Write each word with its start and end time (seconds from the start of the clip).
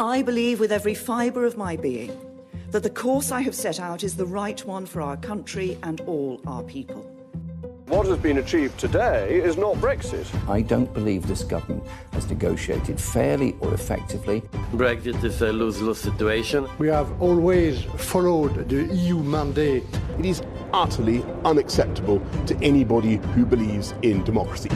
I 0.00 0.22
believe 0.22 0.60
with 0.60 0.70
every 0.70 0.94
fibre 0.94 1.44
of 1.44 1.56
my 1.56 1.76
being 1.76 2.16
that 2.70 2.84
the 2.84 2.90
course 2.90 3.32
I 3.32 3.40
have 3.40 3.54
set 3.54 3.80
out 3.80 4.04
is 4.04 4.14
the 4.14 4.26
right 4.26 4.64
one 4.64 4.86
for 4.86 5.02
our 5.02 5.16
country 5.16 5.76
and 5.82 6.00
all 6.02 6.40
our 6.46 6.62
people. 6.62 7.02
What 7.86 8.06
has 8.06 8.18
been 8.18 8.38
achieved 8.38 8.78
today 8.78 9.40
is 9.40 9.56
not 9.56 9.74
Brexit. 9.76 10.26
I 10.48 10.60
don't 10.60 10.92
believe 10.94 11.26
this 11.26 11.42
government 11.42 11.82
has 12.12 12.28
negotiated 12.28 13.00
fairly 13.00 13.56
or 13.58 13.74
effectively. 13.74 14.42
Brexit 14.72 15.24
is 15.24 15.42
a 15.42 15.52
lose-lose 15.52 15.98
situation. 15.98 16.68
We 16.78 16.86
have 16.88 17.20
always 17.20 17.82
followed 17.96 18.68
the 18.68 18.84
EU 18.94 19.18
mandate. 19.18 19.82
It 20.16 20.26
is 20.26 20.42
utterly 20.72 21.24
unacceptable 21.44 22.22
to 22.46 22.56
anybody 22.62 23.16
who 23.34 23.44
believes 23.44 23.94
in 24.02 24.22
democracy. 24.22 24.70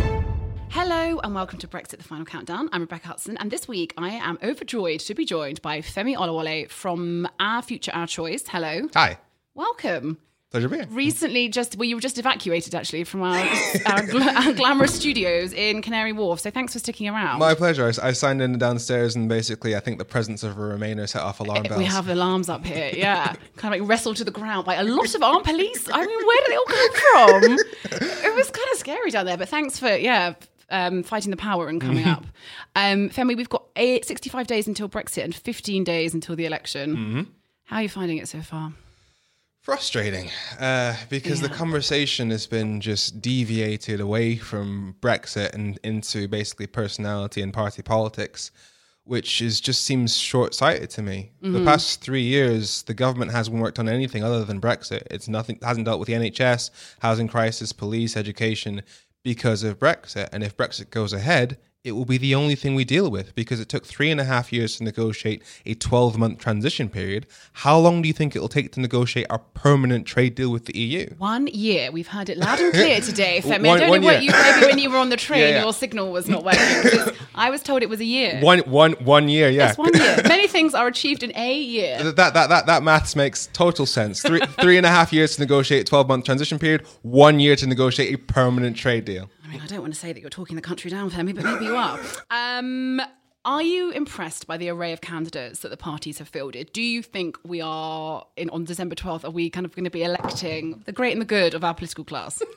Hello 0.74 1.20
and 1.22 1.34
welcome 1.34 1.58
to 1.58 1.68
Brexit 1.68 1.98
the 1.98 2.02
Final 2.02 2.24
Countdown. 2.24 2.70
I'm 2.72 2.80
Rebecca 2.80 3.08
Hudson, 3.08 3.36
and 3.36 3.50
this 3.50 3.68
week 3.68 3.92
I 3.98 4.08
am 4.08 4.38
overjoyed 4.42 5.00
to 5.00 5.14
be 5.14 5.26
joined 5.26 5.60
by 5.60 5.82
Femi 5.82 6.16
Olawale 6.16 6.70
from 6.70 7.28
Our 7.38 7.60
Future, 7.60 7.92
Our 7.92 8.06
Choice. 8.06 8.44
Hello. 8.48 8.88
Hi. 8.94 9.18
Welcome. 9.54 10.16
Pleasure 10.50 10.70
being 10.70 10.84
here. 10.84 10.90
Recently, 10.90 11.50
just 11.50 11.76
well, 11.76 11.86
you 11.86 11.94
were 11.94 12.00
just 12.00 12.16
evacuated 12.16 12.74
actually 12.74 13.04
from 13.04 13.20
our, 13.20 13.36
our, 13.36 14.00
gl- 14.00 14.46
our 14.46 14.52
glamorous 14.54 14.94
studios 14.94 15.52
in 15.52 15.82
Canary 15.82 16.12
Wharf. 16.12 16.40
So 16.40 16.50
thanks 16.50 16.72
for 16.72 16.78
sticking 16.78 17.06
around. 17.06 17.38
My 17.38 17.54
pleasure. 17.54 17.84
I, 17.84 18.08
I 18.08 18.12
signed 18.12 18.40
in 18.40 18.56
downstairs, 18.56 19.14
and 19.14 19.28
basically, 19.28 19.76
I 19.76 19.80
think 19.80 19.98
the 19.98 20.06
presence 20.06 20.42
of 20.42 20.56
a 20.56 20.60
Remainer 20.60 21.06
set 21.06 21.20
off 21.20 21.40
alarm 21.40 21.66
eh, 21.66 21.68
bells. 21.68 21.78
we 21.78 21.84
have 21.84 22.08
alarms 22.08 22.48
up 22.48 22.64
here, 22.64 22.90
yeah. 22.94 23.34
kind 23.56 23.74
of 23.74 23.80
like 23.80 23.90
wrestled 23.90 24.16
to 24.16 24.24
the 24.24 24.30
ground 24.30 24.64
by 24.64 24.76
a 24.76 24.84
lot 24.84 25.14
of 25.14 25.22
armed 25.22 25.44
police. 25.44 25.86
I 25.92 26.06
mean, 26.06 26.26
where 26.26 26.40
did 26.40 26.50
they 26.50 26.56
all 26.56 26.64
come 26.66 26.92
from? 26.92 27.58
it 28.24 28.34
was 28.34 28.50
kind 28.50 28.68
of 28.72 28.78
scary 28.78 29.10
down 29.10 29.26
there, 29.26 29.36
but 29.36 29.50
thanks 29.50 29.78
for, 29.78 29.94
yeah, 29.94 30.34
um, 30.72 31.02
fighting 31.02 31.30
the 31.30 31.36
power 31.36 31.68
and 31.68 31.80
coming 31.80 32.06
up. 32.06 32.24
Um, 32.74 33.10
Femi, 33.10 33.36
we've 33.36 33.48
got 33.48 33.64
eight, 33.76 34.04
65 34.04 34.46
days 34.46 34.66
until 34.66 34.88
Brexit 34.88 35.24
and 35.24 35.34
15 35.34 35.84
days 35.84 36.14
until 36.14 36.34
the 36.34 36.46
election. 36.46 37.28
How 37.64 37.76
are 37.76 37.82
you 37.82 37.88
finding 37.88 38.18
it 38.18 38.28
so 38.28 38.40
far? 38.40 38.72
Frustrating, 39.60 40.28
uh, 40.58 40.96
because 41.08 41.40
the 41.40 41.48
conversation 41.48 42.30
has 42.30 42.48
been 42.48 42.80
just 42.80 43.20
deviated 43.20 44.00
away 44.00 44.36
from 44.36 44.96
Brexit 45.00 45.54
and 45.54 45.78
into 45.84 46.26
basically 46.26 46.66
personality 46.66 47.42
and 47.42 47.54
party 47.54 47.80
politics, 47.80 48.50
which 49.04 49.40
is 49.40 49.60
just 49.60 49.84
seems 49.84 50.16
short 50.16 50.52
sighted 50.52 50.90
to 50.90 51.02
me. 51.02 51.30
The 51.42 51.64
past 51.64 52.00
three 52.00 52.22
years, 52.22 52.82
the 52.82 52.94
government 52.94 53.30
hasn't 53.30 53.56
worked 53.56 53.78
on 53.78 53.88
anything 53.88 54.24
other 54.24 54.44
than 54.44 54.60
Brexit. 54.60 55.02
It's 55.12 55.28
nothing 55.28 55.60
hasn't 55.62 55.86
dealt 55.86 56.00
with 56.00 56.08
the 56.08 56.14
NHS, 56.14 56.70
housing 56.98 57.28
crisis, 57.28 57.72
police, 57.72 58.16
education 58.16 58.82
because 59.22 59.62
of 59.62 59.78
Brexit. 59.78 60.28
And 60.32 60.42
if 60.42 60.56
Brexit 60.56 60.90
goes 60.90 61.12
ahead, 61.12 61.58
it 61.84 61.92
will 61.92 62.04
be 62.04 62.16
the 62.16 62.32
only 62.34 62.54
thing 62.54 62.76
we 62.76 62.84
deal 62.84 63.10
with 63.10 63.34
because 63.34 63.58
it 63.58 63.68
took 63.68 63.84
three 63.84 64.10
and 64.10 64.20
a 64.20 64.24
half 64.24 64.52
years 64.52 64.76
to 64.76 64.84
negotiate 64.84 65.42
a 65.66 65.74
12 65.74 66.16
month 66.16 66.38
transition 66.38 66.88
period. 66.88 67.26
How 67.54 67.76
long 67.76 68.02
do 68.02 68.08
you 68.08 68.14
think 68.14 68.36
it 68.36 68.38
will 68.38 68.48
take 68.48 68.70
to 68.72 68.80
negotiate 68.80 69.26
a 69.30 69.38
permanent 69.38 70.06
trade 70.06 70.36
deal 70.36 70.50
with 70.50 70.66
the 70.66 70.78
EU? 70.78 71.12
One 71.18 71.48
year. 71.48 71.90
We've 71.90 72.06
heard 72.06 72.28
it 72.28 72.38
loud 72.38 72.60
and 72.60 72.72
clear 72.72 73.00
today, 73.00 73.40
Femi. 73.44 73.68
I 73.68 73.78
don't 73.80 74.00
know 74.00 74.06
what 74.06 74.22
you 74.22 74.30
maybe 74.30 74.66
when 74.66 74.78
you 74.78 74.90
were 74.90 74.98
on 74.98 75.08
the 75.08 75.16
train, 75.26 75.40
Yeah, 75.40 75.48
yeah. 75.48 75.62
your 75.64 75.72
signal 75.72 76.12
was 76.12 76.28
not 76.28 76.44
working. 76.44 76.60
I 77.34 77.50
was 77.50 77.62
told 77.62 77.82
it 77.82 77.88
was 77.88 78.00
a 78.00 78.04
year. 78.04 78.38
One, 78.40 78.60
one, 78.60 78.92
one 78.92 79.28
year, 79.28 79.50
yeah. 79.50 79.70
It's 79.70 79.78
one 79.78 79.92
year. 79.92 80.22
Many 80.28 80.46
things 80.46 80.74
are 80.74 80.86
achieved 80.86 81.24
in 81.24 81.32
a 81.36 81.58
year. 81.58 82.00
That, 82.12 82.34
that, 82.34 82.48
that, 82.48 82.66
that 82.66 82.82
maths 82.84 83.16
makes 83.16 83.48
total 83.48 83.86
sense. 83.86 84.22
Three, 84.22 84.40
three 84.60 84.76
and 84.76 84.86
a 84.86 84.90
half 84.90 85.12
years 85.12 85.34
to 85.34 85.40
negotiate 85.40 85.82
a 85.82 85.84
12 85.84 86.06
month 86.06 86.26
transition 86.26 86.60
period, 86.60 86.86
one 87.02 87.40
year 87.40 87.56
to 87.56 87.66
negotiate 87.66 88.14
a 88.14 88.18
permanent 88.18 88.76
trade 88.76 89.04
deal. 89.04 89.28
I 89.52 89.56
mean, 89.56 89.64
I 89.64 89.66
don't 89.66 89.82
want 89.82 89.92
to 89.92 90.00
say 90.00 90.14
that 90.14 90.20
you're 90.20 90.30
talking 90.30 90.56
the 90.56 90.62
country 90.62 90.90
down, 90.90 91.10
Femi, 91.10 91.34
but 91.34 91.44
maybe 91.44 91.66
you 91.66 91.76
are. 91.76 92.00
Um, 92.30 93.02
are 93.44 93.60
you 93.62 93.90
impressed 93.90 94.46
by 94.46 94.56
the 94.56 94.70
array 94.70 94.92
of 94.94 95.02
candidates 95.02 95.60
that 95.60 95.68
the 95.68 95.76
parties 95.76 96.16
have 96.20 96.28
fielded? 96.28 96.72
Do 96.72 96.80
you 96.80 97.02
think 97.02 97.36
we 97.44 97.60
are 97.60 98.24
in 98.38 98.48
on 98.48 98.64
December 98.64 98.94
12th? 98.94 99.24
Are 99.24 99.30
we 99.30 99.50
kind 99.50 99.66
of 99.66 99.74
going 99.74 99.84
to 99.84 99.90
be 99.90 100.04
electing 100.04 100.82
the 100.86 100.92
great 100.92 101.12
and 101.12 101.20
the 101.20 101.26
good 101.26 101.52
of 101.52 101.64
our 101.64 101.74
political 101.74 102.04
class? 102.04 102.42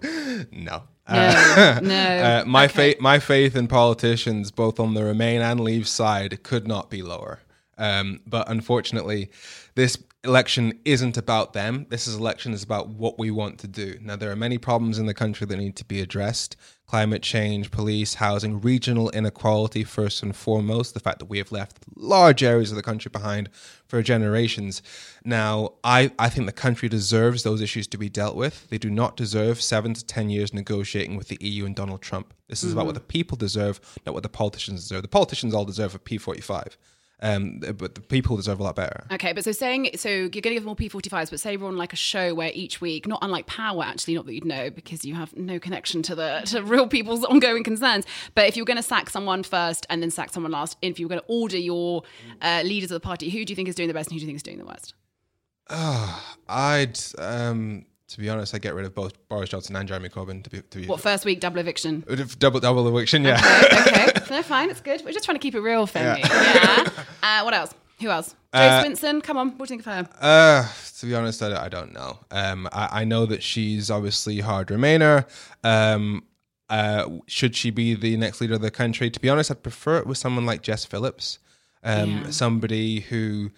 No. 0.00 0.84
No, 1.08 1.80
no. 1.82 2.40
Uh, 2.42 2.44
my, 2.46 2.64
Okay. 2.66 2.72
faith, 2.72 3.00
my 3.00 3.18
faith 3.18 3.56
in 3.56 3.66
politicians, 3.66 4.52
both 4.52 4.78
on 4.78 4.94
the 4.94 5.02
Remain 5.04 5.40
and 5.40 5.58
Leave 5.58 5.88
side, 5.88 6.42
could 6.44 6.68
not 6.68 6.88
be 6.88 7.02
lower. 7.02 7.40
Um, 7.78 8.20
but 8.26 8.48
unfortunately, 8.48 9.28
this 9.74 9.98
election 10.24 10.80
isn't 10.84 11.16
about 11.16 11.52
them. 11.52 11.86
This 11.90 12.06
is 12.08 12.16
election 12.16 12.52
is 12.52 12.62
about 12.62 12.88
what 12.88 13.18
we 13.18 13.30
want 13.30 13.58
to 13.60 13.68
do. 13.68 13.98
Now, 14.02 14.16
there 14.16 14.30
are 14.30 14.36
many 14.36 14.58
problems 14.58 14.98
in 14.98 15.06
the 15.06 15.14
country 15.14 15.46
that 15.46 15.56
need 15.56 15.76
to 15.76 15.84
be 15.84 16.00
addressed: 16.00 16.56
climate 16.86 17.22
change, 17.22 17.70
police, 17.70 18.14
housing, 18.14 18.60
regional 18.60 19.10
inequality. 19.10 19.84
First 19.84 20.22
and 20.22 20.34
foremost, 20.34 20.94
the 20.94 21.00
fact 21.00 21.20
that 21.20 21.26
we 21.26 21.38
have 21.38 21.52
left 21.52 21.78
large 21.96 22.42
areas 22.42 22.70
of 22.70 22.76
the 22.76 22.82
country 22.82 23.10
behind 23.10 23.48
for 23.86 24.02
generations. 24.02 24.82
Now, 25.24 25.74
I, 25.84 26.10
I 26.18 26.28
think 26.28 26.46
the 26.46 26.52
country 26.52 26.88
deserves 26.88 27.42
those 27.42 27.60
issues 27.60 27.86
to 27.88 27.98
be 27.98 28.08
dealt 28.08 28.36
with. 28.36 28.68
They 28.70 28.78
do 28.78 28.90
not 28.90 29.16
deserve 29.16 29.62
seven 29.62 29.94
to 29.94 30.04
10 30.04 30.30
years 30.30 30.52
negotiating 30.52 31.16
with 31.16 31.28
the 31.28 31.38
EU 31.40 31.64
and 31.64 31.74
Donald 31.74 32.02
Trump. 32.02 32.34
This 32.48 32.64
is 32.64 32.72
about 32.72 32.86
what 32.86 32.94
mm-hmm. 32.94 33.02
the 33.02 33.12
people 33.12 33.36
deserve, 33.36 33.80
not 34.06 34.14
what 34.14 34.22
the 34.22 34.28
politicians 34.28 34.82
deserve. 34.82 35.02
The 35.02 35.08
politicians 35.08 35.54
all 35.54 35.64
deserve 35.64 35.94
a 35.94 35.98
P45, 35.98 36.76
um, 37.20 37.58
but 37.60 37.94
the 37.94 38.00
people 38.00 38.36
deserve 38.36 38.60
a 38.60 38.62
lot 38.62 38.76
better. 38.76 39.04
Okay, 39.12 39.32
but 39.32 39.44
so 39.44 39.52
saying 39.52 39.90
so 39.96 40.08
you're 40.08 40.28
going 40.28 40.42
to 40.42 40.54
give 40.54 40.64
more 40.64 40.76
P45s, 40.76 41.30
but 41.30 41.40
say 41.40 41.56
we're 41.56 41.68
on 41.68 41.76
like 41.76 41.92
a 41.92 41.96
show 41.96 42.34
where 42.34 42.50
each 42.54 42.80
week, 42.80 43.06
not 43.06 43.18
unlike 43.22 43.46
Power, 43.46 43.84
actually, 43.84 44.14
not 44.14 44.26
that 44.26 44.34
you'd 44.34 44.44
know 44.44 44.70
because 44.70 45.04
you 45.04 45.14
have 45.14 45.36
no 45.36 45.58
connection 45.58 46.02
to 46.02 46.14
the 46.14 46.42
to 46.46 46.62
real 46.62 46.86
people's 46.86 47.24
ongoing 47.24 47.64
concerns. 47.64 48.04
But 48.34 48.46
if 48.46 48.56
you're 48.56 48.66
going 48.66 48.76
to 48.76 48.82
sack 48.82 49.10
someone 49.10 49.42
first 49.42 49.86
and 49.90 50.02
then 50.02 50.10
sack 50.10 50.30
someone 50.30 50.52
last, 50.52 50.76
if 50.82 51.00
you're 51.00 51.08
going 51.08 51.20
to 51.20 51.26
order 51.26 51.58
your 51.58 52.02
uh, 52.40 52.62
leaders 52.64 52.90
of 52.90 52.96
the 52.96 53.00
party, 53.04 53.30
who 53.30 53.44
do 53.44 53.52
you 53.52 53.56
think 53.56 53.68
is 53.68 53.74
doing 53.74 53.88
the 53.88 53.94
best 53.94 54.10
and 54.10 54.14
who 54.14 54.20
do 54.20 54.26
you 54.26 54.28
think 54.28 54.36
is 54.36 54.42
doing 54.42 54.58
the 54.58 54.66
worst? 54.66 54.94
I'd, 56.48 56.98
um, 57.18 57.84
to 58.08 58.18
be 58.18 58.28
honest, 58.30 58.54
I'd 58.54 58.62
get 58.62 58.74
rid 58.74 58.84
of 58.86 58.94
both 58.94 59.12
Boris 59.28 59.50
Johnson 59.50 59.76
and 59.76 59.86
Jeremy 59.88 60.08
Corbyn. 60.08 60.42
To 60.44 60.50
be, 60.50 60.60
to 60.62 60.78
be 60.80 60.86
What 60.86 61.00
first 61.00 61.24
week 61.24 61.40
double 61.40 61.58
eviction? 61.60 62.04
double 62.38 62.60
double 62.60 62.88
eviction, 62.88 63.24
yeah. 63.24 63.40
okay, 63.86 64.12
no, 64.30 64.42
fine, 64.42 64.70
it's 64.70 64.80
good. 64.80 65.02
We're 65.04 65.12
just 65.12 65.24
trying 65.24 65.36
to 65.36 65.40
keep 65.42 65.54
it 65.54 65.60
real, 65.60 65.86
Femi. 65.86 66.18
Yeah. 66.18 66.88
Uh, 67.22 67.42
what 67.42 67.54
else? 67.54 67.74
Who 68.00 68.08
else? 68.10 68.34
Jo 68.54 68.60
Uh, 68.60 68.82
Swinson. 68.84 69.22
Come 69.22 69.36
on, 69.36 69.58
what 69.58 69.68
do 69.68 69.74
you 69.74 69.80
think 69.82 69.86
of 69.98 70.06
her? 70.06 70.18
Uh, 70.20 70.68
to 71.00 71.06
be 71.06 71.14
honest, 71.14 71.42
I, 71.42 71.64
I 71.64 71.68
don't 71.68 71.92
know. 71.92 72.18
Um, 72.30 72.68
I, 72.72 73.00
I 73.00 73.04
know 73.04 73.26
that 73.26 73.42
she's 73.42 73.90
obviously 73.90 74.40
hard 74.40 74.68
Remainer. 74.68 75.26
Um, 75.64 76.24
uh, 76.70 77.08
should 77.26 77.56
she 77.56 77.70
be 77.70 77.94
the 77.94 78.16
next 78.16 78.40
leader 78.40 78.54
of 78.54 78.60
the 78.60 78.70
country? 78.70 79.10
To 79.10 79.18
be 79.20 79.28
honest, 79.28 79.50
I'd 79.50 79.62
prefer 79.62 79.98
it 79.98 80.06
with 80.06 80.18
someone 80.18 80.46
like 80.46 80.62
Jess 80.62 80.84
Phillips, 80.84 81.38
um, 81.82 82.10
Yeah. 82.10 82.30
somebody 82.30 83.00
who 83.00 83.50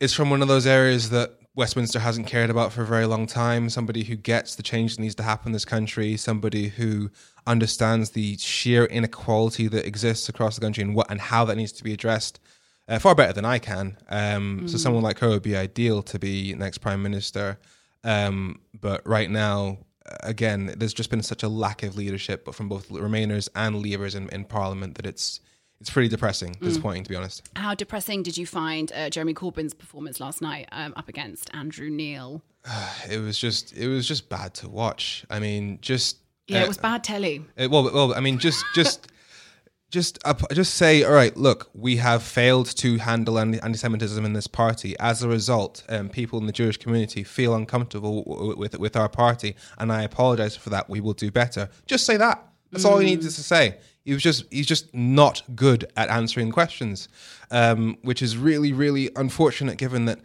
is 0.00 0.12
from 0.14 0.30
one 0.30 0.42
of 0.42 0.48
those 0.48 0.66
areas 0.66 1.10
that 1.10 1.32
Westminster 1.54 1.98
hasn't 1.98 2.26
cared 2.26 2.48
about 2.48 2.72
for 2.72 2.82
a 2.82 2.86
very 2.86 3.04
long 3.04 3.26
time. 3.26 3.68
Somebody 3.68 4.04
who 4.04 4.16
gets 4.16 4.54
the 4.54 4.62
change 4.62 4.96
that 4.96 5.02
needs 5.02 5.14
to 5.16 5.22
happen 5.22 5.48
in 5.48 5.52
this 5.52 5.66
country. 5.66 6.16
Somebody 6.16 6.68
who 6.68 7.10
understands 7.46 8.10
the 8.10 8.38
sheer 8.38 8.86
inequality 8.86 9.68
that 9.68 9.86
exists 9.86 10.28
across 10.28 10.54
the 10.54 10.62
country 10.62 10.82
and 10.82 10.94
what 10.94 11.10
and 11.10 11.20
how 11.20 11.44
that 11.44 11.56
needs 11.56 11.72
to 11.72 11.84
be 11.84 11.92
addressed 11.92 12.40
uh, 12.88 12.98
far 12.98 13.14
better 13.14 13.32
than 13.32 13.44
I 13.44 13.58
can. 13.58 13.98
Um, 14.08 14.66
So 14.66 14.78
someone 14.78 15.02
like 15.02 15.18
her 15.18 15.28
would 15.28 15.42
be 15.42 15.56
ideal 15.56 16.02
to 16.04 16.18
be 16.18 16.54
next 16.54 16.78
prime 16.78 17.02
minister. 17.02 17.58
Um, 18.02 18.60
but 18.80 19.06
right 19.06 19.30
now, 19.30 19.78
uh, 20.06 20.16
again, 20.22 20.74
there's 20.76 20.94
just 20.94 21.10
been 21.10 21.22
such 21.22 21.42
a 21.42 21.48
lack 21.48 21.82
of 21.82 21.96
leadership, 21.96 22.44
but 22.44 22.54
from 22.54 22.68
both 22.68 22.88
Remainers 22.88 23.48
and 23.54 23.76
Leavers 23.76 24.16
in, 24.16 24.28
in 24.30 24.44
Parliament 24.44 24.96
that 24.96 25.06
it's 25.06 25.40
it's 25.82 25.90
pretty 25.90 26.08
depressing, 26.08 26.54
disappointing 26.60 27.02
to 27.02 27.10
be 27.10 27.16
honest. 27.16 27.42
How 27.56 27.74
depressing 27.74 28.22
did 28.22 28.36
you 28.36 28.46
find 28.46 28.92
uh, 28.92 29.10
Jeremy 29.10 29.34
Corbyn's 29.34 29.74
performance 29.74 30.20
last 30.20 30.40
night 30.40 30.68
um, 30.70 30.94
up 30.96 31.08
against 31.08 31.52
Andrew 31.52 31.90
Neil? 31.90 32.40
It 33.10 33.18
was 33.18 33.36
just 33.36 33.76
it 33.76 33.88
was 33.88 34.06
just 34.06 34.28
bad 34.28 34.54
to 34.54 34.68
watch. 34.68 35.26
I 35.28 35.40
mean, 35.40 35.78
just 35.82 36.18
Yeah, 36.46 36.60
uh, 36.60 36.64
it 36.64 36.68
was 36.68 36.78
bad 36.78 37.02
telly. 37.02 37.44
Uh, 37.58 37.68
well, 37.68 37.90
well, 37.92 38.14
I 38.14 38.20
mean, 38.20 38.38
just, 38.38 38.64
just, 38.76 39.10
just, 39.90 40.20
uh, 40.24 40.34
just 40.52 40.74
say, 40.74 41.02
all 41.02 41.12
right. 41.12 41.36
Look, 41.36 41.68
we 41.74 41.96
have 41.96 42.22
failed 42.22 42.66
to 42.76 42.98
handle 42.98 43.40
anti- 43.40 43.58
anti-Semitism 43.60 44.24
in 44.24 44.32
this 44.34 44.46
party. 44.46 44.94
As 45.00 45.24
a 45.24 45.28
result, 45.28 45.82
um, 45.88 46.08
people 46.08 46.38
in 46.38 46.46
the 46.46 46.52
Jewish 46.52 46.76
community 46.76 47.24
feel 47.24 47.56
uncomfortable 47.56 48.22
w- 48.22 48.56
with 48.56 48.78
with 48.78 48.94
our 48.96 49.08
party, 49.08 49.56
and 49.78 49.90
I 49.92 50.04
apologize 50.04 50.54
for 50.56 50.70
that. 50.70 50.88
We 50.88 51.00
will 51.00 51.14
do 51.14 51.32
better. 51.32 51.68
Just 51.86 52.06
say 52.06 52.16
that. 52.18 52.46
That's 52.70 52.84
all 52.86 52.98
he 52.98 53.06
needed 53.06 53.24
to 53.24 53.42
say. 53.42 53.76
He 54.04 54.12
was 54.12 54.22
just 54.22 54.44
he's 54.50 54.66
just 54.66 54.92
not 54.94 55.42
good 55.54 55.90
at 55.96 56.08
answering 56.10 56.50
questions, 56.50 57.08
um, 57.50 57.98
which 58.02 58.22
is 58.22 58.36
really 58.36 58.72
really 58.72 59.10
unfortunate 59.16 59.78
given 59.78 60.04
that 60.06 60.20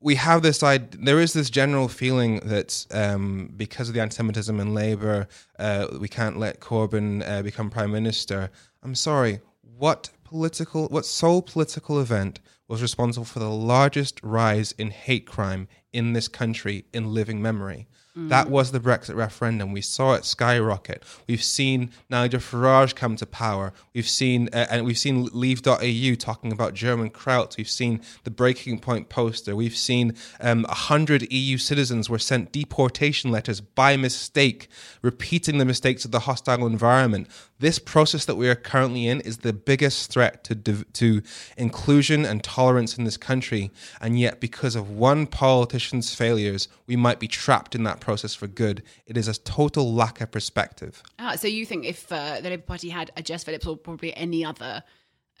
we 0.00 0.14
have 0.14 0.42
this 0.42 0.58
side. 0.58 0.92
There 0.92 1.20
is 1.20 1.32
this 1.32 1.50
general 1.50 1.88
feeling 1.88 2.40
that 2.40 2.86
um, 2.90 3.52
because 3.56 3.88
of 3.88 3.94
the 3.94 4.00
anti-Semitism 4.00 4.58
in 4.58 4.74
Labour, 4.74 5.28
uh, 5.58 5.88
we 6.00 6.08
can't 6.08 6.38
let 6.38 6.60
Corbyn 6.60 7.22
uh, 7.28 7.42
become 7.42 7.68
prime 7.68 7.92
minister. 7.92 8.50
I'm 8.82 8.94
sorry. 8.94 9.40
What 9.62 10.10
political, 10.24 10.88
what 10.88 11.04
sole 11.04 11.42
political 11.42 12.00
event 12.00 12.40
was 12.66 12.80
responsible 12.80 13.24
for 13.24 13.40
the 13.40 13.50
largest 13.50 14.20
rise 14.22 14.72
in 14.72 14.90
hate 14.90 15.26
crime 15.26 15.68
in 15.92 16.12
this 16.12 16.28
country 16.28 16.84
in 16.94 17.12
living 17.12 17.42
memory. 17.42 17.86
That 18.16 18.50
was 18.50 18.72
the 18.72 18.80
Brexit 18.80 19.14
referendum. 19.14 19.72
We 19.72 19.82
saw 19.82 20.14
it 20.14 20.24
skyrocket. 20.24 21.04
We've 21.28 21.42
seen 21.42 21.90
Nigel 22.08 22.40
Farage 22.40 22.96
come 22.96 23.14
to 23.16 23.26
power. 23.26 23.72
We've 23.94 24.08
seen 24.08 24.48
uh, 24.52 24.66
and 24.68 24.84
we've 24.84 24.98
seen 24.98 25.28
Leave.EU 25.32 26.16
talking 26.16 26.50
about 26.50 26.74
German 26.74 27.10
Krauts. 27.10 27.56
We've 27.56 27.70
seen 27.70 28.00
the 28.24 28.30
Breaking 28.30 28.80
Point 28.80 29.10
poster. 29.10 29.54
We've 29.54 29.76
seen 29.76 30.16
um, 30.40 30.66
hundred 30.68 31.32
EU 31.32 31.56
citizens 31.56 32.10
were 32.10 32.18
sent 32.18 32.50
deportation 32.50 33.30
letters 33.30 33.60
by 33.60 33.96
mistake, 33.96 34.66
repeating 35.02 35.58
the 35.58 35.64
mistakes 35.64 36.04
of 36.04 36.10
the 36.10 36.20
hostile 36.20 36.66
environment. 36.66 37.28
This 37.60 37.78
process 37.78 38.24
that 38.24 38.36
we 38.36 38.48
are 38.48 38.54
currently 38.54 39.06
in 39.06 39.20
is 39.20 39.38
the 39.38 39.52
biggest 39.52 40.10
threat 40.10 40.42
to 40.44 40.54
div- 40.54 40.90
to 40.94 41.22
inclusion 41.56 42.24
and 42.24 42.42
tolerance 42.42 42.98
in 42.98 43.04
this 43.04 43.18
country, 43.18 43.70
and 44.00 44.18
yet 44.18 44.40
because 44.40 44.74
of 44.74 44.90
one 44.90 45.26
politician's 45.26 46.14
failures, 46.14 46.68
we 46.86 46.96
might 46.96 47.20
be 47.20 47.28
trapped 47.28 47.74
in 47.74 47.84
that 47.84 47.99
process 48.00 48.34
for 48.34 48.46
good. 48.46 48.82
It 49.06 49.16
is 49.16 49.28
a 49.28 49.34
total 49.34 49.92
lack 49.92 50.20
of 50.20 50.30
perspective. 50.30 51.02
Ah, 51.18 51.36
so 51.36 51.46
you 51.48 51.64
think 51.66 51.84
if 51.84 52.10
uh, 52.12 52.40
the 52.40 52.50
Labour 52.50 52.62
Party 52.62 52.88
had 52.88 53.10
a 53.16 53.22
Jess 53.22 53.44
Phillips 53.44 53.66
or 53.66 53.76
probably 53.76 54.16
any 54.16 54.44
other 54.44 54.82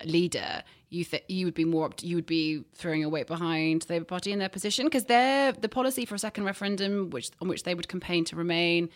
leader, 0.04 0.62
you 0.88 1.04
th- 1.04 1.24
you 1.28 1.44
would 1.46 1.54
be 1.54 1.64
more 1.64 1.84
opt- 1.86 2.02
you 2.02 2.16
would 2.16 2.26
be 2.26 2.64
throwing 2.74 3.00
your 3.00 3.10
weight 3.10 3.26
behind 3.26 3.82
the 3.82 3.94
Labour 3.94 4.04
Party 4.06 4.32
in 4.32 4.38
their 4.38 4.48
position 4.48 4.86
because 4.86 5.04
they're 5.04 5.52
the 5.52 5.68
policy 5.68 6.04
for 6.04 6.14
a 6.14 6.18
second 6.18 6.44
referendum, 6.44 7.10
which 7.10 7.30
on 7.40 7.48
which 7.48 7.62
they 7.64 7.74
would 7.74 7.88
campaign 7.88 8.24
to 8.26 8.36
remain. 8.36 8.88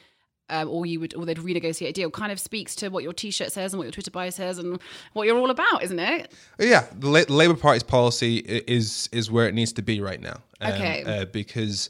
Um, 0.50 0.68
or 0.68 0.84
you 0.84 1.00
would, 1.00 1.14
or 1.14 1.24
they'd 1.24 1.38
renegotiate 1.38 1.88
a 1.88 1.92
deal. 1.92 2.10
Kind 2.10 2.30
of 2.30 2.38
speaks 2.38 2.74
to 2.76 2.90
what 2.90 3.02
your 3.02 3.14
T-shirt 3.14 3.50
says 3.50 3.72
and 3.72 3.78
what 3.78 3.84
your 3.84 3.92
Twitter 3.92 4.10
bio 4.10 4.28
says 4.28 4.58
and 4.58 4.78
what 5.14 5.26
you're 5.26 5.38
all 5.38 5.48
about, 5.48 5.82
isn't 5.82 5.98
it? 5.98 6.32
Yeah, 6.58 6.84
the 6.94 7.08
La- 7.08 7.34
Labour 7.34 7.54
Party's 7.54 7.82
policy 7.82 8.36
is 8.46 9.08
is 9.10 9.30
where 9.30 9.48
it 9.48 9.54
needs 9.54 9.72
to 9.72 9.80
be 9.82 10.02
right 10.02 10.20
now. 10.20 10.42
Um, 10.60 10.72
Okay. 10.74 11.02
uh, 11.04 11.24
because 11.24 11.88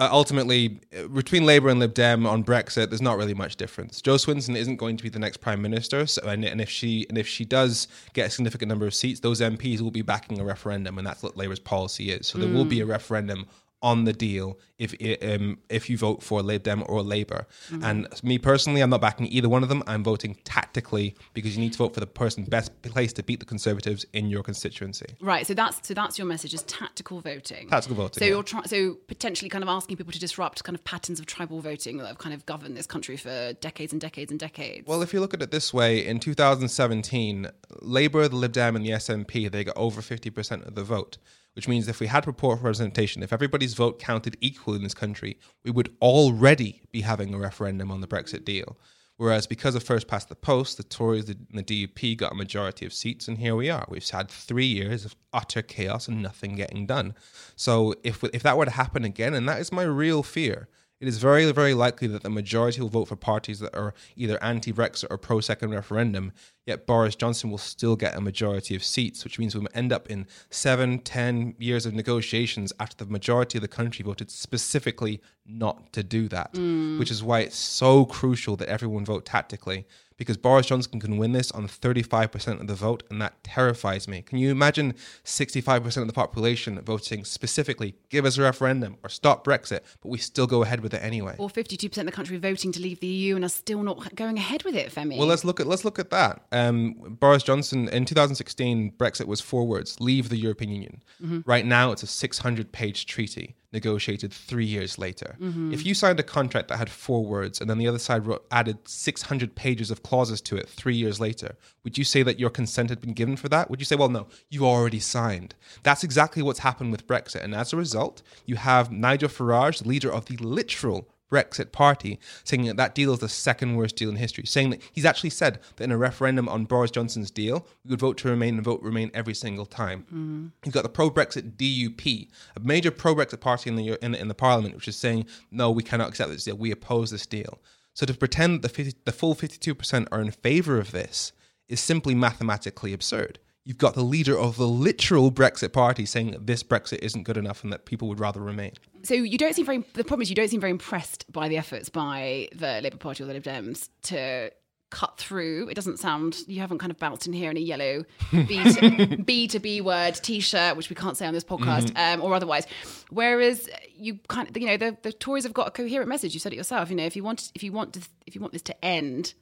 uh, 0.00 0.08
ultimately, 0.10 0.80
uh, 0.98 1.06
between 1.08 1.44
Labour 1.44 1.68
and 1.68 1.78
Lib 1.78 1.92
Dem 1.92 2.26
on 2.26 2.42
Brexit, 2.42 2.88
there's 2.88 3.02
not 3.02 3.18
really 3.18 3.34
much 3.34 3.56
difference. 3.56 4.00
Jo 4.00 4.14
Swinson 4.14 4.56
isn't 4.56 4.76
going 4.76 4.96
to 4.96 5.02
be 5.02 5.10
the 5.10 5.18
next 5.18 5.36
prime 5.36 5.60
minister, 5.60 6.06
so 6.06 6.22
and, 6.26 6.42
and 6.42 6.58
if 6.58 6.70
she 6.70 7.04
and 7.10 7.18
if 7.18 7.28
she 7.28 7.44
does 7.44 7.86
get 8.14 8.28
a 8.28 8.30
significant 8.30 8.70
number 8.70 8.86
of 8.86 8.94
seats, 8.94 9.20
those 9.20 9.42
MPs 9.42 9.82
will 9.82 9.90
be 9.90 10.00
backing 10.00 10.40
a 10.40 10.44
referendum, 10.44 10.96
and 10.96 11.06
that's 11.06 11.22
what 11.22 11.36
Labour's 11.36 11.60
policy 11.60 12.10
is. 12.10 12.26
So 12.26 12.38
there 12.38 12.50
will 12.50 12.64
be 12.64 12.80
a 12.80 12.86
referendum 12.86 13.46
on 13.82 14.04
the 14.04 14.12
deal 14.12 14.58
if 14.78 14.94
um, 15.22 15.58
if 15.68 15.88
you 15.90 15.96
vote 15.96 16.22
for 16.22 16.42
Lib 16.42 16.62
Dem 16.62 16.82
or 16.86 17.02
Labour. 17.02 17.46
And 17.82 18.08
me 18.22 18.38
personally, 18.38 18.80
I'm 18.80 18.90
not 18.90 19.00
backing 19.00 19.26
either 19.26 19.48
one 19.48 19.62
of 19.62 19.68
them. 19.68 19.82
I'm 19.86 20.02
voting 20.02 20.36
tactically 20.44 21.14
because 21.34 21.54
you 21.56 21.62
need 21.62 21.72
to 21.72 21.78
vote 21.78 21.94
for 21.94 22.00
the 22.00 22.06
person 22.06 22.44
best 22.44 22.80
placed 22.82 23.16
to 23.16 23.22
beat 23.22 23.40
the 23.40 23.46
Conservatives 23.46 24.04
in 24.12 24.28
your 24.28 24.42
constituency. 24.42 25.16
Right. 25.20 25.46
So 25.46 25.54
that's 25.54 25.86
so 25.86 25.94
that's 25.94 26.18
your 26.18 26.26
message 26.26 26.54
is 26.54 26.62
tactical 26.62 27.20
voting. 27.20 27.68
Tactical 27.68 27.96
voting, 27.96 28.18
So 28.18 28.24
yeah. 28.24 28.30
you're 28.32 28.42
trying 28.42 28.64
so 28.64 28.94
potentially 29.06 29.48
kind 29.48 29.62
of 29.62 29.68
asking 29.68 29.96
people 29.96 30.12
to 30.12 30.18
disrupt 30.18 30.64
kind 30.64 30.74
of 30.74 30.84
patterns 30.84 31.20
of 31.20 31.26
tribal 31.26 31.60
voting 31.60 31.98
that 31.98 32.06
have 32.06 32.18
kind 32.18 32.34
of 32.34 32.46
governed 32.46 32.76
this 32.76 32.86
country 32.86 33.16
for 33.16 33.52
decades 33.60 33.92
and 33.92 34.00
decades 34.00 34.30
and 34.30 34.40
decades. 34.40 34.86
Well, 34.86 35.02
if 35.02 35.12
you 35.12 35.20
look 35.20 35.34
at 35.34 35.42
it 35.42 35.50
this 35.50 35.72
way, 35.74 36.04
in 36.06 36.20
2017, 36.20 37.48
Labour, 37.80 38.28
the 38.28 38.36
Lib 38.36 38.52
Dem, 38.52 38.76
and 38.76 38.84
the 38.84 38.90
SNP 38.90 39.50
they 39.50 39.64
got 39.64 39.76
over 39.76 40.00
50% 40.00 40.66
of 40.66 40.74
the 40.74 40.84
vote, 40.84 41.18
which 41.54 41.68
means 41.68 41.88
if 41.88 42.00
we 42.00 42.06
had 42.06 42.24
proportional 42.24 42.64
representation, 42.64 43.22
if 43.22 43.32
everybody's 43.32 43.74
vote 43.74 43.98
counted 43.98 44.36
equally 44.40 44.76
in 44.76 44.82
this 44.82 44.94
country, 44.94 45.38
we 45.64 45.70
would 45.70 45.94
already 46.00 46.82
be 46.92 47.00
having 47.00 47.34
a 47.34 47.38
referendum 47.38 47.90
on 47.90 48.00
the 48.00 48.06
Brexit 48.06 48.44
deal. 48.44 48.76
Whereas 49.20 49.46
because 49.46 49.74
of 49.74 49.82
first 49.82 50.08
past 50.08 50.30
the 50.30 50.34
post, 50.34 50.78
the 50.78 50.82
Tories 50.82 51.28
and 51.28 51.46
the 51.52 51.62
DUP 51.62 52.16
got 52.16 52.32
a 52.32 52.34
majority 52.34 52.86
of 52.86 52.94
seats, 52.94 53.28
and 53.28 53.36
here 53.36 53.54
we 53.54 53.68
are. 53.68 53.84
We've 53.86 54.08
had 54.08 54.30
three 54.30 54.64
years 54.64 55.04
of 55.04 55.14
utter 55.34 55.60
chaos 55.60 56.08
and 56.08 56.22
nothing 56.22 56.54
getting 56.54 56.86
done. 56.86 57.14
So 57.54 57.94
if 58.02 58.24
if 58.32 58.42
that 58.44 58.56
were 58.56 58.64
to 58.64 58.70
happen 58.70 59.04
again, 59.04 59.34
and 59.34 59.46
that 59.46 59.60
is 59.60 59.72
my 59.72 59.82
real 59.82 60.22
fear, 60.22 60.70
it 61.00 61.08
is 61.08 61.16
very, 61.18 61.50
very 61.50 61.72
likely 61.72 62.06
that 62.08 62.22
the 62.22 62.30
majority 62.30 62.80
will 62.82 62.90
vote 62.90 63.06
for 63.06 63.16
parties 63.16 63.58
that 63.60 63.74
are 63.74 63.94
either 64.16 64.42
anti 64.42 64.70
Brexit 64.72 65.06
or 65.10 65.16
pro 65.16 65.40
second 65.40 65.70
referendum, 65.70 66.32
yet 66.66 66.86
Boris 66.86 67.16
Johnson 67.16 67.50
will 67.50 67.58
still 67.58 67.96
get 67.96 68.14
a 68.14 68.20
majority 68.20 68.76
of 68.76 68.84
seats, 68.84 69.24
which 69.24 69.38
means 69.38 69.54
we'll 69.54 69.66
end 69.72 69.92
up 69.92 70.10
in 70.10 70.26
seven, 70.50 70.98
ten 70.98 71.54
years 71.58 71.86
of 71.86 71.94
negotiations 71.94 72.70
after 72.78 73.02
the 73.02 73.10
majority 73.10 73.56
of 73.56 73.62
the 73.62 73.68
country 73.68 74.02
voted 74.02 74.30
specifically 74.30 75.22
not 75.46 75.90
to 75.94 76.02
do 76.02 76.28
that, 76.28 76.52
mm. 76.52 76.98
which 76.98 77.10
is 77.10 77.22
why 77.22 77.40
it's 77.40 77.56
so 77.56 78.04
crucial 78.04 78.56
that 78.56 78.68
everyone 78.68 79.04
vote 79.04 79.24
tactically. 79.24 79.86
Because 80.20 80.36
Boris 80.36 80.66
Johnson 80.66 81.00
can 81.00 81.16
win 81.16 81.32
this 81.32 81.50
on 81.50 81.66
35% 81.66 82.60
of 82.60 82.66
the 82.66 82.74
vote, 82.74 83.02
and 83.08 83.22
that 83.22 83.42
terrifies 83.42 84.06
me. 84.06 84.20
Can 84.20 84.36
you 84.36 84.50
imagine 84.50 84.92
65% 85.24 85.96
of 85.96 86.06
the 86.06 86.12
population 86.12 86.78
voting 86.82 87.24
specifically, 87.24 87.94
give 88.10 88.26
us 88.26 88.36
a 88.36 88.42
referendum 88.42 88.98
or 89.02 89.08
stop 89.08 89.46
Brexit, 89.46 89.80
but 90.02 90.10
we 90.10 90.18
still 90.18 90.46
go 90.46 90.62
ahead 90.62 90.80
with 90.80 90.92
it 90.92 91.02
anyway? 91.02 91.36
or 91.38 91.48
52% 91.48 91.96
of 91.96 92.04
the 92.04 92.12
country 92.12 92.36
voting 92.36 92.70
to 92.72 92.80
leave 92.80 93.00
the 93.00 93.06
EU 93.06 93.34
and 93.34 93.46
are 93.46 93.48
still 93.48 93.82
not 93.82 94.14
going 94.14 94.36
ahead 94.36 94.62
with 94.62 94.76
it, 94.76 94.92
Femi. 94.92 95.16
Well, 95.16 95.26
let's 95.26 95.42
look 95.42 95.58
at 95.58 95.66
let's 95.66 95.86
look 95.86 95.98
at 95.98 96.10
that. 96.10 96.42
Um, 96.52 97.16
Boris 97.18 97.42
Johnson 97.42 97.88
in 97.88 98.04
2016, 98.04 98.92
Brexit 98.98 99.26
was 99.26 99.40
four 99.40 99.66
words: 99.66 99.98
leave 100.00 100.28
the 100.28 100.36
European 100.36 100.70
Union. 100.70 101.02
Right 101.46 101.64
now, 101.64 101.92
it's 101.92 102.02
a 102.02 102.06
600-page 102.06 103.06
treaty 103.06 103.56
negotiated 103.72 104.32
three 104.32 104.64
years 104.64 104.98
later. 104.98 105.36
Mm-hmm. 105.40 105.72
If 105.72 105.86
you 105.86 105.94
signed 105.94 106.20
a 106.20 106.24
contract 106.24 106.68
that 106.68 106.78
had 106.78 106.90
four 106.90 107.24
words 107.24 107.60
and 107.60 107.70
then 107.70 107.78
the 107.78 107.86
other 107.86 107.98
side 107.98 108.26
wrote, 108.26 108.44
added 108.50 108.78
600 108.88 109.54
pages 109.54 109.90
of 109.90 110.02
clauses 110.02 110.40
to 110.42 110.56
it 110.56 110.68
three 110.68 110.96
years 110.96 111.20
later, 111.20 111.56
would 111.84 111.96
you 111.96 112.04
say 112.04 112.22
that 112.22 112.40
your 112.40 112.50
consent 112.50 112.90
had 112.90 113.00
been 113.00 113.12
given 113.12 113.36
for 113.36 113.48
that? 113.48 113.70
Would 113.70 113.80
you 113.80 113.86
say, 113.86 113.96
well, 113.96 114.08
no, 114.08 114.26
you 114.48 114.66
already 114.66 115.00
signed? 115.00 115.54
That's 115.82 116.04
exactly 116.04 116.42
what's 116.42 116.60
happened 116.60 116.92
with 116.92 117.06
Brexit, 117.06 117.44
and 117.44 117.54
as 117.54 117.72
a 117.72 117.76
result, 117.76 118.22
you 118.44 118.56
have 118.56 118.90
Nigel 118.90 119.28
Farage, 119.28 119.82
the 119.82 119.88
leader 119.88 120.12
of 120.12 120.26
the 120.26 120.36
literal 120.36 121.08
Brexit 121.30 121.72
party, 121.72 122.18
saying 122.44 122.64
that 122.64 122.76
that 122.76 122.94
deal 122.94 123.12
is 123.12 123.20
the 123.20 123.28
second 123.28 123.76
worst 123.76 123.96
deal 123.96 124.10
in 124.10 124.16
history, 124.16 124.44
saying 124.46 124.70
that 124.70 124.82
he's 124.92 125.04
actually 125.04 125.30
said 125.30 125.60
that 125.76 125.84
in 125.84 125.92
a 125.92 125.96
referendum 125.96 126.48
on 126.48 126.64
Boris 126.64 126.90
Johnson's 126.90 127.30
deal, 127.30 127.66
we 127.84 127.90
would 127.90 128.00
vote 128.00 128.18
to 128.18 128.28
remain 128.28 128.56
and 128.56 128.64
vote 128.64 128.82
remain 128.82 129.10
every 129.14 129.34
single 129.34 129.66
time. 129.66 130.06
Mm. 130.12 130.52
You've 130.64 130.74
got 130.74 130.82
the 130.82 130.88
pro-Brexit 130.88 131.56
DUP, 131.56 132.28
a 132.56 132.60
major 132.60 132.90
pro-Brexit 132.90 133.40
party 133.40 133.70
in 133.70 133.76
the 133.76 134.04
in 134.04 134.12
the, 134.12 134.20
in 134.20 134.28
the 134.28 134.34
parliament, 134.34 134.74
which 134.74 134.88
is 134.88 134.96
saying 134.96 135.26
no, 135.50 135.70
we 135.70 135.82
cannot 135.82 136.08
accept 136.08 136.30
this 136.30 136.44
deal. 136.44 136.56
We 136.56 136.70
oppose 136.70 137.10
this 137.10 137.26
deal. 137.26 137.60
So 137.94 138.06
to 138.06 138.14
pretend 138.14 138.56
that 138.56 138.62
the 138.62 138.68
50, 138.68 139.00
the 139.04 139.12
full 139.12 139.34
fifty-two 139.34 139.74
percent 139.74 140.08
are 140.10 140.20
in 140.20 140.30
favour 140.30 140.78
of 140.78 140.90
this 140.90 141.32
is 141.68 141.80
simply 141.80 142.14
mathematically 142.14 142.92
absurd. 142.92 143.38
You've 143.64 143.78
got 143.78 143.94
the 143.94 144.02
leader 144.02 144.36
of 144.38 144.56
the 144.56 144.66
literal 144.66 145.30
Brexit 145.30 145.72
party 145.72 146.06
saying 146.06 146.30
that 146.32 146.46
this 146.46 146.62
Brexit 146.62 146.98
isn't 147.00 147.24
good 147.24 147.36
enough 147.36 147.62
and 147.62 147.72
that 147.72 147.84
people 147.84 148.08
would 148.08 148.18
rather 148.18 148.40
remain. 148.40 148.72
so 149.02 149.14
you 149.14 149.36
don't 149.38 149.54
seem 149.54 149.66
very. 149.66 149.78
The 149.94 150.04
problem 150.04 150.22
is 150.22 150.30
you 150.30 150.36
don't 150.36 150.48
seem 150.48 150.60
very 150.60 150.70
impressed 150.70 151.30
by 151.30 151.48
the 151.48 151.56
efforts 151.58 151.88
by 151.88 152.48
the 152.54 152.80
Labour 152.82 152.96
Party 152.96 153.22
or 153.22 153.26
the 153.26 153.34
Lib 153.34 153.42
Dems 153.44 153.88
to 154.04 154.50
cut 154.90 155.18
through. 155.18 155.68
It 155.68 155.74
doesn't 155.74 155.98
sound. 155.98 156.38
You 156.48 156.60
haven't 156.60 156.78
kind 156.78 156.90
of 156.90 156.98
bounced 156.98 157.26
in 157.26 157.32
here 157.32 157.50
in 157.50 157.56
a 157.56 157.60
yellow 157.60 158.04
B 158.32 158.64
to, 158.72 159.16
B, 159.24 159.46
to 159.46 159.60
B 159.60 159.80
word 159.80 160.14
T-shirt, 160.14 160.76
which 160.76 160.90
we 160.90 160.96
can't 160.96 161.16
say 161.16 161.26
on 161.26 161.34
this 161.34 161.44
podcast, 161.44 161.96
um, 161.96 162.20
or 162.22 162.34
otherwise. 162.34 162.66
Whereas 163.10 163.68
you 163.94 164.18
kind 164.28 164.48
of, 164.48 164.56
you 164.56 164.66
know, 164.66 164.76
the, 164.78 164.96
the 165.02 165.12
Tories 165.12 165.44
have 165.44 165.52
got 165.52 165.68
a 165.68 165.70
coherent 165.70 166.08
message. 166.08 166.34
You 166.34 166.40
said 166.40 166.52
it 166.52 166.56
yourself. 166.56 166.90
You 166.90 166.96
know, 166.96 167.04
if 167.04 167.14
you 167.14 167.22
want, 167.22 167.52
if 167.54 167.62
you 167.62 167.70
want, 167.72 167.92
to, 167.92 168.00
if 168.26 168.34
you 168.34 168.40
want 168.40 168.52
this 168.52 168.62
to 168.62 168.84
end. 168.84 169.34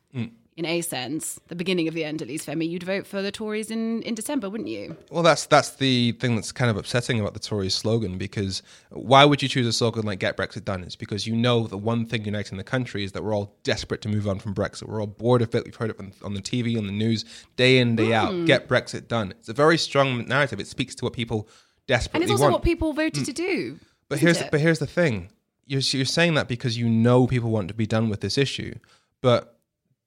In 0.58 0.64
a 0.64 0.80
sense, 0.80 1.38
the 1.46 1.54
beginning 1.54 1.86
of 1.86 1.94
the 1.94 2.02
end, 2.02 2.20
at 2.20 2.26
least, 2.26 2.48
Femi, 2.48 2.68
you'd 2.68 2.82
vote 2.82 3.06
for 3.06 3.22
the 3.22 3.30
Tories 3.30 3.70
in, 3.70 4.02
in 4.02 4.16
December, 4.16 4.50
wouldn't 4.50 4.68
you? 4.68 4.96
Well, 5.08 5.22
that's 5.22 5.46
that's 5.46 5.70
the 5.76 6.10
thing 6.12 6.34
that's 6.34 6.50
kind 6.50 6.68
of 6.68 6.76
upsetting 6.76 7.20
about 7.20 7.34
the 7.34 7.38
Tories 7.38 7.76
slogan 7.76 8.18
because 8.18 8.60
why 8.90 9.24
would 9.24 9.40
you 9.40 9.48
choose 9.48 9.68
a 9.68 9.72
slogan 9.72 10.04
like 10.04 10.18
"Get 10.18 10.36
Brexit 10.36 10.64
Done"? 10.64 10.82
It's 10.82 10.96
because 10.96 11.28
you 11.28 11.36
know 11.36 11.68
the 11.68 11.78
one 11.78 12.06
thing 12.06 12.24
uniting 12.24 12.58
the 12.58 12.64
country 12.64 13.04
is 13.04 13.12
that 13.12 13.22
we're 13.22 13.36
all 13.36 13.54
desperate 13.62 14.00
to 14.02 14.08
move 14.08 14.26
on 14.26 14.40
from 14.40 14.52
Brexit. 14.52 14.88
We're 14.88 15.00
all 15.00 15.06
bored 15.06 15.42
of 15.42 15.54
it. 15.54 15.64
We've 15.64 15.76
heard 15.76 15.90
it 15.90 16.00
on, 16.00 16.12
on 16.24 16.34
the 16.34 16.42
TV, 16.42 16.76
on 16.76 16.86
the 16.88 16.92
news, 16.92 17.24
day 17.54 17.78
in 17.78 17.94
day 17.94 18.06
Hmm. 18.08 18.12
out. 18.14 18.46
Get 18.46 18.66
Brexit 18.68 19.06
done. 19.06 19.30
It's 19.38 19.48
a 19.48 19.52
very 19.52 19.78
strong 19.78 20.26
narrative. 20.26 20.58
It 20.58 20.66
speaks 20.66 20.96
to 20.96 21.04
what 21.04 21.12
people 21.12 21.48
desperately 21.86 22.18
want. 22.18 22.22
And 22.24 22.24
it's 22.24 22.32
also 22.32 22.42
want. 22.50 22.54
what 22.54 22.62
people 22.64 22.92
voted 22.94 23.24
to 23.26 23.32
do. 23.32 23.78
But 24.08 24.18
here's 24.18 24.40
it? 24.40 24.50
but 24.50 24.58
here's 24.60 24.80
the 24.80 24.88
thing. 24.88 25.30
You're 25.66 25.82
you're 25.82 26.04
saying 26.04 26.34
that 26.34 26.48
because 26.48 26.76
you 26.76 26.88
know 26.88 27.28
people 27.28 27.50
want 27.50 27.68
to 27.68 27.74
be 27.74 27.86
done 27.86 28.08
with 28.08 28.22
this 28.22 28.36
issue, 28.36 28.74
but 29.20 29.54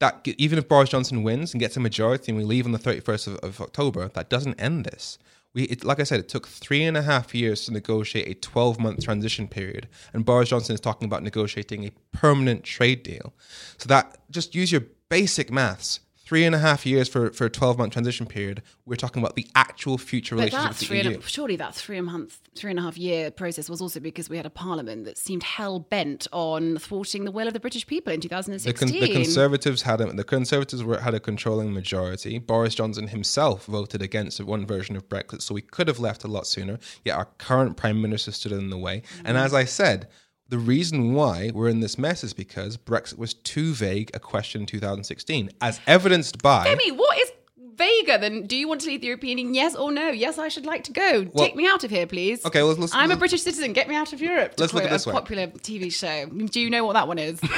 that 0.02 0.28
even 0.38 0.58
if 0.58 0.68
Boris 0.68 0.90
Johnson 0.90 1.22
wins 1.22 1.54
and 1.54 1.60
gets 1.60 1.78
a 1.78 1.80
majority 1.80 2.32
and 2.32 2.38
we 2.38 2.44
leave 2.44 2.66
on 2.66 2.72
the 2.72 2.80
31st 2.80 3.28
of, 3.28 3.36
of 3.38 3.62
October, 3.62 4.10
that 4.10 4.30
doesn't 4.30 4.60
end 4.60 4.84
this. 4.86 5.20
We, 5.54 5.64
it, 5.64 5.84
like 5.84 6.00
I 6.00 6.04
said, 6.04 6.20
it 6.20 6.28
took 6.28 6.48
three 6.48 6.84
and 6.84 6.98
a 6.98 7.04
half 7.04 7.36
years 7.36 7.66
to 7.66 7.74
negotiate 7.74 8.28
a 8.28 8.34
12 8.34 8.80
month 8.80 9.04
transition 9.04 9.48
period, 9.48 9.88
and 10.12 10.26
Boris 10.26 10.50
Johnson 10.50 10.74
is 10.74 10.82
talking 10.82 11.06
about 11.06 11.24
negotiating 11.24 11.86
a 11.86 11.92
permanent 12.18 12.64
trade 12.64 13.04
deal. 13.04 13.34
So 13.78 13.88
that 13.90 14.18
just 14.32 14.56
use 14.56 14.72
your 14.72 14.84
basic 15.10 15.52
maths. 15.52 16.00
Three 16.32 16.46
and 16.46 16.56
a 16.56 16.60
half 16.60 16.86
years 16.86 17.10
for, 17.10 17.30
for 17.34 17.44
a 17.44 17.50
12 17.50 17.78
month 17.78 17.92
transition 17.92 18.26
period. 18.26 18.62
We're 18.86 18.96
talking 18.96 19.22
about 19.22 19.36
the 19.36 19.46
actual 19.54 19.98
future 19.98 20.38
But 20.38 20.44
relationship 20.44 20.64
that's 20.70 20.80
with 20.80 20.88
three 20.88 21.02
the 21.02 21.08
and 21.08 21.16
EU. 21.18 21.20
a, 21.26 21.28
surely 21.28 21.56
that 21.58 21.76
three 21.76 21.98
and 21.98 22.08
a 22.08 22.12
month, 22.14 22.40
three 22.56 22.70
and 22.70 22.80
a 22.80 22.84
half 22.84 22.98
year 22.98 23.32
process 23.32 23.70
was 23.70 23.82
also 23.82 24.00
because 24.00 24.30
we 24.30 24.38
had 24.38 24.46
a 24.46 24.50
parliament 24.50 25.04
that 25.04 25.18
seemed 25.18 25.44
hell 25.44 25.82
bent 25.82 26.30
on 26.32 26.78
thwarting 26.78 27.26
the 27.26 27.32
will 27.32 27.48
of 27.48 27.54
the 27.54 27.60
British 27.60 27.86
people 27.86 28.14
in 28.14 28.22
The, 28.22 28.30
2016. 28.30 28.90
con- 28.90 29.02
the 29.02 29.14
Conservatives 29.14 29.82
had 29.82 30.00
a, 30.00 30.06
the 30.14 30.24
Conservatives 30.24 30.86
were, 30.86 31.02
had 31.02 31.14
a 31.14 31.20
controlling 31.20 31.74
majority. 31.74 32.40
Boris 32.40 32.76
Johnson 32.76 33.10
himself 33.10 33.66
voted 33.66 34.02
against 34.02 34.40
one 34.40 34.66
version 34.66 34.96
of 34.96 35.10
Brexit, 35.10 35.42
so 35.42 35.54
we 35.54 35.62
could 35.62 35.90
have 35.90 36.00
left 36.00 36.24
a 36.24 36.30
lot 36.30 36.48
sooner. 36.48 36.80
Yet 37.04 37.18
our 37.18 37.26
current 37.40 37.76
Prime 37.76 38.02
Minister 38.02 38.32
stood 38.32 38.54
in 38.54 38.70
the 38.70 38.78
way. 38.78 39.02
And 39.26 39.36
mm. 39.36 39.42
as 39.44 39.54
I 39.54 39.66
said, 39.66 40.08
the 40.52 40.60
reason 40.60 41.14
why 41.14 41.50
we're 41.54 41.70
in 41.70 41.80
this 41.80 41.98
mess 41.98 42.26
is 42.26 42.34
because 42.34 42.76
Brexit 42.76 43.18
was 43.18 43.34
too 43.34 43.74
vague 43.74 44.12
a 44.14 44.20
question 44.20 44.62
in 44.62 44.68
2016, 44.68 45.50
as 45.62 45.80
evidenced 45.88 46.42
by. 46.44 46.66
Demi, 46.66 46.92
what 46.92 47.18
is 47.18 47.32
vaguer 47.76 48.18
than 48.18 48.48
do 48.48 48.58
you 48.58 48.68
want 48.68 48.82
to 48.82 48.88
leave 48.88 49.00
the 49.00 49.08
European 49.08 49.38
Union? 49.38 49.54
Yes 49.56 49.76
or 49.76 49.94
no? 49.94 50.10
Yes, 50.10 50.38
I 50.38 50.50
should 50.50 50.66
like 50.66 50.84
to 50.84 50.92
go. 50.92 51.26
Well- 51.32 51.46
Take 51.46 51.56
me 51.56 51.66
out 51.68 51.86
of 51.86 51.90
here, 51.90 52.06
please. 52.06 52.46
Okay, 52.46 52.62
let's- 52.62 52.78
let's- 52.78 52.94
I'm 52.94 53.06
a 53.06 53.08
let's- 53.08 53.20
British 53.20 53.44
citizen. 53.44 53.72
Get 53.72 53.88
me 53.88 53.96
out 53.96 54.12
of 54.12 54.22
Europe. 54.22 54.56
Let's 54.58 54.74
look 54.74 54.84
at 54.84 54.90
this 54.90 55.06
a 55.06 55.10
way. 55.10 55.14
popular 55.14 55.48
TV 55.48 55.90
show. 55.90 56.26
Do 56.26 56.60
you 56.60 56.70
know 56.70 56.86
what 56.86 56.94
that 56.94 57.08
one 57.08 57.18
is? 57.18 57.42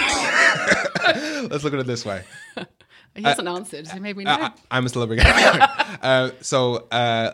Let's 1.50 1.64
look 1.64 1.74
at 1.74 1.80
it 1.80 1.88
this 1.88 2.06
way. 2.06 2.24
he 3.16 3.24
hasn't 3.24 3.48
answered, 3.48 3.88
so 3.88 4.00
maybe 4.00 4.24
no. 4.24 4.32
Uh, 4.32 4.50
I, 4.72 4.78
I'm 4.78 4.86
a 4.86 4.90
celebrity. 4.90 5.24
uh, 5.26 6.30
so, 6.42 6.76
uh, 6.92 7.34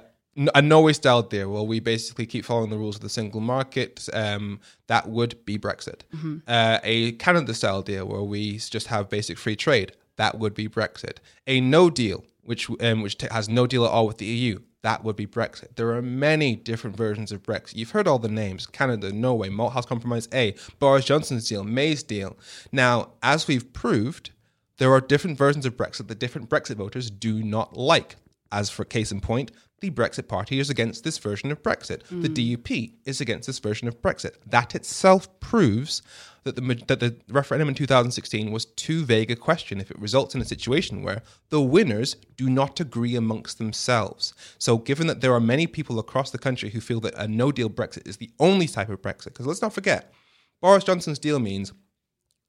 a 0.56 0.62
Norway 0.62 0.94
style 0.94 1.22
deal. 1.22 1.52
Well, 1.52 1.68
we 1.68 1.80
basically 1.80 2.26
keep 2.26 2.46
following 2.46 2.70
the 2.70 2.78
rules 2.78 2.96
of 2.96 3.02
the 3.02 3.10
single 3.10 3.42
market. 3.42 4.08
Um, 4.14 4.60
that 4.88 5.10
would 5.10 5.44
be 5.46 5.58
Brexit. 5.58 6.02
Uh, 6.48 6.80
a 6.84 7.14
Canada 7.14 7.54
style 7.54 7.82
deal 7.82 8.06
where 8.06 8.22
we 8.24 8.58
just 8.58 8.88
have 8.88 9.10
basic 9.10 9.38
free 9.38 9.56
trade. 9.56 9.94
That 10.16 10.38
would 10.40 10.54
be 10.54 10.68
Brexit. 10.68 11.18
A 11.48 11.62
no 11.62 11.90
deal, 11.90 12.26
which 12.44 12.70
um, 12.82 13.02
which 13.02 13.18
t- 13.18 13.28
has 13.32 13.50
no 13.50 13.68
deal 13.68 13.86
at 13.86 13.92
all 13.92 14.08
with 14.08 14.18
the 14.18 14.26
EU. 14.26 14.60
That 14.82 15.04
would 15.04 15.16
be 15.18 15.28
Brexit. 15.28 15.76
There 15.76 15.92
are 15.92 16.02
many 16.02 16.56
different 16.56 16.96
versions 16.96 17.32
of 17.32 17.44
Brexit. 17.44 17.76
You've 17.76 17.92
heard 17.92 18.08
all 18.08 18.20
the 18.20 18.30
names 18.30 18.66
Canada, 18.66 19.12
Norway, 19.12 19.50
Malthouse 19.50 19.86
Compromise 19.86 20.30
A, 20.34 20.56
Boris 20.80 21.06
Johnson's 21.06 21.50
deal, 21.50 21.64
May's 21.64 22.02
deal. 22.02 22.38
Now, 22.72 23.10
as 23.22 23.48
we've 23.48 23.74
proved, 23.74 24.32
there 24.78 24.94
are 24.94 25.02
different 25.02 25.38
versions 25.38 25.66
of 25.66 25.76
Brexit 25.76 26.08
that 26.08 26.20
different 26.20 26.50
Brexit 26.50 26.78
voters 26.78 27.10
do 27.10 27.44
not 27.44 27.76
like. 27.76 28.16
As 28.52 28.70
for 28.72 28.84
case 28.84 29.12
in 29.12 29.22
point, 29.22 29.52
the 29.82 29.90
Brexit 29.92 30.28
Party 30.28 30.60
is 30.60 30.70
against 30.70 31.04
this 31.04 31.18
version 31.18 31.52
of 31.52 31.64
Brexit. 31.64 32.04
The 32.10 32.30
mm. 32.30 32.58
DUP 32.58 32.94
is 33.06 33.22
against 33.22 33.48
this 33.48 33.60
version 33.60 33.88
of 33.88 34.02
Brexit. 34.02 34.36
That 34.46 34.76
itself 34.76 35.40
proves 35.40 36.02
that 36.44 36.56
the, 36.56 36.84
that 36.88 37.00
the 37.00 37.18
referendum 37.30 37.70
in 37.70 37.76
2016 37.76 38.52
was 38.52 38.66
too 38.66 39.06
vague 39.06 39.32
a 39.32 39.36
question 39.36 39.80
if 39.80 39.92
it 39.92 40.00
results 40.00 40.36
in 40.36 40.42
a 40.42 40.46
situation 40.46 41.04
where 41.04 41.22
the 41.50 41.62
winners 41.62 42.16
do 42.38 42.50
not 42.50 42.80
agree 42.80 43.16
amongst 43.16 43.58
themselves. 43.58 44.34
So, 44.58 44.78
given 44.78 45.08
that 45.08 45.22
there 45.22 45.34
are 45.34 45.40
many 45.40 45.68
people 45.68 46.00
across 46.00 46.32
the 46.32 46.38
country 46.38 46.70
who 46.70 46.82
feel 46.82 47.00
that 47.02 47.16
a 47.16 47.28
no 47.28 47.52
deal 47.52 47.70
Brexit 47.70 48.08
is 48.08 48.18
the 48.18 48.32
only 48.40 48.68
type 48.68 48.90
of 48.90 49.02
Brexit, 49.02 49.26
because 49.26 49.46
let's 49.46 49.62
not 49.62 49.74
forget, 49.74 50.14
Boris 50.62 50.84
Johnson's 50.84 51.20
deal 51.20 51.40
means 51.40 51.74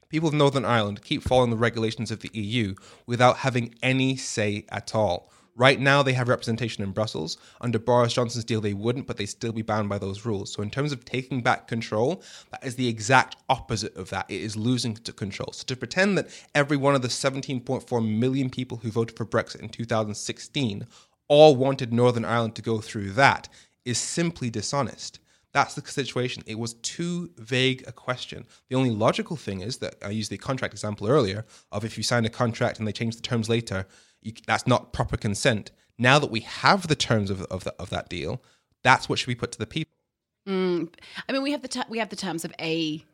people 0.08 0.28
of 0.28 0.34
Northern 0.34 0.64
Ireland 0.64 1.02
keep 1.02 1.22
following 1.22 1.50
the 1.50 1.56
regulations 1.56 2.10
of 2.10 2.20
the 2.20 2.30
EU 2.32 2.74
without 3.06 3.38
having 3.38 3.74
any 3.82 4.16
say 4.16 4.66
at 4.70 4.94
all. 4.94 5.32
Right 5.60 5.78
now, 5.78 6.02
they 6.02 6.14
have 6.14 6.30
representation 6.30 6.82
in 6.82 6.92
Brussels. 6.92 7.36
Under 7.60 7.78
Boris 7.78 8.14
Johnson's 8.14 8.46
deal, 8.46 8.62
they 8.62 8.72
wouldn't, 8.72 9.06
but 9.06 9.18
they'd 9.18 9.26
still 9.26 9.52
be 9.52 9.60
bound 9.60 9.90
by 9.90 9.98
those 9.98 10.24
rules. 10.24 10.50
So, 10.50 10.62
in 10.62 10.70
terms 10.70 10.90
of 10.90 11.04
taking 11.04 11.42
back 11.42 11.68
control, 11.68 12.22
that 12.50 12.64
is 12.64 12.76
the 12.76 12.88
exact 12.88 13.36
opposite 13.50 13.94
of 13.94 14.08
that. 14.08 14.24
It 14.30 14.40
is 14.40 14.56
losing 14.56 14.94
control. 14.94 15.52
So, 15.52 15.64
to 15.66 15.76
pretend 15.76 16.16
that 16.16 16.28
every 16.54 16.78
one 16.78 16.94
of 16.94 17.02
the 17.02 17.08
17.4 17.08 18.18
million 18.18 18.48
people 18.48 18.78
who 18.78 18.90
voted 18.90 19.18
for 19.18 19.26
Brexit 19.26 19.60
in 19.60 19.68
2016 19.68 20.86
all 21.28 21.54
wanted 21.56 21.92
Northern 21.92 22.24
Ireland 22.24 22.54
to 22.54 22.62
go 22.62 22.78
through 22.80 23.10
that 23.10 23.50
is 23.84 23.98
simply 23.98 24.48
dishonest. 24.48 25.18
That's 25.52 25.74
the 25.74 25.86
situation. 25.86 26.42
It 26.46 26.58
was 26.58 26.72
too 26.74 27.32
vague 27.36 27.84
a 27.86 27.92
question. 27.92 28.46
The 28.70 28.76
only 28.76 28.90
logical 28.90 29.36
thing 29.36 29.60
is 29.60 29.76
that 29.78 29.96
I 30.02 30.08
used 30.08 30.30
the 30.30 30.38
contract 30.38 30.72
example 30.72 31.06
earlier 31.06 31.44
of 31.70 31.84
if 31.84 31.98
you 31.98 32.02
sign 32.02 32.24
a 32.24 32.30
contract 32.30 32.78
and 32.78 32.88
they 32.88 32.92
change 32.92 33.16
the 33.16 33.22
terms 33.22 33.50
later, 33.50 33.86
you, 34.22 34.32
that's 34.46 34.66
not 34.66 34.92
proper 34.92 35.16
consent. 35.16 35.70
Now 35.98 36.18
that 36.18 36.30
we 36.30 36.40
have 36.40 36.88
the 36.88 36.94
terms 36.94 37.30
of, 37.30 37.42
of, 37.42 37.64
the, 37.64 37.74
of 37.78 37.90
that 37.90 38.08
deal, 38.08 38.42
that's 38.82 39.08
what 39.08 39.18
should 39.18 39.28
be 39.28 39.34
put 39.34 39.52
to 39.52 39.58
the 39.58 39.66
people. 39.66 39.92
I 40.46 40.52
mean, 41.32 41.42
we 41.42 41.52
have 41.52 41.62
the 41.62 41.68
ter- 41.68 41.84
we 41.88 41.98
have 41.98 42.08
the 42.08 42.16
terms 42.16 42.44
of 42.44 42.52
a 42.60 43.04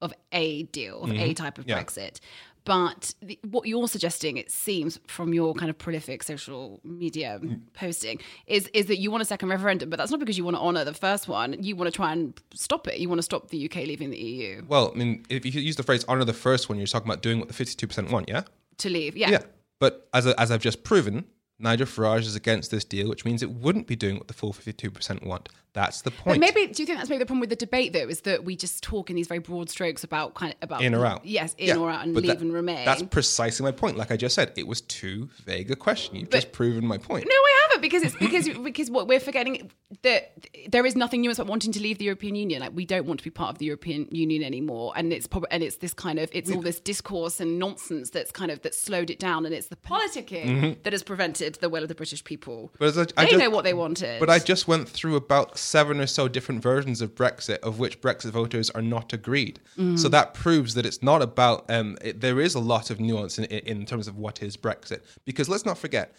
of 0.00 0.12
a 0.32 0.62
deal 0.64 1.02
of 1.04 1.10
a 1.12 1.34
type 1.34 1.58
of 1.58 1.66
Mm-hmm. 1.66 1.70
Yeah. 1.70 1.82
Brexit. 1.84 2.20
But 2.64 3.14
the, 3.22 3.38
what 3.48 3.66
you're 3.66 3.88
suggesting, 3.88 4.36
it 4.36 4.50
seems 4.50 4.98
from 5.06 5.32
your 5.32 5.54
kind 5.54 5.70
of 5.70 5.78
prolific 5.78 6.22
social 6.22 6.80
media 6.84 7.38
Mm. 7.42 7.60
posting, 7.74 8.20
is 8.46 8.68
is 8.74 8.86
that 8.86 8.98
you 8.98 9.10
want 9.10 9.22
a 9.22 9.24
second 9.24 9.48
referendum, 9.50 9.88
but 9.88 9.98
that's 9.98 10.10
not 10.10 10.20
because 10.20 10.36
you 10.36 10.44
want 10.44 10.56
to 10.56 10.60
honour 10.60 10.84
the 10.84 10.92
first 10.94 11.28
one. 11.28 11.62
You 11.62 11.76
want 11.76 11.86
to 11.92 11.96
try 11.96 12.12
and 12.12 12.38
stop 12.54 12.86
it. 12.88 12.98
You 12.98 13.08
want 13.08 13.18
to 13.18 13.22
stop 13.22 13.48
the 13.50 13.64
UK 13.66 13.76
leaving 13.86 14.10
the 14.10 14.18
EU 14.18 14.62
Well, 14.68 14.90
I 14.94 14.98
mean, 14.98 15.24
if 15.30 15.46
you 15.46 15.60
use 15.60 15.76
the 15.76 15.82
phrase 15.82 16.04
honor 16.08 16.24
the 16.24 16.32
first 16.32 16.68
one, 16.68 16.76
you're 16.78 16.86
talking 16.86 17.08
about 17.08 17.22
doing 17.22 17.38
what 17.38 17.48
the 17.48 17.54
52% 17.54 18.10
want, 18.10 18.28
yeah? 18.28 18.42
to 18.78 18.88
leave. 18.90 19.16
Yeah. 19.16 19.30
Yeah. 19.30 19.42
But 19.80 20.08
as, 20.14 20.26
as 20.26 20.50
I've 20.52 20.60
just 20.60 20.84
proven, 20.84 21.24
Nigel 21.58 21.86
Farage 21.86 22.20
is 22.20 22.36
against 22.36 22.70
this 22.70 22.84
deal, 22.84 23.08
which 23.08 23.24
means 23.24 23.42
it 23.42 23.50
wouldn't 23.50 23.86
be 23.86 23.96
doing 23.96 24.16
what 24.16 24.28
the 24.28 24.34
full 24.34 24.52
52% 24.52 25.26
want. 25.26 25.48
That's 25.72 26.02
the 26.02 26.10
But 26.10 26.18
point. 26.24 26.40
maybe 26.40 26.66
do 26.66 26.82
you 26.82 26.86
think 26.86 26.98
that's 26.98 27.08
maybe 27.08 27.20
the 27.20 27.26
problem 27.26 27.40
with 27.40 27.50
the 27.50 27.56
debate 27.56 27.92
though 27.92 28.08
is 28.08 28.22
that 28.22 28.44
we 28.44 28.56
just 28.56 28.82
talk 28.82 29.08
in 29.10 29.16
these 29.16 29.28
very 29.28 29.38
broad 29.38 29.70
strokes 29.70 30.02
about 30.04 30.34
kind 30.34 30.52
of 30.52 30.58
about 30.62 30.82
in 30.82 30.94
or 30.94 31.06
out. 31.06 31.24
Yes, 31.24 31.54
in 31.58 31.68
Yeah, 31.68 31.76
or 31.76 31.88
out 31.90 32.04
and 32.04 32.12
but 32.14 32.22
leave 32.24 32.32
that- 32.38 32.40
and 32.40 32.52
remain. 32.52 32.84
That's 32.84 33.02
precisely 33.04 33.62
my 33.64 33.70
point. 33.72 33.96
Like 33.96 34.10
I 34.10 34.16
just 34.16 34.34
said, 34.34 34.52
it 34.56 34.66
was 34.66 34.80
too 34.80 35.28
vague 35.44 35.70
a 35.70 35.76
question. 35.76 36.16
You've 36.16 36.30
just 36.30 36.52
proven 36.52 36.86
my 36.86 36.98
point. 36.98 37.24
No, 37.26 37.34
I 37.34 37.58
haven't 37.68 37.82
because 37.82 38.02
it's 38.02 38.16
because 38.16 38.48
because 38.64 38.90
what 38.90 39.06
we're 39.06 39.20
forgetting 39.20 39.70
that 40.02 40.32
there 40.68 40.84
is 40.86 40.96
nothing 40.96 41.22
nuanced 41.24 41.34
about 41.38 41.46
wanting 41.48 41.72
to 41.72 41.80
leave 41.80 41.98
the 41.98 42.04
European 42.04 42.34
Union. 42.34 42.60
Like 42.60 42.72
we 42.74 42.84
don't 42.84 43.06
want 43.06 43.20
to 43.20 43.24
be 43.24 43.30
part 43.30 43.50
of 43.50 43.58
the 43.58 43.66
European 43.66 44.08
Union 44.10 44.42
anymore, 44.42 44.92
and 44.96 45.12
it's 45.12 45.26
probably 45.26 45.48
and 45.52 45.62
it's 45.62 45.76
this 45.76 45.94
kind 45.94 46.18
of 46.18 46.30
it's 46.32 46.50
all 46.50 46.60
this 46.62 46.80
discourse 46.80 47.38
and 47.40 47.58
nonsense 47.58 48.10
that's 48.10 48.32
kind 48.32 48.50
of 48.50 48.62
that 48.62 48.74
slowed 48.74 49.10
it 49.10 49.18
down, 49.20 49.46
and 49.46 49.54
it's 49.54 49.68
the 49.68 49.76
politicking 49.76 50.82
that 50.82 50.92
has 50.92 51.02
prevented 51.02 51.54
the 51.56 51.68
will 51.68 51.82
of 51.82 51.88
the 51.88 51.94
British 51.94 52.24
people. 52.24 52.70
Mm-hmm. 52.74 52.76
But 52.78 52.88
as 52.88 52.98
I, 52.98 53.02
I 53.16 53.24
they 53.24 53.30
just- 53.32 53.42
know 53.44 53.50
what 53.50 53.64
they 53.64 53.74
wanted. 53.74 54.20
But 54.20 54.30
I 54.30 54.38
just 54.38 54.66
went 54.68 54.88
through 54.88 55.16
about 55.16 55.58
seven 55.60 56.00
or 56.00 56.06
so 56.06 56.28
different 56.28 56.62
versions 56.62 57.00
of 57.00 57.14
Brexit, 57.14 57.58
of 57.58 57.78
which 57.78 58.00
Brexit 58.00 58.30
voters 58.30 58.70
are 58.70 58.82
not 58.82 59.12
agreed. 59.12 59.60
Mm. 59.78 59.98
So 59.98 60.08
that 60.08 60.34
proves 60.34 60.74
that 60.74 60.86
it's 60.86 61.02
not 61.02 61.22
about. 61.22 61.70
Um, 61.70 61.96
it, 62.02 62.20
there 62.20 62.40
is 62.40 62.54
a 62.54 62.60
lot 62.60 62.90
of 62.90 62.98
nuance 62.98 63.38
in, 63.38 63.44
in 63.44 63.86
terms 63.86 64.08
of 64.08 64.16
what 64.16 64.42
is 64.42 64.56
Brexit, 64.56 65.00
because 65.24 65.48
let's 65.48 65.66
not 65.66 65.78
forget. 65.78 66.14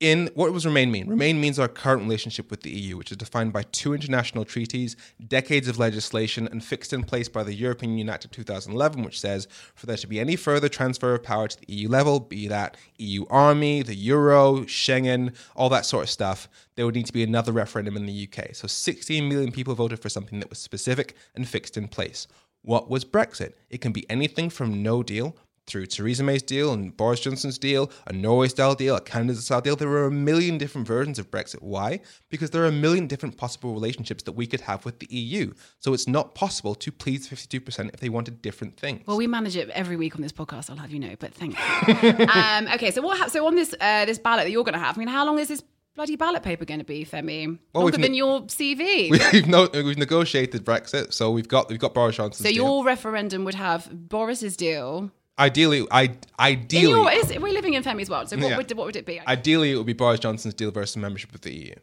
In 0.00 0.30
what 0.34 0.52
does 0.52 0.64
Remain 0.64 0.92
mean? 0.92 1.08
Remain 1.08 1.40
means 1.40 1.58
our 1.58 1.66
current 1.66 2.02
relationship 2.02 2.52
with 2.52 2.62
the 2.62 2.70
EU, 2.70 2.96
which 2.96 3.10
is 3.10 3.16
defined 3.16 3.52
by 3.52 3.64
two 3.72 3.94
international 3.94 4.44
treaties, 4.44 4.96
decades 5.26 5.66
of 5.66 5.76
legislation, 5.76 6.46
and 6.46 6.62
fixed 6.62 6.92
in 6.92 7.02
place 7.02 7.28
by 7.28 7.42
the 7.42 7.52
European 7.52 7.90
Union 7.90 8.08
Act 8.08 8.24
of 8.24 8.30
2011, 8.30 9.02
which 9.02 9.18
says 9.18 9.48
for 9.74 9.86
there 9.86 9.96
to 9.96 10.06
be 10.06 10.20
any 10.20 10.36
further 10.36 10.68
transfer 10.68 11.14
of 11.14 11.24
power 11.24 11.48
to 11.48 11.58
the 11.58 11.72
EU 11.72 11.88
level, 11.88 12.20
be 12.20 12.46
that 12.46 12.76
EU 12.98 13.24
army, 13.28 13.82
the 13.82 13.96
euro, 13.96 14.60
Schengen, 14.66 15.34
all 15.56 15.68
that 15.68 15.84
sort 15.84 16.04
of 16.04 16.10
stuff, 16.10 16.48
there 16.76 16.86
would 16.86 16.94
need 16.94 17.06
to 17.06 17.12
be 17.12 17.24
another 17.24 17.50
referendum 17.50 17.96
in 17.96 18.06
the 18.06 18.28
UK. 18.30 18.54
So 18.54 18.68
16 18.68 19.28
million 19.28 19.50
people 19.50 19.74
voted 19.74 19.98
for 19.98 20.08
something 20.08 20.38
that 20.38 20.48
was 20.48 20.60
specific 20.60 21.16
and 21.34 21.48
fixed 21.48 21.76
in 21.76 21.88
place. 21.88 22.28
What 22.62 22.88
was 22.88 23.04
Brexit? 23.04 23.54
It 23.68 23.80
can 23.80 23.90
be 23.90 24.08
anything 24.08 24.48
from 24.48 24.80
no 24.80 25.02
deal 25.02 25.36
through 25.68 25.86
Theresa 25.86 26.24
May's 26.24 26.42
deal 26.42 26.72
and 26.72 26.96
Boris 26.96 27.20
Johnson's 27.20 27.58
deal, 27.58 27.90
a 28.06 28.12
Norway 28.12 28.48
style 28.48 28.74
deal, 28.74 28.96
a 28.96 29.00
Canada 29.00 29.40
style 29.40 29.60
deal. 29.60 29.76
There 29.76 29.88
are 29.90 30.06
a 30.06 30.10
million 30.10 30.58
different 30.58 30.86
versions 30.86 31.18
of 31.18 31.30
Brexit. 31.30 31.62
Why? 31.62 32.00
Because 32.28 32.50
there 32.50 32.62
are 32.62 32.66
a 32.66 32.72
million 32.72 33.06
different 33.06 33.36
possible 33.36 33.72
relationships 33.72 34.22
that 34.24 34.32
we 34.32 34.46
could 34.46 34.62
have 34.62 34.84
with 34.84 34.98
the 34.98 35.06
EU. 35.10 35.52
So 35.78 35.92
it's 35.92 36.08
not 36.08 36.34
possible 36.34 36.74
to 36.74 36.90
please 36.90 37.28
52% 37.28 37.94
if 37.94 38.00
they 38.00 38.08
wanted 38.08 38.42
different 38.42 38.76
things. 38.78 39.06
Well, 39.06 39.16
we 39.16 39.26
manage 39.26 39.56
it 39.56 39.68
every 39.70 39.96
week 39.96 40.16
on 40.16 40.22
this 40.22 40.32
podcast. 40.32 40.70
I'll 40.70 40.76
have 40.76 40.90
you 40.90 40.98
know, 40.98 41.14
but 41.18 41.34
thank 41.34 41.56
you. 41.58 42.26
um, 42.34 42.68
okay, 42.74 42.90
so 42.90 43.02
what? 43.02 43.18
hap 43.18 43.30
so 43.30 43.46
on 43.46 43.54
this 43.54 43.74
uh, 43.80 44.04
this 44.04 44.18
ballot 44.18 44.44
that 44.44 44.50
you're 44.50 44.64
going 44.64 44.74
to 44.74 44.78
have, 44.78 44.96
I 44.96 44.98
mean, 44.98 45.08
how 45.08 45.24
long 45.26 45.38
is 45.38 45.48
this 45.48 45.62
bloody 45.98 46.16
ballot 46.16 46.44
paper 46.44 46.64
going 46.64 46.78
to 46.78 46.84
be, 46.84 47.04
Femi? 47.04 47.58
Well, 47.74 47.82
Longer 47.84 47.98
than 47.98 48.12
ne- 48.12 48.18
your 48.18 48.42
CV. 48.42 49.10
we've, 49.32 49.46
no, 49.48 49.68
we've 49.74 49.98
negotiated 49.98 50.64
Brexit, 50.64 51.12
so 51.12 51.30
we've 51.30 51.48
got 51.48 51.68
we've 51.68 51.80
got 51.80 51.92
Boris 51.92 52.16
Johnson's 52.16 52.46
so 52.48 52.52
deal. 52.52 52.64
your 52.64 52.84
referendum 52.84 53.44
would 53.44 53.56
have 53.56 53.88
Boris's 54.08 54.56
deal. 54.56 55.10
Ideally, 55.38 55.86
I 55.90 56.12
ideally, 56.38 56.90
your, 56.90 57.10
is, 57.12 57.28
we're 57.38 57.52
living 57.52 57.74
in 57.74 57.82
Femi's 57.82 58.10
world, 58.10 58.28
so 58.28 58.36
what, 58.36 58.50
Yeah. 58.50 58.56
would, 58.56 58.72
what 58.72 58.86
would 58.86 58.96
it 58.96 59.06
be? 59.06 59.20
ideally, 59.26 59.72
it 59.72 59.76
would 59.76 59.86
be 59.86 59.92
Boris 59.92 60.20
Johnson's 60.20 60.54
deal 60.54 60.70
versus 60.70 60.96
membership 60.96 61.34
of 61.34 61.40
the 61.42 61.52
EU. 61.52 61.74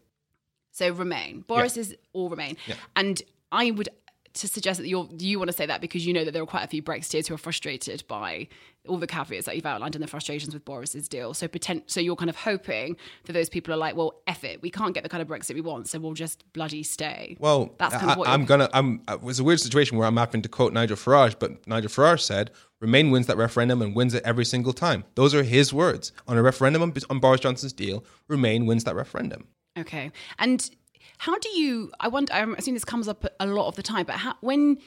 so 0.72 0.90
remain. 0.92 1.42
Boris 1.48 1.78
is 1.78 1.96
all 2.14 2.30
remain. 2.30 2.58
Yeah. 2.68 2.76
And 2.96 3.22
I 3.52 3.72
would 3.72 3.90
to 4.34 4.50
suggest 4.50 4.82
that 4.82 4.88
you're 4.90 5.08
you 5.18 5.40
want 5.40 5.50
to 5.50 5.56
say 5.56 5.66
that 5.66 5.80
because 5.80 6.06
you 6.06 6.12
know 6.12 6.26
that 6.26 6.32
there 6.32 6.44
are 6.44 6.46
quite 6.46 6.66
a 6.66 6.68
few 6.68 6.84
Brexiteers 6.84 7.26
who 7.28 7.34
are 7.34 7.38
frustrated 7.38 8.04
by 8.10 8.50
all 8.86 8.98
the 8.98 9.08
caveats 9.08 9.46
that 9.46 9.56
you've 9.56 9.66
outlined 9.66 9.96
and 9.96 10.04
the 10.04 10.08
frustrations 10.10 10.54
with 10.54 10.66
Boris's 10.66 11.08
deal. 11.08 11.34
So 11.34 11.48
potent, 11.48 11.90
so 11.90 12.02
you're 12.02 12.18
kind 12.18 12.30
of 12.30 12.36
hoping 12.36 12.98
that 13.24 13.32
those 13.32 13.48
people 13.48 13.74
are 13.74 13.78
like, 13.78 13.96
well, 13.96 14.16
F 14.28 14.44
it, 14.44 14.62
we 14.62 14.70
can't 14.70 14.94
get 14.94 15.04
the 15.04 15.10
kind 15.10 15.22
of 15.22 15.30
Brexit 15.30 15.56
we 15.56 15.62
want, 15.62 15.88
so 15.88 16.00
we'll 16.00 16.14
just 16.16 16.44
bloody 16.52 16.84
stay. 16.84 17.38
Well, 17.40 17.74
that's 17.78 17.96
kind 17.96 18.10
I, 18.10 18.12
of 18.12 18.20
what 18.20 18.28
I'm 18.28 18.44
gonna. 18.44 18.70
I'm. 18.74 19.02
It 19.08 19.24
was 19.24 19.40
a 19.40 19.44
weird 19.46 19.62
situation 19.62 19.98
where 19.98 20.06
I'm 20.06 20.18
having 20.18 20.42
to 20.42 20.50
quote 20.50 20.74
Nigel 20.74 20.98
Farage, 20.98 21.36
but 21.40 21.66
Nigel 21.66 21.90
Farage 21.90 22.20
said, 22.20 22.52
"Remain 22.86 23.12
wins 23.12 23.28
that 23.28 23.38
referendum 23.38 23.82
and 23.82 23.96
wins 23.96 24.14
it 24.14 24.24
every 24.24 24.46
single 24.46 24.74
time." 24.74 25.04
Those 25.16 25.34
are 25.36 25.44
his 25.44 25.74
words 25.74 26.12
on 26.28 26.38
a 26.38 26.44
referendum 26.44 26.82
on, 27.10 27.20
Boris 27.20 27.42
Johnson's 27.42 27.74
deal. 27.74 28.04
Remain 28.28 28.66
wins 28.66 28.84
that 28.86 28.96
referendum. 28.96 29.48
Okay. 29.78 30.12
And 30.40 30.70
how 31.18 31.38
do 31.40 31.50
you? 31.50 31.92
I 32.00 32.08
wonder. 32.08 32.34
I'm 32.34 32.54
assuming 32.56 32.76
this 32.76 32.86
comes 32.86 33.08
up 33.08 33.26
a 33.40 33.48
lot 33.48 33.68
of 33.68 33.76
the 33.76 33.84
time, 33.84 34.06
but 34.06 34.16
how, 34.16 34.36
when 34.42 34.78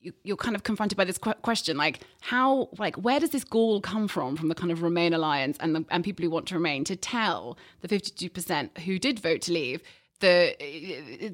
you, 0.00 0.12
you're 0.24 0.36
kind 0.36 0.56
of 0.56 0.62
confronted 0.62 0.96
by 0.96 1.04
this 1.04 1.18
que- 1.18 1.34
question, 1.42 1.76
like 1.76 2.00
how, 2.20 2.68
like 2.78 2.96
where 2.96 3.20
does 3.20 3.30
this 3.30 3.44
gall 3.44 3.80
come 3.80 4.08
from 4.08 4.36
from 4.36 4.48
the 4.48 4.54
kind 4.54 4.72
of 4.72 4.82
Remain 4.82 5.12
alliance 5.12 5.56
and 5.60 5.74
the, 5.74 5.84
and 5.90 6.02
people 6.02 6.24
who 6.24 6.30
want 6.30 6.46
to 6.48 6.54
remain 6.54 6.84
to 6.84 6.96
tell 6.96 7.58
the 7.80 7.88
52 7.88 8.30
percent 8.30 8.78
who 8.78 8.98
did 8.98 9.20
vote 9.20 9.42
to 9.42 9.52
leave? 9.52 9.82
The 10.20 10.54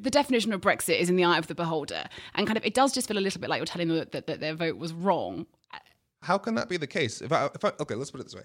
the 0.01 0.11
definition 0.11 0.53
of 0.53 0.61
Brexit 0.61 1.01
is 1.01 1.11
in 1.11 1.17
the 1.17 1.25
eye 1.25 1.39
of 1.39 1.49
the 1.49 1.55
beholder, 1.55 2.05
and 2.35 2.47
kind 2.47 2.57
of 2.57 2.65
it 2.65 2.75
does 2.75 2.93
just 2.93 3.09
feel 3.09 3.19
a 3.19 3.21
little 3.21 3.41
bit 3.41 3.51
like 3.51 3.59
you're 3.59 3.67
telling 3.67 3.89
them 3.89 3.99
that, 3.99 4.13
that, 4.13 4.27
that 4.27 4.41
their 4.41 4.55
vote 4.55 4.77
was 4.77 4.93
wrong. 4.93 5.47
How 6.27 6.39
can 6.39 6.57
that 6.57 6.69
be 6.69 6.77
the 6.77 6.89
case? 6.89 7.23
If 7.23 7.31
I, 7.31 7.49
if 7.55 7.65
I, 7.65 7.71
okay, 7.81 7.95
let's 7.95 8.11
put 8.11 8.21
it 8.21 8.25
this 8.25 8.35
way. 8.35 8.43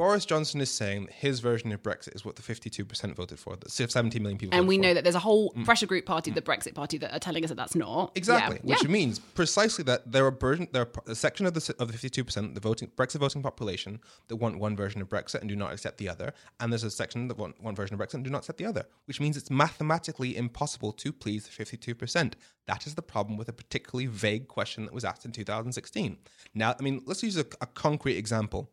Boris 0.00 0.24
Johnson 0.24 0.62
is 0.62 0.70
saying 0.70 1.04
that 1.04 1.12
his 1.12 1.40
version 1.40 1.70
of 1.72 1.82
Brexit 1.82 2.14
is 2.14 2.24
what 2.24 2.34
the 2.34 2.40
52% 2.40 3.14
voted 3.14 3.38
for, 3.38 3.54
that 3.56 3.70
70 3.70 4.18
million 4.18 4.38
people 4.38 4.58
And 4.58 4.66
we 4.66 4.76
for. 4.78 4.82
know 4.84 4.94
that 4.94 5.04
there's 5.04 5.14
a 5.14 5.18
whole 5.18 5.52
mm. 5.52 5.62
pressure 5.66 5.84
group 5.84 6.06
party, 6.06 6.30
mm. 6.30 6.36
the 6.36 6.40
Brexit 6.40 6.74
party, 6.74 6.96
that 6.96 7.14
are 7.14 7.18
telling 7.18 7.44
us 7.44 7.50
that 7.50 7.56
that's 7.56 7.74
not 7.74 8.12
Exactly, 8.14 8.60
Yeah. 8.64 8.76
which 8.76 8.84
Yeah. 8.84 8.88
means 8.88 9.18
precisely 9.18 9.84
that 9.84 10.10
there 10.10 10.24
are 10.24 10.30
version, 10.30 10.68
there 10.72 10.84
are 10.84 10.90
a 11.06 11.14
section 11.14 11.44
of 11.44 11.52
the 11.52 11.74
of 11.78 11.88
the 11.88 11.92
fifty 11.92 12.08
two 12.08 12.24
percent 12.24 12.54
the 12.54 12.60
voting 12.60 12.90
Brexit 12.96 13.18
voting 13.18 13.42
population 13.42 14.00
that 14.28 14.36
want 14.36 14.58
one 14.58 14.74
version 14.74 15.02
of 15.02 15.10
Brexit 15.10 15.42
and 15.42 15.50
do 15.50 15.54
not 15.54 15.70
accept 15.70 15.98
the 15.98 16.08
other, 16.08 16.32
and 16.60 16.72
there's 16.72 16.82
a 16.82 16.90
section 16.90 17.28
that 17.28 17.36
want 17.36 17.62
one 17.62 17.74
version 17.74 17.92
of 17.92 18.00
Brexit 18.00 18.14
and 18.14 18.24
do 18.24 18.30
not 18.30 18.38
accept 18.38 18.56
the 18.56 18.64
other, 18.64 18.86
which 19.04 19.20
means 19.20 19.36
it's 19.36 19.50
mathematically 19.50 20.34
impossible 20.34 20.92
to 20.94 21.12
please 21.12 21.44
the 21.44 21.50
fifty 21.50 21.76
two 21.76 21.94
percent. 21.94 22.36
That 22.66 22.86
is 22.86 22.94
the 22.94 23.02
problem 23.02 23.36
with 23.36 23.50
a 23.50 23.52
particularly 23.52 24.06
vague 24.06 24.48
question 24.48 24.86
that 24.86 24.94
was 24.94 25.04
asked 25.04 25.26
in 25.26 25.32
two 25.32 25.44
thousand 25.44 25.72
sixteen. 25.74 26.16
Now, 26.54 26.74
I 26.78 26.82
mean, 26.82 27.02
let's 27.04 27.22
use 27.22 27.36
a, 27.36 27.44
a 27.60 27.66
concrete 27.66 28.16
example. 28.16 28.70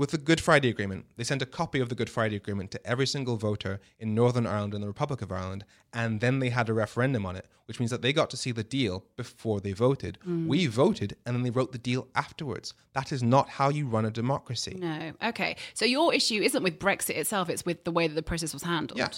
With 0.00 0.12
the 0.12 0.16
Good 0.16 0.40
Friday 0.40 0.70
Agreement, 0.70 1.04
they 1.18 1.24
sent 1.24 1.42
a 1.42 1.46
copy 1.46 1.78
of 1.78 1.90
the 1.90 1.94
Good 1.94 2.08
Friday 2.08 2.34
Agreement 2.34 2.70
to 2.70 2.86
every 2.86 3.06
single 3.06 3.36
voter 3.36 3.82
in 3.98 4.14
Northern 4.14 4.46
Ireland 4.46 4.72
and 4.72 4.82
the 4.82 4.86
Republic 4.88 5.20
of 5.20 5.30
Ireland, 5.30 5.66
and 5.92 6.22
then 6.22 6.38
they 6.38 6.48
had 6.48 6.70
a 6.70 6.72
referendum 6.72 7.26
on 7.26 7.36
it, 7.36 7.46
which 7.66 7.78
means 7.78 7.90
that 7.90 8.00
they 8.00 8.14
got 8.14 8.30
to 8.30 8.38
see 8.38 8.50
the 8.50 8.64
deal 8.64 9.04
before 9.18 9.60
they 9.60 9.72
voted. 9.72 10.16
Mm. 10.26 10.46
We 10.46 10.64
voted, 10.68 11.18
and 11.26 11.36
then 11.36 11.42
they 11.42 11.50
wrote 11.50 11.72
the 11.72 11.78
deal 11.78 12.08
afterwards. 12.14 12.72
That 12.94 13.12
is 13.12 13.22
not 13.22 13.50
how 13.50 13.68
you 13.68 13.86
run 13.86 14.06
a 14.06 14.10
democracy. 14.10 14.78
No. 14.80 15.12
Okay. 15.22 15.56
So 15.74 15.84
your 15.84 16.14
issue 16.14 16.40
isn't 16.40 16.62
with 16.62 16.78
Brexit 16.78 17.16
itself; 17.16 17.50
it's 17.50 17.66
with 17.66 17.84
the 17.84 17.92
way 17.92 18.08
that 18.08 18.14
the 18.14 18.22
process 18.22 18.54
was 18.54 18.62
handled. 18.62 18.98
Yeah. 18.98 19.08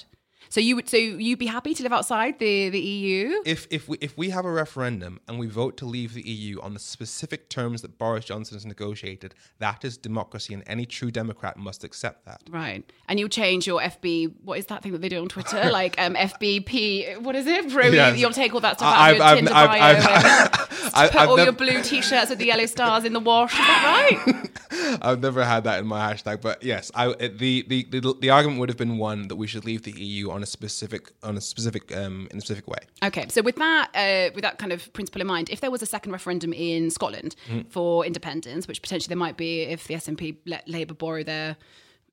So 0.48 0.60
you 0.60 0.76
would 0.76 0.88
so 0.88 0.96
you'd 0.96 1.38
be 1.38 1.46
happy 1.46 1.74
to 1.74 1.82
live 1.82 1.92
outside 1.92 2.38
the 2.38 2.68
the 2.68 2.80
EU? 2.80 3.42
If 3.44 3.66
if 3.70 3.88
we 3.88 3.96
if 4.00 4.16
we 4.16 4.30
have 4.30 4.44
a 4.44 4.50
referendum 4.50 5.20
and 5.28 5.38
we 5.38 5.46
vote 5.46 5.76
to 5.78 5.86
leave 5.86 6.14
the 6.14 6.22
EU 6.22 6.60
on 6.60 6.74
the 6.74 6.80
specific 6.80 7.48
terms 7.48 7.82
that 7.82 7.98
Boris 7.98 8.24
Johnson 8.24 8.54
has 8.56 8.66
negotiated, 8.66 9.34
that 9.58 9.84
is 9.84 9.96
democracy, 9.96 10.54
and 10.54 10.62
any 10.66 10.86
true 10.86 11.10
Democrat 11.10 11.56
must 11.56 11.84
accept 11.84 12.24
that. 12.26 12.42
Right. 12.50 12.84
And 13.08 13.18
you'll 13.18 13.28
change 13.28 13.66
your 13.66 13.80
FB. 13.80 14.34
What 14.44 14.58
is 14.58 14.66
that 14.66 14.82
thing 14.82 14.92
that 14.92 15.00
they 15.00 15.08
do 15.08 15.20
on 15.22 15.28
Twitter? 15.28 15.70
like 15.70 15.98
um, 16.00 16.14
FBP. 16.14 17.20
What 17.20 17.34
is 17.36 17.46
it? 17.46 17.70
Bro, 17.70 17.86
Yes. 17.88 18.18
You'll 18.18 18.30
take 18.32 18.54
all 18.54 18.60
that 18.60 18.78
stuff 18.78 18.94
out 18.94 19.00
I've- 19.00 19.12
of 19.12 19.16
your 19.18 19.26
I've- 19.26 19.36
Tinder 19.36 19.52
I've- 19.54 19.68
bio 19.68 19.82
I've- 19.82 20.48
put 21.10 21.16
I've 21.16 21.28
all 21.28 21.38
your 21.38 21.52
blue 21.52 21.82
t-shirts 21.82 22.30
with 22.30 22.38
the 22.38 22.46
yellow 22.46 22.66
stars 22.66 23.04
in 23.04 23.12
the 23.12 23.20
wash. 23.20 23.52
Is 23.52 23.58
that 23.58 24.16
right? 24.26 24.98
I've 25.02 25.20
never 25.20 25.44
had 25.44 25.64
that 25.64 25.78
in 25.80 25.86
my 25.86 26.12
hashtag, 26.12 26.40
but 26.40 26.62
yes, 26.62 26.90
I 26.94 27.12
the, 27.12 27.62
the 27.62 27.84
the 27.84 28.14
the 28.20 28.30
argument 28.30 28.58
would 28.60 28.68
have 28.68 28.78
been 28.78 28.98
one 28.98 29.28
that 29.28 29.36
we 29.36 29.46
should 29.46 29.64
leave 29.64 29.82
the 29.82 29.92
EU 29.92 30.30
on 30.32 30.42
a 30.42 30.46
specific 30.46 31.12
on 31.22 31.36
a 31.36 31.40
specific 31.40 31.94
um 31.96 32.28
in 32.30 32.38
a 32.38 32.40
specific 32.40 32.66
way. 32.68 32.78
Okay, 33.04 33.26
so 33.28 33.42
with 33.42 33.56
that, 33.56 33.90
uh, 33.94 34.32
with 34.34 34.42
that 34.42 34.58
kind 34.58 34.72
of 34.72 34.92
principle 34.92 35.20
in 35.20 35.26
mind, 35.26 35.50
if 35.50 35.60
there 35.60 35.70
was 35.70 35.82
a 35.82 35.86
second 35.86 36.12
referendum 36.12 36.52
in 36.52 36.90
Scotland 36.90 37.34
Mm. 37.48 37.70
for 37.70 38.04
independence, 38.06 38.66
which 38.68 38.80
potentially 38.82 39.08
there 39.12 39.18
might 39.26 39.36
be 39.36 39.62
if 39.62 39.86
the 39.88 39.94
SNP 39.94 40.36
let 40.46 40.68
Labour 40.68 40.94
borrow 40.94 41.22
their 41.22 41.56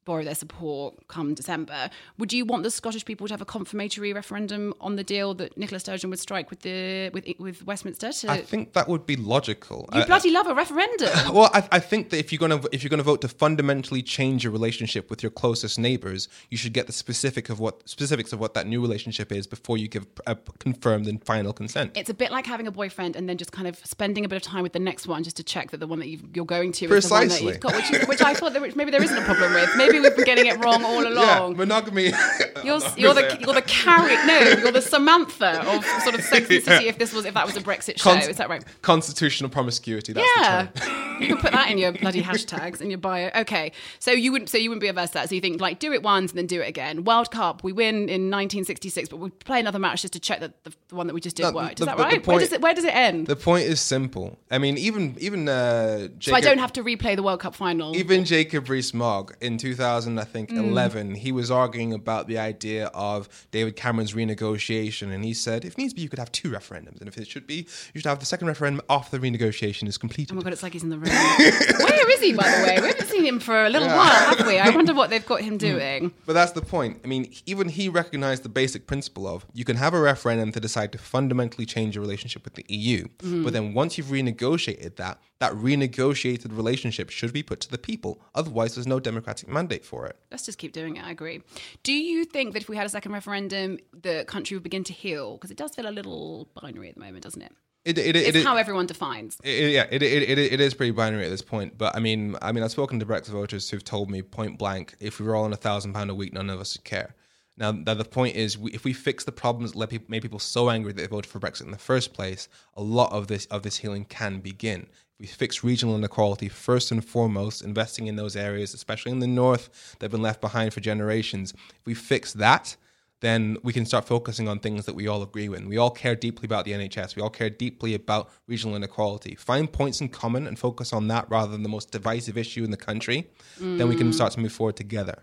borrow 0.06 0.24
their 0.24 0.36
support 0.36 0.96
come 1.08 1.34
December, 1.34 1.89
would 2.18 2.34
you 2.34 2.46
want 2.46 2.63
the 2.63 2.72
Scottish 2.72 3.06
people 3.06 3.27
to 3.27 3.34
have 3.34 3.41
a 3.41 3.46
confirmatory 3.46 4.13
referendum 4.13 4.74
on 4.82 4.96
the 4.96 5.03
deal 5.03 5.34
that 5.36 5.58
Nicola 5.58 5.79
Sturgeon 5.79 6.10
would 6.10 6.20
strike 6.20 6.50
with 6.50 6.62
the 6.62 7.10
with 7.13 7.25
with 7.39 7.65
Westminster? 7.65 8.12
To, 8.12 8.32
I 8.32 8.41
think 8.41 8.74
that 8.74 8.88
would 8.88 9.06
be 9.06 9.15
logical. 9.15 9.89
you 9.94 10.06
bloody 10.06 10.32
love 10.32 10.48
a 10.48 10.56
referendum. 10.56 11.10
Well, 11.39 11.51
I, 11.53 11.68
I 11.74 11.79
think 11.79 12.10
that 12.10 12.18
if 12.18 12.32
you're 12.32 12.39
gonna 12.39 12.62
if 12.72 12.84
you're 12.84 12.89
gonna 12.89 13.03
vote 13.03 13.22
to 13.22 13.27
fundamentally 13.27 14.01
change 14.01 14.44
your 14.44 14.51
relationship 14.51 15.10
with 15.10 15.22
your 15.22 15.29
closest 15.29 15.77
neighbors, 15.77 16.27
you 16.50 16.58
should 16.58 16.74
get 16.74 16.88
the 16.88 16.94
specific 16.94 17.50
of 17.50 17.60
what 17.60 17.88
specifics 17.88 18.34
of 18.34 18.39
what 18.39 18.53
that 18.56 18.65
new 18.68 18.82
relationship 18.82 19.32
is 19.32 19.46
before 19.48 19.77
you 19.77 19.88
give 19.88 20.08
a 20.25 20.36
confirmed 20.60 21.08
and 21.08 21.24
final 21.24 21.53
consent. 21.53 21.91
It's 21.96 22.10
a 22.10 22.13
bit 22.13 22.32
like 22.32 22.46
having 22.46 22.68
a 22.68 22.72
boyfriend 22.72 23.15
and 23.15 23.29
then 23.29 23.38
just 23.38 23.51
kind 23.51 23.68
of 23.68 23.77
spending 23.86 24.25
a 24.25 24.27
bit 24.27 24.38
of 24.38 24.41
time 24.41 24.63
with 24.63 24.74
the 24.74 24.79
next 24.79 25.08
one 25.08 25.24
just 25.24 25.38
to 25.38 25.44
check 25.44 25.72
that 25.72 25.79
the 25.79 25.88
one 25.88 26.00
that 26.00 26.08
you've, 26.08 26.24
you're 26.34 26.46
going 26.46 26.72
to 26.74 26.86
is 26.86 27.08
the 27.08 27.13
one 27.13 27.27
that 27.27 27.29
Precisely. 27.29 27.48
you've 27.48 27.60
got, 27.60 27.75
which, 27.75 27.91
is, 27.91 28.08
which 28.08 28.22
I 28.22 28.34
thought 28.34 28.53
that 28.53 28.62
which 28.62 28.75
maybe 28.75 28.91
there 28.91 29.03
isn't 29.03 29.18
a 29.18 29.25
problem 29.25 29.53
with. 29.53 29.70
Maybe 29.75 29.88
we've 29.91 30.15
been 30.15 30.25
getting 30.25 30.46
it 30.48 30.58
wrong 30.63 30.84
all 30.84 31.03
yeah, 31.13 31.39
along. 31.39 31.58
monogamy. 31.58 32.12
You're, 32.63 32.81
you're 32.98 33.13
the 33.13 33.38
you're 33.39 33.53
the 33.53 33.62
Carrie 33.65 34.17
no 34.27 34.39
you're 34.62 34.72
the 34.74 34.81
Samantha 34.81 35.62
of 35.62 35.86
sort 36.03 36.13
of 36.13 36.22
Sex 36.22 36.50
and 36.50 36.62
City 36.62 36.88
if 36.89 36.98
this 36.98 37.13
was 37.13 37.24
if 37.24 37.34
that 37.34 37.46
was 37.46 37.55
a 37.55 37.62
Brexit 37.62 37.98
show 37.98 38.12
is 38.15 38.36
that 38.36 38.50
right? 38.50 38.65
Constitutional 38.82 39.49
promiscuity. 39.49 40.12
That's 40.12 40.28
Yeah, 40.38 40.67
the 40.73 41.17
you 41.21 41.28
can 41.28 41.38
put 41.38 41.54
that 41.54 41.71
in 41.71 41.78
your 41.78 41.93
bloody 41.93 42.21
hashtags 42.21 42.82
in 42.82 42.89
your 42.89 42.97
bio. 42.99 43.30
Okay, 43.34 43.71
so 43.99 44.12
you 44.12 44.34
wouldn't 44.34 44.49
so 44.49 44.58
you 44.58 44.69
wouldn't 44.69 44.82
be 44.82 44.89
averse 44.89 45.12
to 45.12 45.13
that. 45.15 45.30
So 45.30 45.36
you 45.36 45.41
think 45.41 45.62
like 45.62 45.80
do 45.80 45.93
it 45.93 46.04
once 46.04 46.32
and 46.32 46.38
then 46.38 46.47
do 46.47 46.60
it 46.60 46.67
again. 46.67 47.06
World 47.06 47.32
Cup 47.32 47.63
we 47.63 47.71
win 47.71 47.95
in 48.10 48.30
1966, 48.30 49.08
but 49.08 49.17
we 49.17 49.30
play 49.30 49.62
another 49.62 49.80
match 49.80 50.02
just 50.02 50.13
to 50.13 50.19
check 50.19 50.41
that 50.41 50.62
the, 50.65 50.73
the 50.89 50.95
one 50.95 51.08
that 51.08 51.13
we 51.13 51.21
just 51.21 51.38
did 51.38 51.43
No, 51.43 51.52
worked. 51.54 51.80
Is 51.80 51.86
that 51.86 51.95
the- 51.95 52.04
the 52.04 52.10
right? 52.10 52.28
where 52.28 52.39
does 52.39 52.52
it 52.52 52.62
where 52.62 52.73
does 52.73 52.84
it 52.84 52.93
end? 52.93 53.28
The 53.28 53.38
point 53.38 53.67
is 53.67 53.80
simple. 53.80 54.38
I 54.52 54.58
mean, 54.58 54.78
even 54.78 55.15
even 55.19 55.47
uh, 55.47 56.10
Jacob, 56.17 56.23
so 56.23 56.36
I 56.36 56.41
don't 56.41 56.58
have 56.60 56.73
to 56.73 56.84
replay 56.84 57.15
the 57.15 57.23
World 57.23 57.39
Cup 57.39 57.56
final. 57.56 57.95
Even 57.95 58.25
Jacob 58.25 58.67
Rees-Mogg 58.67 59.36
in 59.39 59.58
2000, 59.58 59.79
I 59.80 60.24
think 60.24 60.50
Mm. 60.50 60.70
11, 60.70 61.15
he 61.15 61.32
was 61.32 61.50
arguing 61.52 61.94
about 61.94 62.28
the 62.28 62.38
idea 62.38 62.88
of 62.88 63.30
David 63.52 63.76
Cameron's 63.76 64.13
renegotiation, 64.13 65.12
and 65.13 65.24
he 65.24 65.34
said, 65.34 65.65
if 65.65 65.78
needs 65.78 65.94
be, 65.94 66.02
you 66.02 66.10
could 66.10 66.20
have 66.20 66.32
two 66.32 66.50
referendums, 66.50 67.00
and 67.00 67.08
if 67.08 67.18
it 67.18 67.28
should 67.28 67.46
be, 67.48 67.68
you 67.94 68.02
should 68.02 68.06
have 68.06 68.20
the 68.20 68.26
second 68.26 68.48
referendum 68.48 68.82
after 68.89 69.18
the 69.18 69.30
renegotiation 69.32 69.88
is 69.88 69.98
completed. 69.98 70.34
Oh 70.34 70.36
my 70.38 70.42
god, 70.44 70.54
it's 70.54 70.63
like 70.63 70.74
he's 70.74 70.84
in 70.84 70.89
the 70.89 70.98
room. 70.98 71.10
Where 71.10 72.10
is 72.12 72.20
he, 72.22 72.34
by 72.34 72.44
the 72.50 72.63
way? 72.68 72.80
We 72.82 72.88
haven't 72.88 73.08
seen 73.08 73.26
him 73.26 73.39
for 73.39 73.65
a 73.65 73.70
little 73.70 73.88
while, 73.88 74.36
have 74.36 74.46
we? 74.48 74.58
I 74.60 74.70
wonder 74.76 74.94
what 74.94 75.10
they've 75.10 75.26
got 75.26 75.42
him 75.42 75.58
doing. 75.58 76.12
But 76.26 76.34
that's 76.34 76.52
the 76.54 76.62
point. 76.62 77.00
I 77.04 77.08
mean, 77.08 77.32
even 77.46 77.70
he 77.70 77.89
recognized 77.89 78.44
the 78.44 78.50
basic 78.50 78.88
principle 78.88 79.28
of 79.28 79.46
you 79.54 79.65
can 79.65 79.78
have 79.78 79.94
a 79.94 80.00
referendum 80.00 80.52
to 80.54 80.60
decide 80.60 80.92
to 80.94 80.98
fundamentally 80.98 81.65
change 81.65 81.96
your 81.96 82.02
relationship 82.02 82.44
with 82.46 82.56
the 82.56 82.65
EU, 82.70 83.08
Mm-hmm. 83.20 83.44
but 83.44 83.54
then 83.54 83.74
once 83.74 83.98
you've 83.98 84.08
renegotiated 84.08 84.96
that, 84.96 85.20
that 85.39 85.54
renegotiated 85.54 86.56
relationship 86.56 87.10
should 87.10 87.32
be 87.34 87.44
put 87.44 87.60
to 87.62 87.70
the 87.70 87.78
people. 87.78 88.22
Otherwise, 88.36 88.76
there's 88.76 88.88
no 88.88 89.00
democratic 89.00 89.48
mandate 89.48 89.68
for 89.77 90.05
it. 90.08 90.15
Let's 90.32 90.45
just 90.45 90.58
keep 90.58 90.73
doing 90.73 90.97
it. 90.97 91.05
I 91.05 91.12
agree. 91.12 91.41
Do 91.84 91.93
you 91.93 92.25
think 92.25 92.53
that 92.53 92.62
if 92.63 92.69
we 92.69 92.75
had 92.75 92.86
a 92.86 92.89
second 92.89 93.12
referendum, 93.13 93.79
the 93.93 94.25
country 94.27 94.55
would 94.58 94.63
begin 94.63 94.84
to 94.86 94.93
heal? 94.93 95.36
Because 95.36 95.51
it 95.51 95.58
does 95.58 95.75
feel 95.75 95.88
a 95.88 95.91
little 95.91 96.47
binary 96.62 96.89
at 96.89 96.95
the 96.95 97.01
moment, 97.01 97.23
doesn't 97.23 97.41
it? 97.41 97.51
It, 97.86 97.97
it, 97.97 98.15
it, 98.15 98.27
It's 98.27 98.38
it- 98.38 98.45
how 98.45 98.58
everyone 98.58 98.88
defines. 98.88 99.38
It, 99.43 99.71
yeah, 99.71 99.86
it, 99.89 100.03
it, 100.03 100.38
it, 100.38 100.60
is 100.60 100.73
pretty 100.73 100.91
binary 100.91 101.25
at 101.25 101.29
this 101.29 101.41
point. 101.41 101.77
But 101.77 101.95
I 101.95 101.99
mean, 101.99 102.36
I 102.41 102.51
mean, 102.51 102.63
I've 102.63 102.71
spoken 102.71 102.99
to 102.99 103.05
Brexit 103.05 103.29
voters 103.29 103.69
who've 103.69 103.84
told 103.84 104.12
me 104.12 104.21
point 104.21 104.58
blank, 104.60 104.95
if 104.99 105.19
we 105.19 105.25
were 105.25 105.36
all 105.36 105.45
on 105.45 105.53
a 105.53 105.58
thousand 105.58 105.93
pound 105.93 106.10
a 106.10 106.15
week, 106.15 106.34
none 106.34 106.49
of 106.49 106.60
us 106.60 106.77
would 106.77 106.84
care. 106.84 107.15
Now, 107.58 107.71
the, 107.73 107.93
the 107.93 108.05
point 108.05 108.36
is, 108.38 108.58
we, 108.58 108.71
if 108.71 108.86
we 108.86 108.93
fix 108.93 109.25
the 109.25 109.34
problems 109.34 109.73
that 109.73 109.77
let 109.77 109.89
people, 109.89 110.05
made 110.10 110.21
people 110.21 110.39
so 110.39 110.69
angry 110.69 110.93
that 110.93 111.01
they 111.01 111.08
voted 111.08 111.29
for 111.29 111.39
Brexit 111.39 111.65
in 111.65 111.71
the 111.71 111.77
first 111.77 112.13
place, 112.13 112.47
a 112.75 112.82
lot 112.82 113.12
of 113.12 113.27
this 113.27 113.45
of 113.47 113.63
this 113.63 113.77
healing 113.77 114.05
can 114.05 114.39
begin. 114.39 114.88
We 115.19 115.27
fix 115.27 115.63
regional 115.63 115.97
inequality 115.97 116.47
first 116.47 116.91
and 116.91 117.03
foremost, 117.03 117.62
investing 117.62 118.08
in 118.08 118.15
those 118.15 118.38
areas, 118.38 118.73
especially 118.73 119.12
in 119.12 119.19
the 119.19 119.27
north, 119.27 119.95
that 119.99 120.05
have 120.05 120.12
been 120.12 120.21
left 120.21 120.39
behind 120.39 120.73
for 120.73 120.79
generations. 120.79 121.51
If 121.51 121.86
we 121.86 121.93
fix 121.93 122.32
that, 122.34 122.77
then 123.19 123.58
we 123.62 123.73
can 123.73 123.86
start 123.86 124.08
focusing 124.08 124.47
on 124.47 124.60
things 124.60 124.86
that 124.86 124.95
we 124.95 125.08
all 125.08 125.21
agree 125.21 125.49
with. 125.49 125.65
We 125.65 125.77
all 125.77 125.91
care 125.91 126.15
deeply 126.15 126.45
about 126.45 126.63
the 126.63 126.71
NHS. 126.71 127.17
We 127.17 127.21
all 127.21 127.29
care 127.29 127.49
deeply 127.49 127.93
about 127.93 128.29
regional 128.47 128.77
inequality. 128.77 129.36
Find 129.36 129.69
points 129.69 129.99
in 129.99 130.08
common 130.08 130.47
and 130.47 130.58
focus 130.58 130.93
on 130.93 131.10
that 131.10 131.29
rather 131.29 131.51
than 131.51 131.63
the 131.63 131.69
most 131.69 131.91
divisive 131.91 132.38
issue 132.38 132.63
in 132.63 132.71
the 132.71 132.77
country. 132.77 133.29
Then 133.60 133.89
we 133.89 133.97
can 133.97 134.13
start 134.13 134.32
to 134.34 134.39
move 134.39 134.53
forward 134.53 134.77
together. 134.77 135.21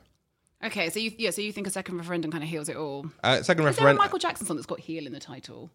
Okay, 0.65 0.91
so 0.91 0.99
you 0.99 1.13
yeah, 1.19 1.31
so 1.31 1.43
you 1.43 1.53
think 1.53 1.67
a 1.67 1.71
second 1.71 1.99
referendum 1.99 2.31
kind 2.31 2.43
of 2.43 2.49
heals 2.51 2.69
it 2.69 2.77
all? 2.77 3.07
Uh, 3.23 3.43
second 3.43 3.43
Is 3.43 3.47
there 3.47 3.67
a 3.67 3.71
referendum. 3.71 3.99
Michael 3.99 4.19
Jackson 4.19 4.47
song 4.47 4.57
that's 4.57 4.67
got 4.67 4.81
"heal" 4.81 5.07
in 5.07 5.13
the 5.13 5.21
title? 5.21 5.71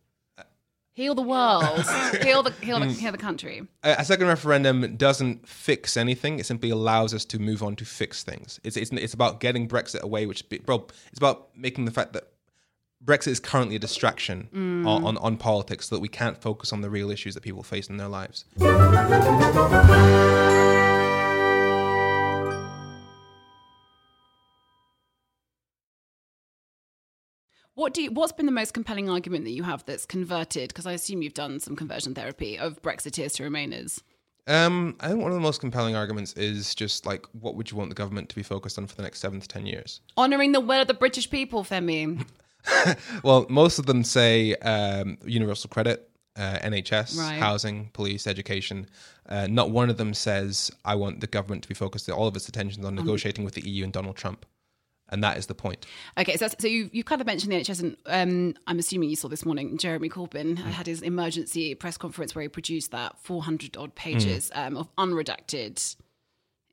Heal 0.93 1.15
the 1.15 1.21
world, 1.21 1.79
heal 2.21 2.43
the 2.43 2.51
heal 2.61 2.79
the, 2.79 2.87
heal 2.87 3.11
the 3.13 3.17
country. 3.17 3.65
a 3.83 3.95
a 3.99 4.05
second 4.05 4.27
referendum 4.27 4.97
doesn't 4.97 5.47
fix 5.47 5.95
anything. 5.95 6.37
It 6.39 6.45
simply 6.45 6.69
allows 6.69 7.13
us 7.13 7.23
to 7.25 7.39
move 7.39 7.63
on 7.63 7.75
to 7.77 7.85
fix 7.85 8.23
things. 8.23 8.59
It's 8.63 8.75
it's, 8.75 8.91
it's 8.91 9.13
about 9.13 9.39
getting 9.39 9.67
Brexit 9.69 10.01
away, 10.01 10.25
which 10.25 10.43
bro, 10.65 10.85
it's 11.09 11.17
about 11.17 11.49
making 11.55 11.85
the 11.85 11.91
fact 11.91 12.11
that 12.13 12.25
Brexit 13.03 13.29
is 13.29 13.39
currently 13.39 13.75
a 13.77 13.79
distraction 13.79 14.49
Mm. 14.53 14.85
on, 14.85 15.03
on, 15.05 15.17
on 15.17 15.37
politics 15.37 15.87
so 15.89 15.95
that 15.95 16.01
we 16.01 16.07
can't 16.09 16.39
focus 16.41 16.71
on 16.73 16.81
the 16.81 16.89
real 16.89 17.09
issues 17.09 17.33
that 17.35 17.41
people 17.41 17.63
face 17.63 17.87
in 17.89 17.97
their 17.97 18.07
lives. 18.09 18.45
What 27.75 27.93
do 27.93 28.01
you, 28.03 28.11
what's 28.11 28.33
been 28.33 28.45
the 28.45 28.51
most 28.51 28.73
compelling 28.73 29.09
argument 29.09 29.45
that 29.45 29.51
you 29.51 29.63
have 29.63 29.85
that's 29.85 30.05
converted? 30.05 30.69
Because 30.69 30.85
I 30.85 30.91
assume 30.91 31.21
you've 31.21 31.33
done 31.33 31.59
some 31.59 31.75
conversion 31.75 32.13
therapy 32.13 32.57
of 32.57 32.81
Brexiteers 32.81 33.33
to 33.35 33.43
Remainers. 33.43 34.01
Um, 34.47 34.95
I 34.99 35.07
think 35.07 35.21
one 35.21 35.31
of 35.31 35.35
the 35.35 35.41
most 35.41 35.61
compelling 35.61 35.95
arguments 35.95 36.33
is 36.33 36.75
just 36.75 37.05
like, 37.05 37.25
what 37.31 37.55
would 37.55 37.71
you 37.71 37.77
want 37.77 37.89
the 37.89 37.95
government 37.95 38.27
to 38.29 38.35
be 38.35 38.43
focused 38.43 38.77
on 38.77 38.87
for 38.87 38.95
the 38.95 39.03
next 39.03 39.19
seven 39.19 39.39
to 39.39 39.47
ten 39.47 39.65
years? 39.65 40.01
Honouring 40.17 40.51
the 40.51 40.59
will 40.59 40.81
of 40.81 40.87
the 40.87 40.93
British 40.93 41.29
people, 41.29 41.63
Femi. 41.63 42.25
Well, 43.23 43.47
most 43.49 43.79
of 43.79 43.87
them 43.87 44.03
say 44.03 44.53
um, 44.57 45.17
universal 45.25 45.67
credit, 45.67 46.07
uh, 46.37 46.59
NHS, 46.59 47.17
Right. 47.17 47.39
housing, 47.39 47.89
police, 47.93 48.27
education. 48.27 48.87
Uh, 49.27 49.47
not 49.47 49.71
one 49.71 49.89
of 49.89 49.97
them 49.97 50.13
says, 50.13 50.69
I 50.85 50.93
want 50.93 51.21
the 51.21 51.27
government 51.27 51.63
to 51.63 51.69
be 51.69 51.73
focused 51.73 52.07
all 52.11 52.27
of 52.27 52.35
its 52.35 52.47
attention 52.47 52.85
on 52.85 52.93
negotiating 52.93 53.45
with 53.45 53.55
the 53.55 53.67
EU 53.67 53.83
and 53.83 53.91
Donald 53.91 54.15
Trump. 54.15 54.45
And 55.11 55.23
that 55.23 55.37
is 55.37 55.47
the 55.47 55.55
point. 55.55 55.85
Okay, 56.17 56.37
so, 56.37 56.47
so 56.57 56.67
you 56.67 56.89
you 56.93 57.03
kind 57.03 57.19
of 57.19 57.27
mentioned 57.27 57.51
the 57.51 57.57
NHS, 57.57 57.81
and 57.81 57.97
um, 58.05 58.55
I'm 58.65 58.79
assuming 58.79 59.09
you 59.09 59.17
saw 59.17 59.27
this 59.27 59.45
morning. 59.45 59.77
Jeremy 59.77 60.07
Corbyn 60.09 60.57
had 60.57 60.87
his 60.87 61.01
emergency 61.01 61.75
press 61.75 61.97
conference 61.97 62.33
where 62.33 62.43
he 62.43 62.47
produced 62.47 62.91
that 62.91 63.19
400 63.19 63.75
odd 63.75 63.93
pages 63.93 64.51
um, 64.55 64.77
of 64.77 64.95
unredacted 64.95 65.95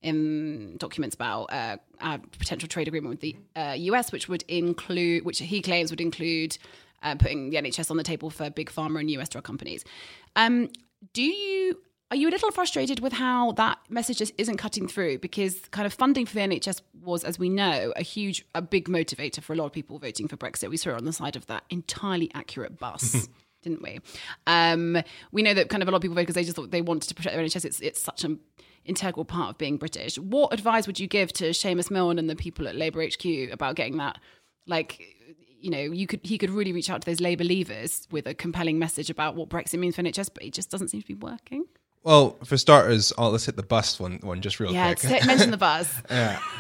in 0.02 0.76
documents 0.76 1.14
about 1.14 1.52
uh, 1.52 1.76
our 2.00 2.18
potential 2.38 2.68
trade 2.68 2.88
agreement 2.88 3.10
with 3.10 3.20
the 3.20 3.36
uh, 3.56 3.74
US, 3.76 4.12
which 4.12 4.28
would 4.28 4.44
include, 4.46 5.24
which 5.24 5.40
he 5.40 5.60
claims 5.60 5.90
would 5.90 6.00
include 6.00 6.56
uh, 7.02 7.14
putting 7.16 7.50
the 7.50 7.56
NHS 7.56 7.90
on 7.90 7.96
the 7.96 8.04
table 8.04 8.30
for 8.30 8.50
big 8.50 8.70
pharma 8.70 9.00
and 9.00 9.10
US 9.12 9.28
drug 9.28 9.44
companies. 9.44 9.84
Um, 10.36 10.68
do 11.12 11.22
you 11.22 11.80
are 12.10 12.16
you 12.16 12.28
a 12.28 12.30
little 12.30 12.50
frustrated 12.50 13.00
with 13.00 13.12
how 13.12 13.52
that 13.52 13.78
message 13.90 14.18
just 14.18 14.32
isn't 14.38 14.56
cutting 14.56 14.88
through? 14.88 15.18
Because 15.18 15.60
kind 15.70 15.84
of 15.84 15.92
funding 15.92 16.24
for 16.24 16.34
the 16.34 16.40
NHS 16.40 16.80
was, 17.02 17.22
as 17.22 17.38
we 17.38 17.50
know, 17.50 17.92
a 17.96 18.02
huge, 18.02 18.46
a 18.54 18.62
big 18.62 18.88
motivator 18.88 19.42
for 19.42 19.52
a 19.52 19.56
lot 19.56 19.66
of 19.66 19.72
people 19.72 19.98
voting 19.98 20.26
for 20.26 20.36
Brexit. 20.36 20.70
We 20.70 20.78
saw 20.78 20.90
it 20.90 20.96
on 20.96 21.04
the 21.04 21.12
side 21.12 21.36
of 21.36 21.46
that 21.46 21.64
entirely 21.68 22.30
accurate 22.34 22.78
bus. 22.78 23.28
Didn't 23.62 23.82
we? 23.82 24.00
Um, 24.46 25.02
we 25.32 25.42
know 25.42 25.52
that 25.52 25.68
kind 25.68 25.82
of 25.82 25.88
a 25.88 25.92
lot 25.92 25.96
of 25.96 26.02
people 26.02 26.14
voted 26.14 26.28
because 26.28 26.36
they 26.36 26.44
just 26.44 26.56
thought 26.56 26.70
they 26.70 26.80
wanted 26.80 27.08
to 27.08 27.14
protect 27.14 27.36
their 27.36 27.44
NHS. 27.44 27.64
It's 27.64 27.80
it's 27.80 28.00
such 28.00 28.24
an 28.24 28.38
integral 28.84 29.24
part 29.24 29.50
of 29.50 29.58
being 29.58 29.76
British. 29.76 30.16
What 30.16 30.54
advice 30.54 30.86
would 30.86 31.00
you 31.00 31.08
give 31.08 31.32
to 31.34 31.52
Seumas 31.52 31.90
Milne 31.90 32.18
and 32.18 32.30
the 32.30 32.36
people 32.36 32.68
at 32.68 32.76
Labour 32.76 33.04
HQ 33.04 33.52
about 33.52 33.74
getting 33.74 33.96
that? 33.98 34.18
Like, 34.66 35.16
you 35.60 35.70
know, 35.70 35.80
you 35.80 36.06
could 36.06 36.20
he 36.22 36.38
could 36.38 36.50
really 36.50 36.72
reach 36.72 36.88
out 36.88 37.02
to 37.02 37.06
those 37.06 37.20
Labour 37.20 37.44
leavers 37.44 38.10
with 38.12 38.26
a 38.26 38.34
compelling 38.34 38.78
message 38.78 39.10
about 39.10 39.34
what 39.34 39.48
Brexit 39.48 39.80
means 39.80 39.96
for 39.96 40.02
NHS, 40.02 40.30
but 40.32 40.44
it 40.44 40.52
just 40.52 40.70
doesn't 40.70 40.88
seem 40.88 41.02
to 41.02 41.06
be 41.06 41.14
working. 41.14 41.64
Well, 42.04 42.36
for 42.44 42.56
starters, 42.56 43.12
oh, 43.18 43.28
let's 43.30 43.44
hit 43.46 43.56
the 43.56 43.62
bus 43.62 43.98
one, 44.00 44.18
one 44.22 44.40
just 44.40 44.60
real 44.60 44.72
Yeah, 44.72 44.94
quick. 44.94 44.98
say- 45.00 45.26
mention 45.26 45.50
the 45.50 45.56
buzz. 45.58 45.90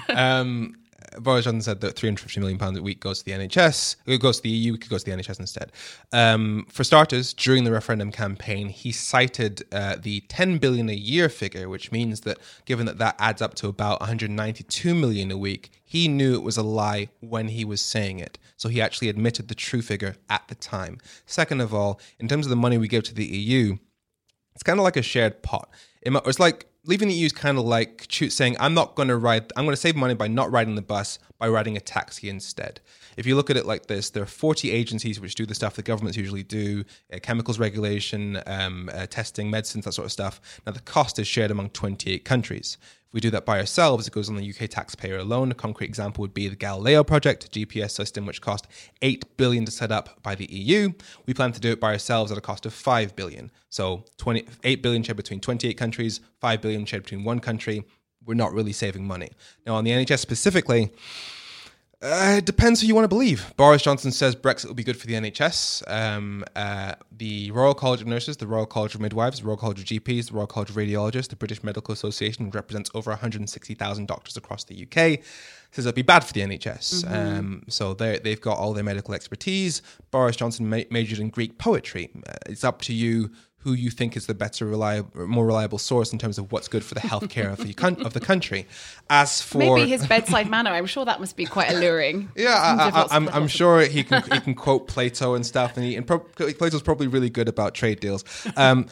um, 0.08 0.74
Boris 1.20 1.44
Johnson 1.46 1.62
said 1.62 1.80
that 1.80 1.96
350 1.96 2.38
million 2.38 2.58
pounds 2.58 2.76
a 2.76 2.82
week 2.82 3.00
goes 3.00 3.20
to 3.20 3.24
the 3.24 3.32
NHS. 3.32 3.96
It 4.04 4.20
goes 4.20 4.36
to 4.38 4.42
the 4.42 4.50
EU. 4.50 4.74
It 4.74 4.82
could 4.82 4.90
go 4.90 4.98
to 4.98 5.04
the 5.04 5.10
NHS 5.10 5.40
instead. 5.40 5.72
Um, 6.12 6.66
for 6.70 6.84
starters, 6.84 7.32
during 7.32 7.64
the 7.64 7.72
referendum 7.72 8.12
campaign, 8.12 8.68
he 8.68 8.92
cited 8.92 9.62
uh, 9.72 9.96
the 10.00 10.20
10 10.28 10.58
billion 10.58 10.90
a 10.90 10.94
year 10.94 11.28
figure, 11.30 11.68
which 11.68 11.90
means 11.92 12.20
that 12.22 12.38
given 12.66 12.84
that 12.86 12.98
that 12.98 13.16
adds 13.18 13.40
up 13.40 13.54
to 13.54 13.68
about 13.68 14.00
192 14.00 14.94
million 14.94 15.30
a 15.30 15.38
week, 15.38 15.70
he 15.82 16.08
knew 16.08 16.34
it 16.34 16.42
was 16.42 16.58
a 16.58 16.62
lie 16.62 17.08
when 17.20 17.48
he 17.48 17.64
was 17.64 17.80
saying 17.80 18.18
it. 18.18 18.36
So 18.58 18.68
he 18.68 18.80
actually 18.82 19.08
admitted 19.08 19.48
the 19.48 19.54
true 19.54 19.80
figure 19.80 20.16
at 20.28 20.46
the 20.48 20.54
time. 20.56 20.98
Second 21.24 21.62
of 21.62 21.72
all, 21.72 22.00
in 22.20 22.28
terms 22.28 22.44
of 22.44 22.50
the 22.50 22.56
money 22.56 22.76
we 22.76 22.86
give 22.86 23.04
to 23.04 23.14
the 23.14 23.24
EU, 23.24 23.78
it's 24.58 24.64
kind 24.64 24.80
of 24.80 24.82
like 24.82 24.96
a 24.96 25.02
shared 25.02 25.40
pot. 25.40 25.70
It 26.02 26.12
It's 26.26 26.40
like 26.40 26.66
leaving 26.84 27.06
the 27.06 27.14
EU 27.14 27.26
is 27.26 27.32
kind 27.32 27.58
of 27.58 27.64
like 27.64 28.06
saying, 28.10 28.56
I'm 28.58 28.74
not 28.74 28.96
going 28.96 29.06
to 29.06 29.16
ride, 29.16 29.52
I'm 29.56 29.64
going 29.64 29.72
to 29.72 29.80
save 29.80 29.94
money 29.94 30.14
by 30.14 30.26
not 30.26 30.50
riding 30.50 30.74
the 30.74 30.82
bus, 30.82 31.20
by 31.38 31.46
riding 31.46 31.76
a 31.76 31.80
taxi 31.80 32.28
instead. 32.28 32.80
If 33.16 33.24
you 33.24 33.36
look 33.36 33.50
at 33.50 33.56
it 33.56 33.66
like 33.66 33.86
this, 33.86 34.10
there 34.10 34.24
are 34.24 34.26
40 34.26 34.72
agencies 34.72 35.20
which 35.20 35.36
do 35.36 35.46
the 35.46 35.54
stuff 35.54 35.76
the 35.76 35.82
governments 35.82 36.18
usually 36.18 36.42
do 36.42 36.82
uh, 37.12 37.18
chemicals 37.22 37.60
regulation, 37.60 38.42
um, 38.46 38.90
uh, 38.92 39.06
testing, 39.06 39.48
medicines, 39.48 39.84
that 39.84 39.92
sort 39.92 40.06
of 40.06 40.12
stuff. 40.12 40.40
Now, 40.66 40.72
the 40.72 40.80
cost 40.80 41.20
is 41.20 41.28
shared 41.28 41.52
among 41.52 41.70
28 41.70 42.24
countries. 42.24 42.78
If 43.08 43.14
we 43.14 43.20
do 43.20 43.30
that 43.30 43.46
by 43.46 43.58
ourselves, 43.58 44.06
it 44.06 44.12
goes 44.12 44.28
on 44.28 44.36
the 44.36 44.50
UK 44.50 44.68
taxpayer 44.68 45.16
alone. 45.16 45.50
A 45.50 45.54
concrete 45.54 45.86
example 45.86 46.20
would 46.20 46.34
be 46.34 46.46
the 46.46 46.56
Galileo 46.56 47.02
project, 47.02 47.46
a 47.46 47.48
GPS 47.48 47.92
system 47.92 48.26
which 48.26 48.42
cost 48.42 48.66
8 49.00 49.38
billion 49.38 49.64
to 49.64 49.70
set 49.70 49.90
up 49.90 50.22
by 50.22 50.34
the 50.34 50.44
EU. 50.52 50.92
We 51.24 51.32
plan 51.32 51.52
to 51.52 51.60
do 51.60 51.72
it 51.72 51.80
by 51.80 51.92
ourselves 51.92 52.30
at 52.30 52.36
a 52.36 52.42
cost 52.42 52.66
of 52.66 52.74
5 52.74 53.16
billion. 53.16 53.50
So 53.70 54.04
20, 54.18 54.46
8 54.62 54.82
billion 54.82 55.02
shared 55.02 55.16
between 55.16 55.40
28 55.40 55.72
countries, 55.78 56.20
5 56.42 56.60
billion 56.60 56.84
shared 56.84 57.04
between 57.04 57.24
one 57.24 57.40
country. 57.40 57.82
We're 58.26 58.34
not 58.34 58.52
really 58.52 58.74
saving 58.74 59.06
money. 59.06 59.30
Now, 59.64 59.76
on 59.76 59.84
the 59.84 59.90
NHS 59.90 60.18
specifically, 60.18 60.92
uh, 62.00 62.36
it 62.38 62.44
depends 62.46 62.80
who 62.80 62.86
you 62.86 62.94
want 62.94 63.04
to 63.04 63.08
believe. 63.08 63.52
Boris 63.56 63.82
Johnson 63.82 64.12
says 64.12 64.36
Brexit 64.36 64.66
will 64.66 64.74
be 64.74 64.84
good 64.84 64.96
for 64.96 65.08
the 65.08 65.14
NHS. 65.14 65.82
Um, 65.90 66.44
uh, 66.54 66.94
the 67.10 67.50
Royal 67.50 67.74
College 67.74 68.00
of 68.00 68.06
Nurses, 68.06 68.36
the 68.36 68.46
Royal 68.46 68.66
College 68.66 68.94
of 68.94 69.00
Midwives, 69.00 69.40
the 69.40 69.46
Royal 69.46 69.56
College 69.56 69.80
of 69.80 69.84
GPs, 69.86 70.28
the 70.28 70.34
Royal 70.34 70.46
College 70.46 70.70
of 70.70 70.76
Radiologists, 70.76 71.28
the 71.28 71.34
British 71.36 71.64
Medical 71.64 71.92
Association, 71.92 72.46
which 72.46 72.54
represents 72.54 72.88
over 72.94 73.10
160,000 73.10 74.06
doctors 74.06 74.36
across 74.36 74.62
the 74.62 74.80
UK, 74.84 75.20
says 75.72 75.86
it'll 75.86 75.92
be 75.92 76.02
bad 76.02 76.22
for 76.22 76.32
the 76.32 76.40
NHS. 76.42 77.04
Um, 77.12 77.64
so 77.68 77.94
they- 77.94 78.20
they've 78.20 78.40
got 78.40 78.58
all 78.58 78.74
their 78.74 78.84
medical 78.84 79.12
expertise. 79.12 79.82
Boris 80.12 80.36
Johnson 80.36 80.70
ma- 80.70 80.82
majored 80.90 81.18
in 81.18 81.30
Greek 81.30 81.58
poetry. 81.58 82.10
Uh, 82.28 82.34
it's 82.46 82.62
up 82.62 82.80
to 82.82 82.94
you 82.94 83.32
who 83.62 83.72
you 83.72 83.90
think 83.90 84.16
is 84.16 84.26
the 84.26 84.34
better, 84.34 84.64
reliable, 84.64 85.26
more 85.26 85.44
reliable 85.44 85.78
source 85.78 86.12
in 86.12 86.18
terms 86.18 86.38
of 86.38 86.52
what's 86.52 86.68
good 86.68 86.84
for 86.84 86.94
the 86.94 87.00
healthcare 87.00 87.52
of 87.52 87.58
the 87.58 87.74
coun- 87.74 88.00
of 88.04 88.12
the 88.12 88.20
country. 88.20 88.66
As 89.10 89.42
for 89.42 89.58
Maybe 89.58 89.88
his 89.88 90.06
bedside 90.06 90.48
manner. 90.48 90.70
I'm 90.70 90.86
sure 90.86 91.04
that 91.04 91.18
must 91.18 91.36
be 91.36 91.44
quite 91.44 91.72
alluring. 91.72 92.30
yeah, 92.36 92.54
I, 92.54 92.88
I, 92.88 93.06
i'm 93.10 93.28
I'm 93.30 93.48
sure 93.48 93.80
he 93.80 94.04
can 94.04 94.22
he 94.22 94.40
can 94.40 94.54
quote 94.54 94.86
Plato 94.86 95.34
and 95.34 95.44
stuff, 95.44 95.76
and, 95.76 95.84
he, 95.84 95.96
and 95.96 96.06
pro- 96.06 96.20
Plato's 96.20 96.82
probably 96.82 97.08
really 97.08 97.30
good 97.30 97.48
about 97.48 97.74
trade 97.74 97.98
deals. 97.98 98.24
Um, 98.56 98.86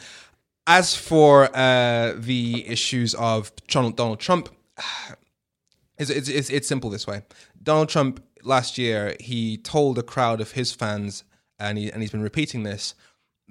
as 0.67 0.95
for 0.95 1.49
uh, 1.55 2.13
the 2.17 2.67
issues 2.67 3.15
of 3.15 3.53
Donald, 3.67 3.95
Donald 3.95 4.19
Trump, 4.19 4.49
it's, 5.97 6.09
it's, 6.09 6.27
it's, 6.27 6.49
it's 6.49 6.67
simple 6.67 6.89
this 6.89 7.07
way. 7.07 7.21
Donald 7.63 7.87
Trump 7.87 8.21
last 8.43 8.77
year 8.77 9.15
he 9.21 9.57
told 9.57 9.97
a 9.97 10.03
crowd 10.03 10.41
of 10.41 10.51
his 10.51 10.73
fans, 10.73 11.23
and 11.57 11.77
he 11.77 11.89
and 11.89 12.01
he's 12.01 12.11
been 12.11 12.21
repeating 12.21 12.63
this, 12.63 12.95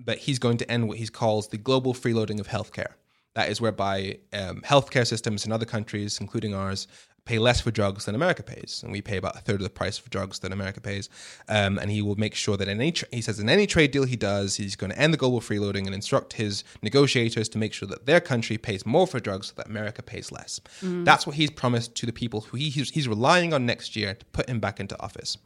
that 0.04 0.18
he's 0.18 0.38
going 0.38 0.58
to 0.58 0.70
end 0.70 0.88
what 0.88 0.98
he 0.98 1.06
calls 1.06 1.48
the 1.48 1.58
global 1.58 1.94
freeloading 1.94 2.40
of 2.40 2.48
healthcare. 2.48 2.92
That 3.34 3.50
is 3.50 3.60
whereby 3.60 4.18
um, 4.32 4.62
healthcare 4.62 5.06
systems 5.06 5.44
in 5.44 5.52
other 5.52 5.66
countries, 5.66 6.20
including 6.20 6.54
ours, 6.54 6.86
pay 7.26 7.38
less 7.38 7.60
for 7.60 7.70
drugs 7.70 8.06
than 8.06 8.14
America 8.14 8.42
pays, 8.42 8.80
and 8.82 8.92
we 8.92 9.02
pay 9.02 9.18
about 9.18 9.36
a 9.36 9.40
third 9.40 9.56
of 9.56 9.64
the 9.64 9.70
price 9.70 9.98
for 9.98 10.08
drugs 10.08 10.38
than 10.38 10.52
America 10.52 10.80
pays. 10.80 11.10
Um, 11.48 11.78
and 11.78 11.90
he 11.90 12.00
will 12.00 12.16
make 12.16 12.34
sure 12.34 12.56
that 12.56 12.68
in 12.68 12.80
any 12.80 12.92
tra- 12.92 13.08
he 13.12 13.20
says 13.20 13.38
in 13.38 13.50
any 13.50 13.66
trade 13.66 13.90
deal 13.90 14.04
he 14.04 14.16
does, 14.16 14.56
he's 14.56 14.76
going 14.76 14.90
to 14.92 14.98
end 14.98 15.12
the 15.12 15.18
global 15.18 15.40
freeloading 15.40 15.84
and 15.86 15.94
instruct 15.94 16.34
his 16.34 16.64
negotiators 16.82 17.48
to 17.50 17.58
make 17.58 17.72
sure 17.72 17.88
that 17.88 18.06
their 18.06 18.20
country 18.20 18.56
pays 18.56 18.86
more 18.86 19.06
for 19.06 19.20
drugs 19.20 19.48
so 19.48 19.54
that 19.56 19.66
America 19.66 20.02
pays 20.02 20.32
less. 20.32 20.60
That's 21.04 21.26
what 21.26 21.36
he's 21.36 21.50
promised 21.50 21.94
to 21.96 22.06
the 22.06 22.12
people 22.12 22.42
who 22.42 22.56
he, 22.56 22.70
he's, 22.70 22.90
he's 22.90 23.08
relying 23.08 23.52
on 23.52 23.66
next 23.66 23.96
year 23.96 24.14
to 24.14 24.24
put 24.26 24.48
him 24.48 24.60
back 24.60 24.80
into 24.80 25.00
office. 25.02 25.36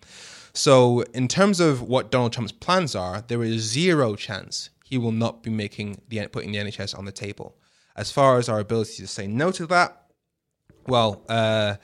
So, 0.52 1.02
in 1.14 1.28
terms 1.28 1.60
of 1.60 1.80
what 1.82 2.10
Donald 2.10 2.32
Trump's 2.32 2.52
plans 2.52 2.94
are, 2.94 3.22
there 3.26 3.42
is 3.42 3.62
zero 3.62 4.16
chance 4.16 4.70
he 4.84 4.98
will 4.98 5.12
not 5.12 5.42
be 5.42 5.50
making 5.50 6.00
the 6.08 6.26
putting 6.26 6.52
the 6.52 6.58
NHS 6.58 6.98
on 6.98 7.04
the 7.04 7.12
table. 7.12 7.56
As 7.96 8.10
far 8.10 8.38
as 8.38 8.48
our 8.48 8.58
ability 8.58 8.96
to 8.96 9.06
say 9.06 9.26
no 9.26 9.50
to 9.52 9.66
that, 9.66 9.99
well, 10.90 11.22
uh, 11.28 11.76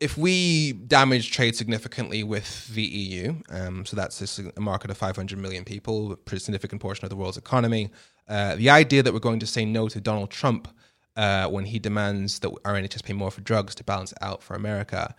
if 0.00 0.16
we 0.16 0.72
damage 0.72 1.30
trade 1.30 1.56
significantly 1.56 2.22
with 2.22 2.68
the 2.74 2.82
EU, 2.82 3.34
um, 3.50 3.84
so 3.84 3.96
that's 3.96 4.38
a, 4.38 4.60
market 4.60 4.90
of 4.90 4.96
500 4.96 5.38
million 5.38 5.64
people, 5.64 6.12
a 6.12 6.16
pretty 6.16 6.44
significant 6.44 6.80
portion 6.80 7.04
of 7.04 7.10
the 7.10 7.16
world's 7.16 7.36
economy, 7.36 7.90
uh, 8.28 8.54
the 8.56 8.70
idea 8.70 9.02
that 9.02 9.12
we're 9.12 9.18
going 9.18 9.40
to 9.40 9.46
say 9.46 9.64
no 9.64 9.88
to 9.88 10.00
Donald 10.00 10.30
Trump 10.30 10.68
uh, 11.16 11.48
when 11.48 11.64
he 11.64 11.78
demands 11.78 12.38
that 12.40 12.50
our 12.64 12.74
NHS 12.74 13.02
pay 13.02 13.12
more 13.12 13.30
for 13.30 13.40
drugs 13.40 13.74
to 13.76 13.84
balance 13.84 14.14
out 14.20 14.42
for 14.42 14.54
America 14.54 15.14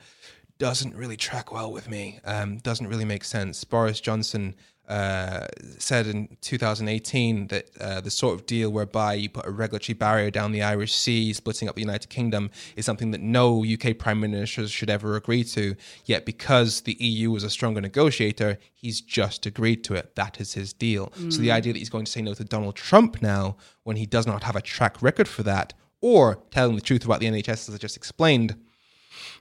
doesn't 0.59 0.95
really 0.95 1.17
track 1.17 1.51
well 1.51 1.71
with 1.71 1.89
me. 1.89 2.19
Um, 2.25 2.57
doesn't 2.57 2.87
really 2.87 3.05
make 3.05 3.23
sense. 3.23 3.63
Boris 3.63 3.99
Johnson 3.99 4.55
uh, 4.89 5.45
said 5.77 6.07
in 6.07 6.35
2018 6.41 7.47
that 7.47 7.69
uh, 7.79 8.01
the 8.01 8.09
sort 8.09 8.33
of 8.33 8.45
deal 8.45 8.71
whereby 8.71 9.13
you 9.13 9.29
put 9.29 9.45
a 9.45 9.51
regulatory 9.51 9.93
barrier 9.93 10.31
down 10.31 10.51
the 10.51 10.63
Irish 10.63 10.95
Sea, 10.95 11.31
splitting 11.31 11.69
up 11.69 11.75
the 11.75 11.81
United 11.81 12.09
Kingdom, 12.09 12.49
is 12.75 12.85
something 12.85 13.11
that 13.11 13.21
no 13.21 13.63
UK 13.63 13.97
prime 13.97 14.19
minister 14.19 14.67
should 14.67 14.89
ever 14.89 15.15
agree 15.15 15.43
to. 15.43 15.75
Yet, 16.05 16.25
because 16.25 16.81
the 16.81 16.93
EU 16.93 17.29
was 17.29 17.43
a 17.43 17.49
stronger 17.49 17.81
negotiator, 17.81 18.57
he's 18.73 18.99
just 18.99 19.45
agreed 19.45 19.83
to 19.83 19.93
it. 19.93 20.15
That 20.15 20.41
is 20.41 20.53
his 20.53 20.73
deal. 20.73 21.13
So 21.29 21.39
the 21.41 21.51
idea 21.51 21.73
that 21.73 21.79
he's 21.79 21.89
going 21.89 22.05
to 22.05 22.11
say 22.11 22.21
no 22.21 22.33
to 22.33 22.43
Donald 22.43 22.75
Trump 22.75 23.21
now, 23.21 23.57
when 23.83 23.95
he 23.95 24.07
does 24.07 24.25
not 24.25 24.43
have 24.43 24.55
a 24.55 24.61
track 24.61 25.01
record 25.01 25.27
for 25.27 25.43
that, 25.43 25.73
or 26.01 26.41
telling 26.49 26.75
the 26.75 26.81
truth 26.81 27.05
about 27.05 27.19
the 27.19 27.27
NHS, 27.27 27.69
as 27.69 27.75
I 27.75 27.77
just 27.77 27.97
explained, 27.97 28.55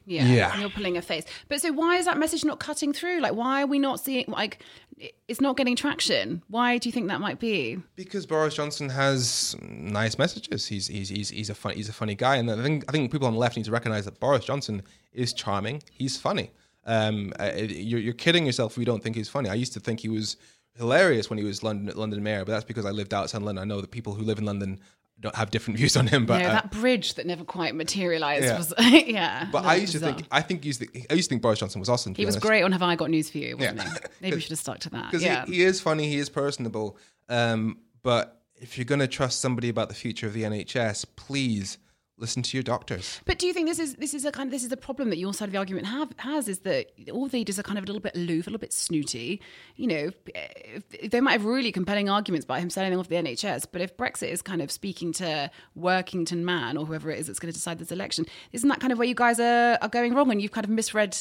Yeah. 0.07 0.27
Yeah. 0.27 0.53
And 0.53 0.61
you're 0.61 0.71
pulling 0.71 0.97
a 0.97 1.03
face. 1.03 1.25
But 1.49 1.61
so 1.61 1.73
why 1.73 1.97
is 1.97 2.05
that 2.07 2.19
message 2.19 2.45
not 2.45 2.59
cutting 2.59 2.93
through? 2.93 3.21
Like, 3.21 3.35
why 3.35 3.63
are 3.63 3.67
we 3.67 3.79
not 3.79 4.01
seeing, 4.01 4.25
like, 4.29 4.63
it's 5.29 5.41
not 5.41 5.57
getting 5.57 5.77
traction? 5.77 6.43
Why 6.49 6.79
do 6.79 6.89
you 6.89 6.93
think 6.93 7.09
that 7.09 7.21
might 7.21 7.39
be? 7.39 7.79
Because 7.97 8.27
Boris 8.27 8.55
Johnson 8.55 8.89
has 8.89 9.57
nice 9.63 10.19
messages. 10.19 10.67
He's 10.67 10.89
he's 10.89 11.09
he's, 11.09 11.29
he's 11.31 11.51
a 11.51 11.55
fun, 11.55 11.75
he's 11.75 11.89
a 11.89 11.93
funny 11.93 12.15
guy, 12.15 12.37
and 12.37 12.51
I 12.51 12.61
think 12.63 12.85
I 12.89 12.93
think 12.93 13.13
people 13.13 13.29
on 13.29 13.35
the 13.35 13.39
left 13.39 13.57
need 13.57 13.67
to 13.67 13.71
recognize 13.71 14.07
that 14.07 14.19
Boris 14.19 14.45
Johnson 14.45 14.83
is 15.13 15.33
charming. 15.33 15.83
He's 15.91 16.17
funny. 16.17 16.51
Um, 16.85 17.33
uh, 17.39 17.53
you're, 17.55 18.01
you're 18.01 18.15
kidding 18.15 18.47
yourself 18.47 18.73
if 18.73 18.79
you 18.79 18.85
don't 18.87 19.03
think 19.03 19.15
he's 19.15 19.29
funny. 19.29 19.49
I 19.49 19.55
used 19.55 19.75
to 19.75 19.81
think 19.81 20.01
he 20.01 20.09
was 20.09 20.37
hilarious 20.75 21.29
when 21.29 21.39
he 21.39 21.45
was 21.45 21.63
London 21.63 21.95
London 21.97 22.23
mayor, 22.23 22.45
but 22.45 22.53
that's 22.53 22.65
because 22.65 22.87
I 22.87 22.91
lived 22.91 23.15
outside 23.15 23.43
London. 23.43 23.63
I 23.63 23.67
know 23.67 23.81
that 23.81 23.91
people 23.91 24.15
who 24.15 24.23
live 24.23 24.39
in 24.39 24.47
London 24.47 24.81
have 25.35 25.51
different 25.51 25.79
views 25.79 25.97
on 25.97 26.07
him. 26.07 26.27
But 26.27 26.43
know, 26.43 26.49
uh, 26.49 26.53
that 26.53 26.71
bridge 26.71 27.15
that 27.15 27.27
never 27.27 27.45
quite 27.45 27.75
materialized 27.75 28.45
Yeah. 28.45 28.57
was, 28.59 28.73
yeah. 28.79 29.49
but 29.51 29.65
I 29.65 29.75
used 29.77 29.93
to 29.93 29.99
think 29.99 30.25
I 30.31 30.41
think 30.43 30.65
used 30.65 30.81
to, 30.81 30.89
I 31.11 31.15
used 31.15 31.29
to 31.29 31.35
think 31.35 31.43
Boris 31.43 31.59
Johnson 31.59 31.81
was 31.81 31.89
awesome. 31.89 32.15
He 32.15 32.25
was 32.25 32.37
honest. 32.37 32.47
great 32.47 32.63
on 32.63 32.73
Have 32.73 32.83
I 32.83 32.95
Got 32.97 33.11
News 33.11 33.29
for 33.31 33.39
You, 33.39 33.57
wasn't 33.57 33.79
Yeah. 33.79 33.85
he? 33.85 33.91
Maybe 34.21 34.37
we 34.37 34.41
should 34.43 34.51
have 34.51 34.59
stuck 34.59 34.79
to 34.81 34.91
that. 34.91 35.11
because 35.11 35.23
Yeah. 35.23 35.45
he, 35.47 35.55
he 35.57 35.63
is 35.63 35.81
funny, 35.81 36.09
he 36.09 36.19
is 36.19 36.29
personable. 36.29 36.97
Um, 37.29 37.79
but 38.03 38.41
if 38.57 38.79
you're 38.79 38.85
going 38.85 39.01
to 39.01 39.09
trust 39.09 39.41
somebody 39.41 39.69
about 39.69 39.89
the 39.89 39.95
future 39.95 40.27
of 40.27 40.33
the 40.33 40.43
NHS, 40.43 41.05
please 41.17 41.79
listen 42.19 42.43
to 42.43 42.57
your 42.57 42.63
doctors. 42.63 43.21
But 43.25 43.39
do 43.39 43.47
you 43.47 43.53
think 43.53 43.69
this 43.69 43.79
is 43.79 43.95
this 43.95 44.13
is 44.15 44.25
a 44.25 44.33
kind 44.33 44.49
of 44.49 44.53
this 44.53 44.65
is 44.65 44.73
a 44.73 44.77
problem 44.77 45.11
that 45.11 45.19
your 45.19 45.33
side 45.33 45.47
of 45.47 45.53
the 45.53 45.59
argument 45.59 45.87
have 45.87 46.13
has 46.19 46.49
is 46.49 46.61
that 46.61 46.87
all 47.13 47.27
leaders 47.27 47.59
are 47.59 47.63
kind 47.63 47.79
of 47.79 47.85
a 47.85 47.87
little 47.87 48.01
bit 48.01 48.17
aloof, 48.17 48.47
a 48.47 48.51
little 48.51 48.59
bit 48.59 48.73
snooty. 48.73 49.41
You 49.77 49.87
know, 49.87 50.11
if- 50.27 51.11
they 51.11 51.21
might 51.21 51.33
have 51.33 51.45
really 51.45 51.73
compelling 51.73 52.09
arguments 52.09 52.45
about 52.45 52.61
him 52.61 52.71
selling 52.71 52.97
off 52.99 53.09
the 53.09 53.17
NHS, 53.17 53.67
but 53.71 53.81
if 53.81 53.97
Brexit 53.97 54.29
is 54.31 54.43
kind 54.43 54.61
of 54.63 54.71
speaking 54.71 55.13
to 55.15 55.51
Workington 55.79 56.39
Man 56.43 56.77
or 56.77 56.87
whoever 56.87 57.11
it 57.11 57.19
is 57.19 57.27
that's 57.27 57.39
going 57.39 57.53
to 57.53 57.57
decide 57.57 57.79
this 57.79 57.93
election, 57.93 58.27
isn't 58.53 58.69
that 58.69 58.81
kind 58.81 58.93
of 58.93 58.99
where 58.99 59.09
you 59.09 59.15
guys 59.15 59.39
are, 59.41 59.79
are 59.81 59.89
going 59.89 60.15
wrong 60.15 60.31
and 60.31 60.43
you've 60.43 60.53
kind 60.53 60.65
of 60.65 60.71
misread 60.71 61.17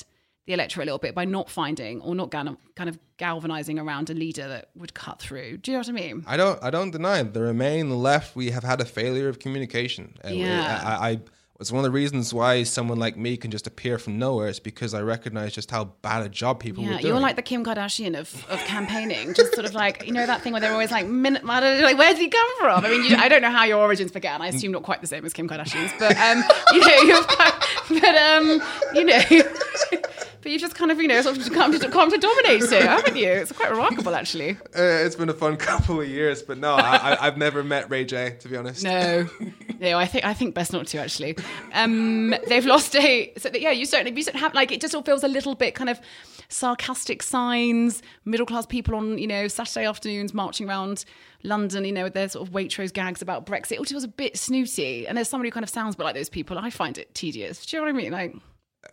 the 0.48 0.54
electorate 0.54 0.86
a 0.86 0.88
little 0.88 0.98
bit 0.98 1.14
by 1.14 1.26
not 1.26 1.50
finding 1.50 2.02
or 2.02 2.16
not 2.16 2.32
kind 2.32 2.50
of 2.90 2.98
galvanizing 3.18 3.78
around 3.78 4.10
a 4.10 4.14
leader 4.14 4.48
that 4.48 4.70
would 4.76 4.94
cut 4.96 5.20
through? 5.20 5.58
Do 5.58 5.72
you 5.72 5.78
know 5.78 5.82
what 5.82 5.90
I 5.90 5.92
mean? 5.92 6.24
I 6.26 6.36
don't. 6.38 6.62
I 6.64 6.70
don't 6.72 6.90
deny 6.92 7.20
it. 7.20 7.34
the 7.34 7.42
Remain, 7.42 7.90
the 7.90 7.96
left. 7.96 8.36
We 8.36 8.50
have 8.52 8.64
had 8.64 8.82
a 8.82 8.86
failure 8.86 9.30
of 9.30 9.38
communication. 9.40 10.16
Yeah. 10.28 10.82
I, 10.84 11.10
I. 11.12 11.20
It's 11.60 11.72
one 11.72 11.80
of 11.80 11.86
the 11.86 11.96
reasons 11.96 12.36
why 12.36 12.62
someone 12.62 13.00
like 13.00 13.18
me 13.18 13.36
can 13.36 13.50
just 13.50 13.66
appear 13.66 13.98
from 13.98 14.20
nowhere. 14.20 14.48
It's 14.48 14.60
because 14.60 14.94
I 14.94 15.02
recognize 15.02 15.54
just 15.54 15.72
how 15.72 15.86
bad 16.04 16.24
a 16.24 16.30
job 16.30 16.60
people 16.60 16.84
were 16.84 16.92
Yeah, 16.92 16.98
doing. 17.00 17.14
you're 17.14 17.20
like 17.20 17.36
the 17.36 17.42
Kim 17.42 17.66
Kardashian 17.66 18.16
of, 18.16 18.46
of 18.48 18.60
campaigning, 18.66 19.34
just 19.34 19.56
sort 19.56 19.66
of 19.66 19.74
like 19.74 20.06
you 20.06 20.14
know 20.14 20.24
that 20.28 20.42
thing 20.44 20.54
where 20.54 20.62
they're 20.62 20.72
always 20.72 20.92
like, 20.92 21.08
minute, 21.08 21.44
like 21.44 21.98
where 21.98 22.14
did 22.14 22.20
he 22.20 22.28
come 22.30 22.48
from? 22.60 22.86
I 22.86 22.90
mean, 22.92 23.06
you, 23.06 23.16
I 23.18 23.28
don't 23.28 23.42
know 23.42 23.50
how 23.50 23.64
your 23.64 23.80
origins 23.80 24.12
began. 24.12 24.40
I 24.40 24.50
assume 24.50 24.72
not 24.72 24.84
quite 24.84 25.02
the 25.02 25.08
same 25.08 25.26
as 25.26 25.34
Kim 25.34 25.50
Kardashian's, 25.50 25.92
but 25.98 26.16
um, 26.16 26.44
you 26.74 26.80
know, 26.80 26.96
you've, 27.02 27.28
but 28.04 28.16
um, 28.16 28.62
you 28.94 29.04
know, 29.06 29.47
but 30.48 30.54
you 30.54 30.60
just 30.60 30.76
kind 30.76 30.92
of 30.92 31.02
you 31.02 31.10
know 31.10 31.22
sort 31.22 31.38
of 31.38 31.52
come 31.52 31.78
to 31.78 31.90
come 31.90 32.10
to 32.10 32.18
dominate 32.18 32.64
it, 32.64 32.82
haven't 32.82 33.18
you? 33.18 33.28
It's 33.28 33.52
quite 33.52 33.70
remarkable, 33.70 34.16
actually. 34.16 34.52
Uh, 34.52 35.04
it's 35.04 35.18
been 35.18 35.28
a 35.28 35.34
fun 35.34 35.58
couple 35.68 36.00
of 36.00 36.08
years, 36.08 36.42
but 36.42 36.58
no, 36.58 36.74
I, 36.74 36.96
I, 36.96 37.28
I've 37.28 37.38
never 37.38 37.66
met 37.66 37.90
Ray 37.90 38.06
J. 38.06 38.38
To 38.40 38.48
be 38.48 38.56
honest. 38.56 38.82
No, 38.82 39.28
no, 39.82 39.98
I 39.98 40.06
think 40.06 40.24
I 40.24 40.34
think 40.34 40.56
best 40.56 40.72
not 40.72 40.88
to 40.88 41.00
actually. 41.00 41.36
Um, 41.74 42.34
they've 42.48 42.66
lost 42.66 42.96
a 42.96 43.34
so 43.36 43.50
that, 43.50 43.60
yeah. 43.60 43.72
You 43.72 43.86
certainly 43.86 44.18
you 44.18 44.24
certainly 44.24 44.42
have 44.42 44.54
like 44.54 44.72
it 44.72 44.80
just 44.80 44.96
all 44.96 45.02
feels 45.02 45.26
a 45.26 45.28
little 45.28 45.54
bit 45.54 45.76
kind 45.76 45.90
of 45.90 46.00
sarcastic 46.48 47.24
signs, 47.24 48.02
middle 48.24 48.46
class 48.46 48.66
people 48.66 48.96
on 48.96 49.18
you 49.18 49.28
know 49.28 49.50
Saturday 49.50 49.86
afternoons 49.86 50.34
marching 50.34 50.70
around 50.70 51.04
London, 51.44 51.84
you 51.84 51.92
know, 51.92 52.06
with 52.06 52.14
their 52.14 52.30
sort 52.30 52.48
of 52.48 52.54
Waitrose 52.54 52.94
gags 52.94 53.22
about 53.22 53.46
Brexit. 53.46 53.74
It 53.74 53.80
all 53.80 53.84
feels 53.84 54.06
a 54.06 54.08
bit 54.08 54.38
snooty, 54.38 55.06
and 55.08 55.18
there's 55.18 55.28
somebody 55.28 55.50
who 55.50 55.52
kind 55.52 55.66
of 55.66 55.70
sounds 55.70 55.96
a 55.96 55.98
bit 55.98 56.06
like 56.06 56.16
those 56.16 56.30
people. 56.30 56.58
I 56.58 56.70
find 56.70 56.98
it 56.98 57.14
tedious. 57.14 57.66
Do 57.66 57.76
you 57.76 57.82
know 57.82 57.92
what 57.92 58.00
I 58.00 58.02
mean? 58.02 58.14
Like. 58.14 58.34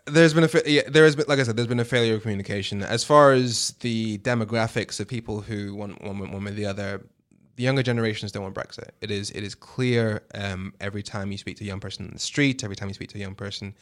There's 0.07 0.35
been 0.35 0.45
a 0.45 0.49
yeah, 0.67 0.83
there 0.89 1.05
has 1.05 1.17
been 1.17 1.27
like 1.29 1.39
I 1.39 1.43
said, 1.43 1.57
there's 1.57 1.69
been 1.69 1.81
a 1.81 1.85
failure 1.85 2.15
of 2.15 2.23
communication 2.23 2.83
as 2.83 3.05
far 3.05 3.33
as 3.33 3.73
the 3.81 4.19
demographics 4.19 5.01
of 5.01 5.09
people 5.09 5.41
who 5.41 5.75
want 5.75 6.03
one 6.03 6.19
one 6.19 6.45
way 6.45 6.51
or 6.51 6.55
the 6.55 6.67
other. 6.67 7.07
The 7.57 7.63
younger 7.63 7.85
generations 7.85 8.33
don't 8.33 8.43
want 8.43 8.55
Brexit. 8.57 8.91
It 9.01 9.13
is 9.13 9.31
it 9.31 9.45
is 9.45 9.55
clear 9.55 10.23
um, 10.35 10.75
every 10.81 11.05
time 11.05 11.31
you 11.31 11.39
speak 11.39 11.57
to 11.59 11.65
a 11.65 11.67
young 11.67 11.79
person 11.79 12.07
in 12.07 12.13
the 12.13 12.19
street, 12.19 12.65
every 12.65 12.75
time 12.75 12.89
you 12.89 12.95
speak 12.95 13.11
to 13.11 13.19
a 13.19 13.21
young 13.21 13.37
person. 13.37 13.75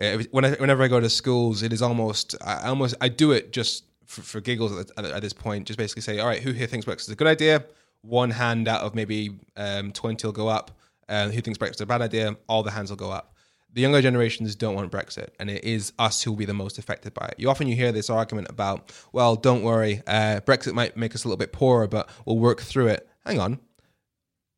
Uh, 0.00 0.04
every- 0.06 0.28
when 0.30 0.46
I, 0.46 0.52
whenever 0.52 0.82
I 0.82 0.88
go 0.88 0.98
to 0.98 1.10
schools, 1.10 1.62
it 1.62 1.72
is 1.72 1.82
almost 1.82 2.34
I 2.42 2.68
almost 2.68 2.94
I 3.00 3.08
do 3.08 3.32
it 3.32 3.52
just 3.52 3.84
for, 4.06 4.22
for 4.22 4.40
giggles 4.40 4.72
at, 4.72 4.90
at, 4.96 5.04
at 5.04 5.22
this 5.22 5.34
point. 5.34 5.66
Just 5.66 5.78
basically 5.78 6.02
say, 6.02 6.18
all 6.18 6.26
right, 6.26 6.42
who 6.42 6.52
here 6.52 6.66
thinks 6.66 6.86
Brexit 6.86 7.02
is 7.02 7.10
a 7.10 7.16
good 7.16 7.26
idea? 7.26 7.64
One 8.00 8.30
hand 8.30 8.66
out 8.66 8.80
of 8.80 8.94
maybe 8.94 9.38
um, 9.56 9.92
twenty 9.92 10.26
will 10.26 10.32
go 10.32 10.48
up. 10.48 10.70
Uh, 11.08 11.28
who 11.28 11.40
thinks 11.42 11.58
Brexit 11.58 11.76
is 11.76 11.80
a 11.82 11.86
bad 11.86 12.00
idea? 12.00 12.36
All 12.48 12.62
the 12.62 12.70
hands 12.70 12.90
will 12.90 12.96
go 12.96 13.10
up 13.10 13.34
the 13.78 13.82
younger 13.82 14.02
generations 14.02 14.56
don't 14.56 14.74
want 14.74 14.90
Brexit, 14.90 15.28
and 15.38 15.48
it 15.48 15.62
is 15.62 15.92
us 16.00 16.20
who 16.20 16.32
will 16.32 16.38
be 16.38 16.44
the 16.44 16.52
most 16.52 16.78
affected 16.78 17.14
by 17.14 17.26
it. 17.26 17.36
You 17.38 17.48
often 17.48 17.68
you 17.68 17.76
hear 17.76 17.92
this 17.92 18.10
argument 18.10 18.50
about, 18.50 18.92
well, 19.12 19.36
don't 19.36 19.62
worry, 19.62 20.02
uh, 20.08 20.40
Brexit 20.44 20.72
might 20.74 20.96
make 20.96 21.14
us 21.14 21.22
a 21.22 21.28
little 21.28 21.36
bit 21.36 21.52
poorer, 21.52 21.86
but 21.86 22.10
we'll 22.26 22.40
work 22.40 22.60
through 22.60 22.88
it. 22.88 23.08
Hang 23.24 23.38
on. 23.38 23.60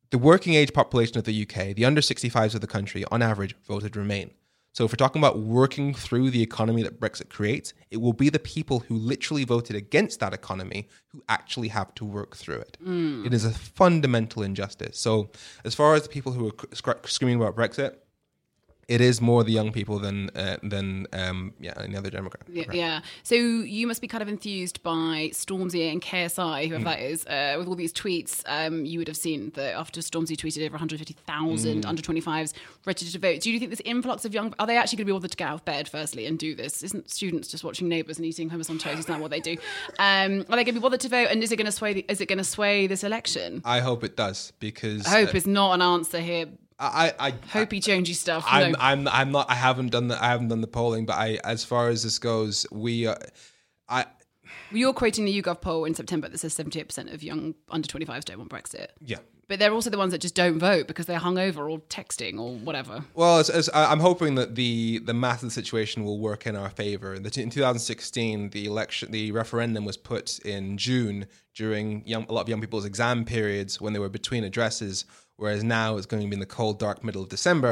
The 0.09 0.17
working 0.17 0.55
age 0.55 0.73
population 0.73 1.19
of 1.19 1.25
the 1.25 1.39
UK, 1.43 1.75
the 1.75 1.85
under 1.85 2.01
65s 2.01 2.55
of 2.55 2.61
the 2.61 2.67
country, 2.67 3.05
on 3.11 3.21
average, 3.21 3.55
voted 3.67 3.95
Remain. 3.95 4.31
So 4.73 4.85
if 4.85 4.91
we're 4.91 4.95
talking 4.95 5.21
about 5.21 5.37
working 5.37 5.93
through 5.93 6.31
the 6.31 6.41
economy 6.41 6.81
that 6.81 6.99
Brexit 6.99 7.29
creates, 7.29 7.73
it 7.91 7.97
will 7.97 8.13
be 8.13 8.29
the 8.29 8.39
people 8.39 8.79
who 8.79 8.95
literally 8.95 9.43
voted 9.43 9.75
against 9.75 10.19
that 10.21 10.33
economy 10.33 10.87
who 11.09 11.21
actually 11.29 11.67
have 11.67 11.93
to 11.95 12.05
work 12.05 12.35
through 12.37 12.59
it. 12.59 12.77
It 13.25 13.33
is 13.33 13.45
a 13.45 13.51
fundamental 13.51 14.41
injustice. 14.41 14.97
So 14.97 15.29
as 15.63 15.75
far 15.75 15.93
as 15.93 16.03
the 16.03 16.09
people 16.09 16.31
who 16.31 16.47
are 16.47 16.53
sc- 16.73 17.05
screaming 17.07 17.35
about 17.35 17.55
Brexit, 17.55 17.97
it 18.91 18.99
is 18.99 19.21
more 19.21 19.45
the 19.45 19.53
young 19.53 19.71
people 19.71 19.99
than 19.99 20.29
uh, 20.35 20.57
than 20.61 21.07
um, 21.13 21.53
yeah 21.61 21.73
any 21.81 21.95
other 21.95 22.09
demographic. 22.09 22.49
Yeah, 22.49 22.65
yeah. 22.73 22.99
So 23.23 23.35
you 23.35 23.87
must 23.87 24.01
be 24.01 24.07
kind 24.07 24.21
of 24.21 24.27
enthused 24.27 24.83
by 24.83 25.31
Stormzy 25.31 25.89
and 25.89 26.01
KSI, 26.01 26.67
whoever 26.67 26.83
that 26.83 26.99
is, 26.99 27.25
uh, 27.25 27.55
with 27.57 27.69
all 27.69 27.75
these 27.75 27.93
tweets. 27.93 28.43
Um, 28.47 28.83
you 28.83 28.99
would 28.99 29.07
have 29.07 29.15
seen 29.15 29.51
that 29.51 29.75
after 29.75 30.01
Stormzy 30.01 30.35
tweeted 30.35 30.65
over 30.65 30.73
150,000 30.73 31.85
under 31.85 32.01
25s 32.01 32.53
registered 32.85 33.13
to 33.13 33.19
vote. 33.19 33.39
Do 33.39 33.49
you 33.49 33.59
think 33.59 33.71
this 33.71 33.81
influx 33.85 34.25
of 34.25 34.33
young 34.33 34.53
are 34.59 34.67
they 34.67 34.75
actually 34.75 34.97
going 34.97 35.07
to 35.07 35.13
be 35.13 35.13
bothered 35.13 35.31
to 35.31 35.37
get 35.37 35.47
out 35.47 35.55
of 35.55 35.65
bed 35.65 35.87
firstly 35.87 36.25
and 36.25 36.37
do 36.37 36.53
this? 36.53 36.83
Isn't 36.83 37.09
students 37.09 37.47
just 37.47 37.63
watching 37.63 37.87
Neighbours 37.87 38.17
and 38.17 38.25
eating 38.25 38.49
hummus 38.49 38.69
on 38.69 38.77
toast? 38.77 38.99
Isn't 38.99 39.07
that 39.13 39.21
what 39.21 39.31
they 39.31 39.39
do? 39.39 39.55
Um, 39.99 40.41
are 40.49 40.57
they 40.57 40.65
going 40.65 40.65
to 40.65 40.73
be 40.73 40.79
bothered 40.79 40.99
to 40.99 41.09
vote? 41.09 41.29
And 41.31 41.41
is 41.41 41.53
it 41.53 41.55
going 41.55 41.65
to 41.65 41.71
sway? 41.71 41.93
The, 41.93 42.05
is 42.09 42.19
it 42.19 42.25
going 42.25 42.39
to 42.39 42.43
sway 42.43 42.87
this 42.87 43.05
election? 43.05 43.61
I 43.63 43.79
hope 43.79 44.03
it 44.03 44.17
does 44.17 44.51
because 44.59 45.05
I 45.07 45.21
Hope 45.21 45.33
uh, 45.33 45.37
is 45.37 45.47
not 45.47 45.75
an 45.75 45.81
answer 45.81 46.19
here. 46.19 46.47
I 46.85 47.13
I, 47.19 47.31
Hopey 47.31 47.79
Jonesy 47.81 48.13
stuff. 48.13 48.43
I'm, 48.47 48.71
no. 48.71 48.77
I'm 48.79 49.07
I'm 49.07 49.31
not 49.31 49.49
I 49.49 49.55
haven't 49.55 49.89
done 49.89 50.07
the 50.07 50.21
I 50.21 50.27
haven't 50.29 50.47
done 50.49 50.61
the 50.61 50.67
polling, 50.67 51.05
but 51.05 51.17
I 51.17 51.39
as 51.43 51.63
far 51.63 51.89
as 51.89 52.03
this 52.03 52.19
goes, 52.19 52.65
we 52.71 53.07
uh, 53.07 53.15
I 53.87 54.05
You're 54.71 54.93
quoting 54.93 55.25
the 55.25 55.41
YouGov 55.41 55.61
poll 55.61 55.85
in 55.85 55.93
September 55.93 56.27
that 56.29 56.37
says 56.37 56.55
78% 56.55 57.13
of 57.13 57.23
young 57.23 57.55
under 57.69 57.87
25s 57.87 58.25
don't 58.25 58.37
want 58.39 58.49
Brexit. 58.51 58.87
yeah. 58.99 59.17
But 59.47 59.59
they're 59.59 59.73
also 59.73 59.89
the 59.89 59.97
ones 59.97 60.13
that 60.13 60.21
just 60.21 60.33
don't 60.35 60.59
vote 60.59 60.87
because 60.87 61.07
they're 61.07 61.19
hungover 61.19 61.69
or 61.69 61.79
texting 61.89 62.39
or 62.39 62.53
whatever. 62.55 63.03
Well, 63.15 63.39
as, 63.39 63.49
as, 63.49 63.69
I- 63.73 63.91
I'm 63.91 63.99
hoping 63.99 64.35
that 64.35 64.55
the 64.55 64.99
the 64.99 65.13
math 65.13 65.43
of 65.43 65.49
the 65.49 65.53
situation 65.53 66.05
will 66.05 66.19
work 66.19 66.47
in 66.47 66.55
our 66.55 66.69
favor. 66.69 67.19
That 67.19 67.37
in 67.37 67.49
2016, 67.49 68.51
the 68.51 68.65
election, 68.65 69.11
the 69.11 69.33
referendum 69.33 69.83
was 69.83 69.97
put 69.97 70.39
in 70.39 70.77
June 70.77 71.25
during 71.53 72.07
young, 72.07 72.25
a 72.29 72.31
lot 72.31 72.43
of 72.43 72.49
young 72.49 72.61
people's 72.61 72.85
exam 72.85 73.25
periods 73.25 73.81
when 73.81 73.91
they 73.91 73.99
were 73.99 74.07
between 74.07 74.45
addresses, 74.45 75.03
whereas 75.41 75.63
now 75.63 75.97
it's 75.97 76.05
going 76.05 76.21
to 76.23 76.29
be 76.29 76.33
in 76.33 76.39
the 76.39 76.45
cold, 76.45 76.79
dark 76.79 77.03
middle 77.03 77.23
of 77.23 77.29
December. 77.29 77.71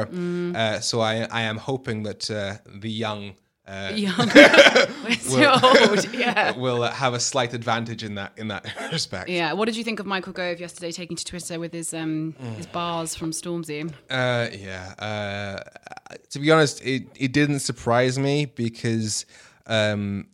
Uh, 0.54 0.80
so 0.80 1.00
I 1.00 1.12
I 1.30 1.42
am 1.42 1.56
hoping 1.56 2.02
that 2.02 2.30
uh, 2.30 2.54
the 2.84 2.90
young. 2.90 3.34
Uh, 3.68 3.92
Young. 3.94 4.28
We're 5.30 5.48
old. 5.62 6.12
Yeah. 6.24 6.56
will 6.56 6.82
uh, 6.82 6.90
have 6.90 7.14
a 7.14 7.20
slight 7.20 7.54
advantage 7.54 8.02
in 8.02 8.16
that 8.16 8.32
in 8.36 8.48
that 8.48 8.64
respect. 8.90 9.28
Yeah. 9.28 9.52
What 9.52 9.66
did 9.66 9.76
you 9.76 9.84
think 9.84 10.00
of 10.00 10.06
Michael 10.06 10.32
Gove 10.32 10.58
yesterday 10.58 10.90
taking 10.90 11.16
to 11.16 11.24
Twitter 11.24 11.60
with 11.60 11.72
his 11.72 11.94
um 11.94 12.34
Mm. 12.42 12.54
his 12.56 12.66
bars 12.66 13.14
from 13.14 13.30
Stormzy? 13.30 13.80
Uh, 14.10 14.48
yeah. 14.66 14.94
Uh, 14.98 16.14
to 16.30 16.38
be 16.40 16.50
honest, 16.50 16.84
it, 16.84 17.06
it 17.14 17.32
didn't 17.32 17.60
surprise 17.60 18.18
me 18.18 18.46
because 18.46 19.24
um, 19.66 20.26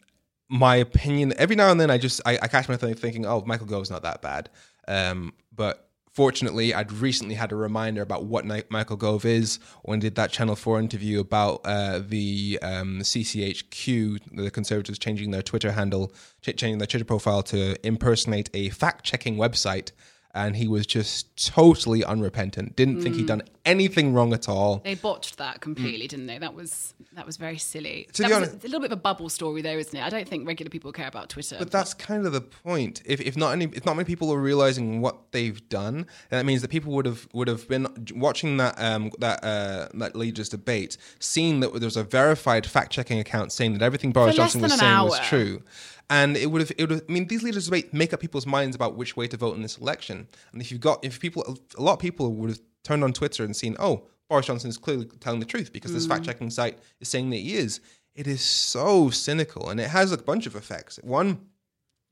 my 0.49 0.77
opinion. 0.77 1.35
Every 1.37 1.57
now 1.57 1.71
and 1.71 1.79
then, 1.81 1.91
I 1.91 1.99
just 1.99 2.21
I, 2.25 2.39
I 2.41 2.49
catch 2.49 2.69
myself 2.71 2.99
thinking, 2.99 3.27
"Oh, 3.27 3.43
Michael 3.45 3.67
Gove's 3.67 3.91
not 3.91 4.03
that 4.05 4.23
bad." 4.23 4.49
Um, 4.89 5.35
but 5.55 5.86
fortunately, 6.17 6.73
I'd 6.73 6.91
recently 6.93 7.35
had 7.35 7.53
a 7.53 7.57
reminder 7.57 8.01
about 8.01 8.25
what 8.25 8.47
Michael 8.71 8.97
Gove 8.97 9.27
is 9.27 9.59
when 9.83 9.99
I 9.99 10.01
did 10.01 10.15
that 10.15 10.33
Channel 10.33 10.57
Four 10.57 10.81
interview 10.81 11.21
about 11.21 11.61
uh, 11.67 12.01
the 12.03 12.59
um, 12.63 13.01
CCHQ, 13.01 14.21
the 14.33 14.51
Conservatives 14.51 14.99
changing 14.99 15.31
their 15.31 15.43
Twitter 15.43 15.73
handle, 15.73 16.11
changing 16.41 16.79
their 16.79 16.87
Twitter 16.87 17.05
profile 17.05 17.43
to 17.43 17.77
impersonate 17.87 18.49
a 18.55 18.71
fact-checking 18.71 19.37
website. 19.37 19.93
And 20.37 20.55
he 20.55 20.69
was 20.69 20.87
just 20.87 21.35
totally 21.53 22.05
unrepentant. 22.05 22.77
Didn't 22.77 23.01
think 23.03 23.15
Mm. 23.15 23.19
he'd 23.19 23.27
done 23.27 23.43
anything 23.65 24.13
wrong 24.13 24.33
at 24.33 24.49
all. 24.49 24.81
They 24.85 24.95
botched 24.95 25.39
that 25.39 25.61
completely, 25.61 26.07
didn't 26.07 26.27
they? 26.27 26.39
That 26.39 26.55
was 26.55 26.95
that 27.15 27.25
was 27.27 27.39
very 27.39 27.57
silly. 27.57 28.07
To 28.13 28.23
that 28.23 28.29
was 28.29 28.37
honest- 28.37 28.53
a, 28.65 28.67
a 28.67 28.69
little 28.69 28.81
bit 28.81 28.93
of 28.93 28.99
a 28.99 29.01
bubble 29.01 29.29
story, 29.31 29.63
though, 29.63 29.79
isn't 29.79 29.97
it? 29.99 30.03
I 30.05 30.11
don't 30.11 30.29
think 30.29 30.47
regular 30.47 30.69
people 30.71 30.93
care 30.93 31.09
about 31.09 31.31
Twitter. 31.31 31.57
But 31.59 31.71
that's 31.71 31.95
kind 31.95 32.27
of 32.27 32.33
the 32.33 32.43
point. 32.43 33.01
If, 33.07 33.21
if 33.23 33.37
not 33.37 33.53
any, 33.53 33.65
if 33.73 33.87
not 33.87 33.97
many 33.97 34.05
people 34.05 34.31
are 34.33 34.39
realizing 34.41 35.01
what 35.01 35.33
they've 35.33 35.67
done, 35.71 36.07
then 36.29 36.39
that 36.39 36.45
means 36.47 36.61
that 36.63 36.69
people 36.71 36.93
would 36.93 37.07
have 37.07 37.27
would 37.33 37.49
have 37.49 37.67
been 37.69 37.87
watching 38.15 38.59
that 38.59 38.75
um 38.79 39.11
that 39.19 39.43
uh 39.43 39.89
that 39.95 40.15
leaders 40.15 40.51
debate, 40.51 40.99
seeing 41.19 41.61
that 41.61 41.73
there 41.73 41.87
was 41.87 41.97
a 41.97 42.05
verified 42.05 42.67
fact 42.67 42.93
checking 42.93 43.19
account 43.19 43.51
saying 43.53 43.73
that 43.73 43.83
everything 43.83 44.13
Boris 44.13 44.37
Johnson 44.37 44.61
was 44.61 44.79
saying 44.79 44.99
was 45.05 45.19
true. 45.21 45.63
And 46.09 46.37
it 46.37 46.47
would 46.51 46.61
have, 46.61 46.73
it 46.79 46.83
would 46.83 46.91
have, 46.91 47.03
I 47.09 47.13
mean, 47.13 47.27
these 47.27 47.43
leaders 47.43 47.65
debate 47.65 47.93
make 47.93 48.13
up 48.13 48.21
people's 48.21 48.47
minds 48.47 48.77
about 48.77 48.95
which 48.97 49.17
way 49.17 49.27
to 49.27 49.37
vote 49.37 49.57
in 49.57 49.63
this 49.63 49.77
election. 49.79 50.29
And 50.53 50.61
if 50.63 50.71
you've 50.71 50.81
got, 50.81 51.05
if 51.05 51.19
people, 51.19 51.59
a 51.77 51.83
lot 51.83 51.95
of 51.95 51.99
people 51.99 52.33
would 52.35 52.51
have 52.51 52.61
turned 52.85 53.03
on 53.03 53.13
Twitter 53.13 53.43
and 53.45 53.57
seen, 53.57 53.77
oh, 53.81 54.07
Boris 54.29 54.47
Johnson 54.47 54.71
is 54.71 54.79
clearly 54.79 55.07
telling 55.21 55.41
the 55.41 55.47
truth 55.47 55.73
because 55.73 55.93
this 55.93 56.07
Mm. 56.07 56.11
fact 56.11 56.25
checking 56.25 56.51
site 56.51 56.79
is 57.01 57.09
saying 57.09 57.31
that 57.31 57.37
he 57.37 57.55
is. 57.55 57.81
It 58.15 58.27
is 58.27 58.41
so 58.41 59.11
cynical 59.11 59.69
and 59.69 59.81
it 59.81 59.89
has 59.91 60.13
a 60.13 60.19
bunch 60.19 60.47
of 60.47 60.55
effects. 60.57 60.99
One, 61.03 61.41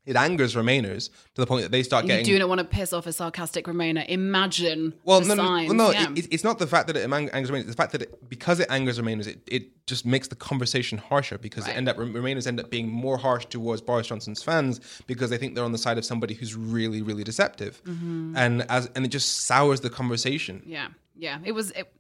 it 0.07 0.17
angers 0.17 0.55
Remainers 0.55 1.09
to 1.35 1.41
the 1.41 1.47
point 1.47 1.63
that 1.63 1.71
they 1.73 1.83
start 1.83 2.07
getting. 2.07 2.27
you 2.27 2.35
do 2.35 2.39
not 2.39 2.49
want 2.49 2.59
to 2.61 2.65
piss 2.65 2.93
off 2.93 3.07
a 3.07 3.13
sarcastic 3.13 3.65
Remainer. 3.67 4.07
Imagine 4.09 4.95
well, 5.05 5.21
the 5.21 5.29
no, 5.29 5.35
no, 5.35 5.43
signs. 5.45 5.69
well, 5.69 5.77
no. 5.77 5.91
yeah. 5.93 6.09
It, 6.15 6.33
it's 6.33 6.45
not 6.45 6.59
the 6.59 6.67
fact 6.67 6.87
that 6.89 6.97
it 6.97 7.11
angers 7.11 7.51
Remainers. 7.51 7.61
It's 7.61 7.71
the 7.71 7.77
fact 7.77 7.93
that 7.93 8.03
it, 8.03 8.29
because 8.29 8.61
it 8.61 8.67
angers 8.71 8.99
Remainers, 8.99 9.27
it, 9.27 9.41
it 9.47 9.87
just 9.87 10.05
makes 10.05 10.29
the 10.29 10.35
conversation 10.37 10.99
harsher 10.99 11.39
because 11.39 11.67
Right. 11.67 11.77
end 11.77 11.89
up 11.89 11.97
Remainers 11.97 12.47
end 12.47 12.61
up 12.61 12.71
being 12.71 12.89
more 12.89 13.17
harsh 13.17 13.47
towards 13.47 13.81
Boris 13.81 14.07
Johnson's 14.07 14.43
fans 14.43 14.81
because 15.07 15.31
they 15.31 15.37
think 15.39 15.55
they're 15.55 15.65
on 15.65 15.73
the 15.73 15.79
side 15.79 15.97
of 15.99 16.05
somebody 16.05 16.35
who's 16.35 16.55
really, 16.55 17.01
really 17.03 17.25
deceptive, 17.25 17.83
Mm-hmm. 17.85 18.37
and 18.37 18.63
as 18.71 18.91
and 18.95 19.05
it 19.05 19.09
just 19.09 19.41
sours 19.47 19.81
the 19.81 19.91
conversation. 19.91 20.63
Yeah, 20.67 20.89
yeah. 21.17 21.39
It 21.45 21.53
was 21.53 21.71
it, 21.73 21.91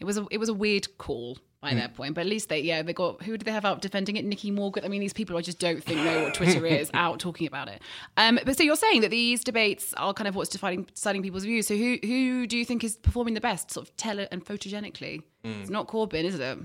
it 0.00 0.04
was 0.04 0.16
a 0.18 0.26
it 0.30 0.38
was 0.38 0.48
a 0.48 0.54
weird 0.54 0.96
call 0.98 1.38
by 1.64 1.72
Mm. 1.72 1.76
that 1.76 1.94
point, 1.94 2.14
but 2.14 2.20
at 2.20 2.26
least 2.28 2.48
they 2.48 2.60
yeah 2.60 2.82
they 2.82 2.92
got 2.92 3.22
who 3.22 3.36
did 3.36 3.44
they 3.44 3.50
have 3.52 3.64
out 3.64 3.80
defending 3.82 4.16
it? 4.16 4.24
Nicky 4.24 4.50
Morgan. 4.50 4.84
I 4.84 4.88
mean, 4.88 5.00
these 5.00 5.12
people 5.12 5.36
I 5.36 5.40
just 5.40 5.58
don't 5.58 5.82
think 5.82 6.00
know 6.04 6.24
what 6.24 6.34
Twitter 6.34 6.64
is 6.80 6.90
out 6.94 7.18
talking 7.18 7.46
about 7.46 7.68
it. 7.68 7.82
Um, 8.16 8.38
but 8.44 8.56
so 8.56 8.62
you're 8.62 8.76
saying 8.76 9.00
that 9.00 9.10
these 9.10 9.42
debates 9.42 9.92
are 9.94 10.14
kind 10.14 10.28
of 10.28 10.34
what's 10.36 10.50
defining 10.50 10.82
deciding 10.84 11.22
people's 11.22 11.44
views. 11.44 11.66
So 11.66 11.76
who 11.76 11.98
who 12.02 12.46
do 12.46 12.56
you 12.56 12.64
think 12.64 12.84
is 12.84 12.96
performing 12.96 13.34
the 13.34 13.40
best, 13.40 13.70
sort 13.70 13.88
of 13.88 13.96
tele 13.96 14.28
and 14.30 14.44
photogenically? 14.44 15.22
Mm. 15.44 15.60
It's 15.62 15.70
not 15.70 15.88
Corbyn, 15.88 16.24
is 16.24 16.38
it? 16.38 16.58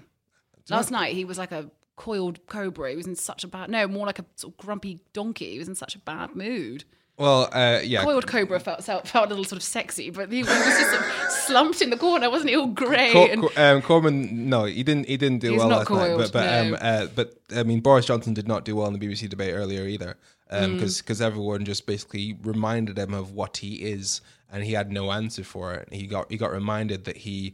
Last 0.69 0.91
night 0.91 1.15
he 1.15 1.25
was 1.25 1.37
like 1.39 1.51
a 1.51 1.71
coiled 1.95 2.45
cobra. 2.47 2.91
He 2.91 2.95
was 2.95 3.07
in 3.07 3.15
such 3.15 3.43
a 3.43 3.47
bad 3.47 3.69
no, 3.69 3.87
more 3.87 4.05
like 4.05 4.19
a 4.19 4.25
sort 4.35 4.53
of 4.53 4.57
grumpy 4.57 4.99
donkey. 5.13 5.51
He 5.53 5.59
was 5.59 5.67
in 5.67 5.75
such 5.75 5.95
a 5.95 5.99
bad 5.99 6.35
mood. 6.35 6.83
Well, 7.19 7.49
uh, 7.51 7.81
yeah, 7.83 8.01
Coiled 8.03 8.25
cobra 8.27 8.59
felt, 8.61 8.83
felt 8.83 9.05
felt 9.07 9.25
a 9.27 9.29
little 9.29 9.43
sort 9.43 9.57
of 9.57 9.63
sexy, 9.63 10.09
but 10.09 10.31
he, 10.31 10.39
was 10.39 10.47
just 10.47 10.89
sort 10.89 11.01
of 11.03 11.31
slumped 11.45 11.81
in 11.81 11.89
the 11.89 11.97
corner, 11.97 12.29
wasn't 12.29 12.49
he? 12.51 12.55
All 12.55 12.67
grey. 12.67 13.11
Cor- 13.11 13.29
and, 13.29 13.41
Cor- 13.41 13.51
um, 13.57 13.81
Corbyn, 13.81 14.31
no, 14.31 14.63
he 14.63 14.83
didn't. 14.83 15.07
He 15.07 15.17
didn't 15.17 15.39
do 15.39 15.51
He's 15.51 15.59
well 15.59 15.67
not 15.67 15.77
last 15.79 15.89
night. 15.89 15.97
coiled, 15.97 16.19
But 16.19 16.31
but 16.31 16.47
um, 16.65 16.77
uh, 16.79 17.07
but 17.13 17.33
I 17.53 17.63
mean, 17.63 17.81
Boris 17.81 18.05
Johnson 18.05 18.33
did 18.33 18.47
not 18.47 18.63
do 18.63 18.75
well 18.77 18.87
in 18.87 18.97
the 18.97 19.05
BBC 19.05 19.27
debate 19.29 19.53
earlier 19.53 19.85
either, 19.85 20.15
because 20.49 21.01
Mm. 21.01 21.21
everyone 21.21 21.65
just 21.65 21.85
basically 21.85 22.37
reminded 22.41 22.97
him 22.97 23.13
of 23.13 23.33
what 23.33 23.57
he 23.57 23.75
is, 23.83 24.21
and 24.49 24.63
he 24.63 24.71
had 24.71 24.89
no 24.91 25.11
answer 25.11 25.43
for 25.43 25.73
it. 25.73 25.89
He 25.91 26.07
got 26.07 26.31
he 26.31 26.37
got 26.37 26.51
reminded 26.53 27.03
that 27.03 27.17
he 27.17 27.53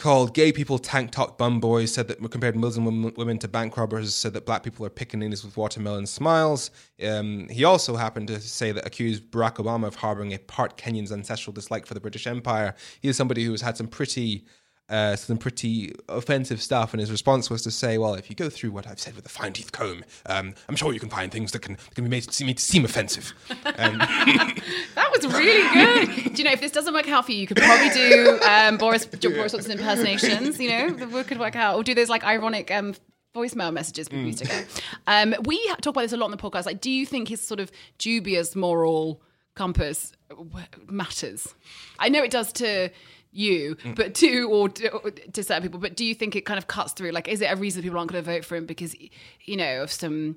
called 0.00 0.34
gay 0.34 0.50
people 0.50 0.78
tank 0.78 1.10
top 1.12 1.38
bum 1.38 1.60
boys, 1.60 1.92
said 1.92 2.08
that 2.08 2.18
compared 2.30 2.56
Muslim 2.56 3.12
women, 3.16 3.38
to 3.38 3.48
bank 3.48 3.76
robbers, 3.76 4.14
said 4.14 4.32
that 4.32 4.46
black 4.46 4.62
people 4.62 4.84
are 4.84 4.90
pickaninnies 4.90 5.44
with 5.44 5.56
watermelon 5.56 6.06
smiles. 6.06 6.70
Um, 7.06 7.48
he 7.48 7.64
also 7.64 7.96
happened 7.96 8.28
to 8.28 8.40
say 8.40 8.72
that 8.72 8.86
accused 8.86 9.30
Barack 9.30 9.56
Obama 9.56 9.86
of 9.86 9.96
harboring 9.96 10.32
a 10.32 10.38
part 10.38 10.76
Kenyan's 10.76 11.12
ancestral 11.12 11.52
dislike 11.52 11.86
for 11.86 11.94
the 11.94 12.00
British 12.00 12.26
Empire. 12.26 12.74
He 13.00 13.08
is 13.08 13.16
somebody 13.16 13.44
who 13.44 13.52
has 13.52 13.60
had 13.60 13.76
some 13.76 13.86
pretty 13.86 14.44
uh, 14.90 15.14
some 15.14 15.38
pretty 15.38 15.94
offensive 16.08 16.60
stuff, 16.60 16.92
and 16.92 17.00
his 17.00 17.10
response 17.10 17.48
was 17.48 17.62
to 17.62 17.70
say, 17.70 17.96
"Well, 17.96 18.14
if 18.14 18.28
you 18.28 18.36
go 18.36 18.50
through 18.50 18.72
what 18.72 18.86
I've 18.86 18.98
said 18.98 19.14
with 19.14 19.24
a 19.24 19.28
fine 19.28 19.52
tooth 19.52 19.70
comb, 19.70 20.04
um, 20.26 20.54
I'm 20.68 20.76
sure 20.76 20.92
you 20.92 21.00
can 21.00 21.08
find 21.08 21.30
things 21.30 21.52
that 21.52 21.62
can, 21.62 21.74
that 21.74 21.94
can 21.94 22.04
be 22.04 22.10
made 22.10 22.24
to 22.24 22.32
seem, 22.32 22.52
to 22.52 22.60
seem 22.60 22.84
offensive." 22.84 23.32
Um, 23.50 23.98
that 23.98 25.08
was 25.12 25.26
really 25.26 25.72
good. 25.72 26.34
do 26.34 26.42
you 26.42 26.44
know 26.44 26.52
if 26.52 26.60
this 26.60 26.72
doesn't 26.72 26.92
work 26.92 27.08
out 27.08 27.24
for 27.24 27.32
you, 27.32 27.38
you 27.38 27.46
could 27.46 27.58
probably 27.58 27.90
do 27.90 28.40
um, 28.46 28.76
Boris 28.76 29.06
Boris 29.06 29.52
Johnson 29.52 29.72
impersonations. 29.72 30.60
You 30.60 30.70
know, 30.70 30.90
that 30.90 31.26
could 31.28 31.38
work 31.38 31.56
out, 31.56 31.76
or 31.76 31.84
do 31.84 31.94
those 31.94 32.08
like 32.08 32.24
ironic. 32.24 32.70
Um, 32.70 32.94
Voicemail 33.32 33.72
messages 33.72 34.08
people 34.08 34.24
used 34.24 34.38
to 34.38 34.44
get. 34.44 34.82
Um, 35.06 35.36
we 35.44 35.64
talk 35.80 35.86
about 35.94 36.00
this 36.00 36.12
a 36.12 36.16
lot 36.16 36.26
in 36.26 36.32
the 36.32 36.36
podcast. 36.36 36.66
Like, 36.66 36.80
do 36.80 36.90
you 36.90 37.06
think 37.06 37.28
his 37.28 37.40
sort 37.40 37.60
of 37.60 37.70
dubious 37.96 38.56
moral 38.56 39.22
compass 39.54 40.12
matters? 40.88 41.54
I 42.00 42.08
know 42.08 42.24
it 42.24 42.32
does 42.32 42.52
to 42.54 42.90
you, 43.32 43.76
but 43.96 44.14
to 44.16 44.42
or 44.50 44.68
to, 44.68 45.10
to 45.32 45.42
certain 45.42 45.62
people. 45.62 45.78
But 45.80 45.96
do 45.96 46.04
you 46.04 46.14
think 46.14 46.34
it 46.36 46.42
kind 46.44 46.58
of 46.58 46.66
cuts 46.66 46.92
through? 46.92 47.10
Like, 47.12 47.28
is 47.28 47.40
it 47.40 47.46
a 47.46 47.56
reason 47.56 47.82
people 47.82 47.98
aren't 47.98 48.10
going 48.10 48.22
to 48.24 48.30
vote 48.30 48.44
for 48.44 48.56
him 48.56 48.66
because 48.66 48.94
you 49.44 49.56
know 49.56 49.82
of 49.82 49.90
some 49.92 50.36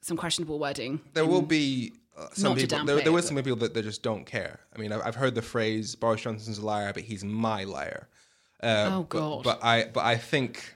some 0.00 0.16
questionable 0.16 0.58
wording? 0.58 1.00
there 1.14 1.26
will 1.26 1.42
be 1.42 1.92
uh, 2.16 2.26
some 2.32 2.54
people. 2.56 2.84
There, 2.84 3.00
there 3.00 3.18
it, 3.18 3.22
some 3.24 3.36
people 3.36 3.56
that, 3.56 3.74
that 3.74 3.82
just 3.82 4.02
don't 4.02 4.24
care. 4.24 4.60
I 4.74 4.78
mean, 4.80 4.92
I've, 4.92 5.02
I've 5.04 5.14
heard 5.14 5.34
the 5.34 5.42
phrase 5.42 5.94
"Boris 5.94 6.22
Johnson's 6.22 6.58
a 6.58 6.64
liar, 6.64 6.92
but 6.92 7.02
he's 7.04 7.24
my 7.24 7.64
liar." 7.64 8.08
Uh, 8.62 8.88
Oh, 8.92 9.00
but- 9.02 9.08
God. 9.08 9.44
But, 9.44 9.64
I, 9.64 9.84
but 9.92 10.04
I 10.04 10.16
think, 10.16 10.74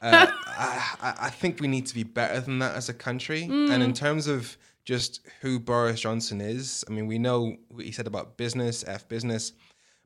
uh, 0.00 0.26
I, 0.46 1.14
I- 1.22 1.30
think 1.30 1.60
we 1.60 1.66
need 1.68 1.86
to 1.86 1.94
be 1.94 2.04
better 2.04 2.38
than 2.40 2.58
that 2.60 2.74
as 2.76 2.88
a 2.88 2.94
country. 2.94 3.42
And 3.44 3.52
Mm. 3.70 3.82
in 3.84 3.92
terms 3.92 4.26
of 4.28 4.56
just 4.84 5.20
who 5.40 5.58
Boris 5.58 6.00
Johnson 6.00 6.40
is, 6.40 6.84
I 6.88 6.92
mean, 6.92 7.06
we 7.06 7.18
know 7.18 7.56
what 7.68 7.84
he 7.84 7.90
said 7.90 8.06
about 8.06 8.36
business, 8.36 8.84
f 8.86 9.08
business, 9.08 9.52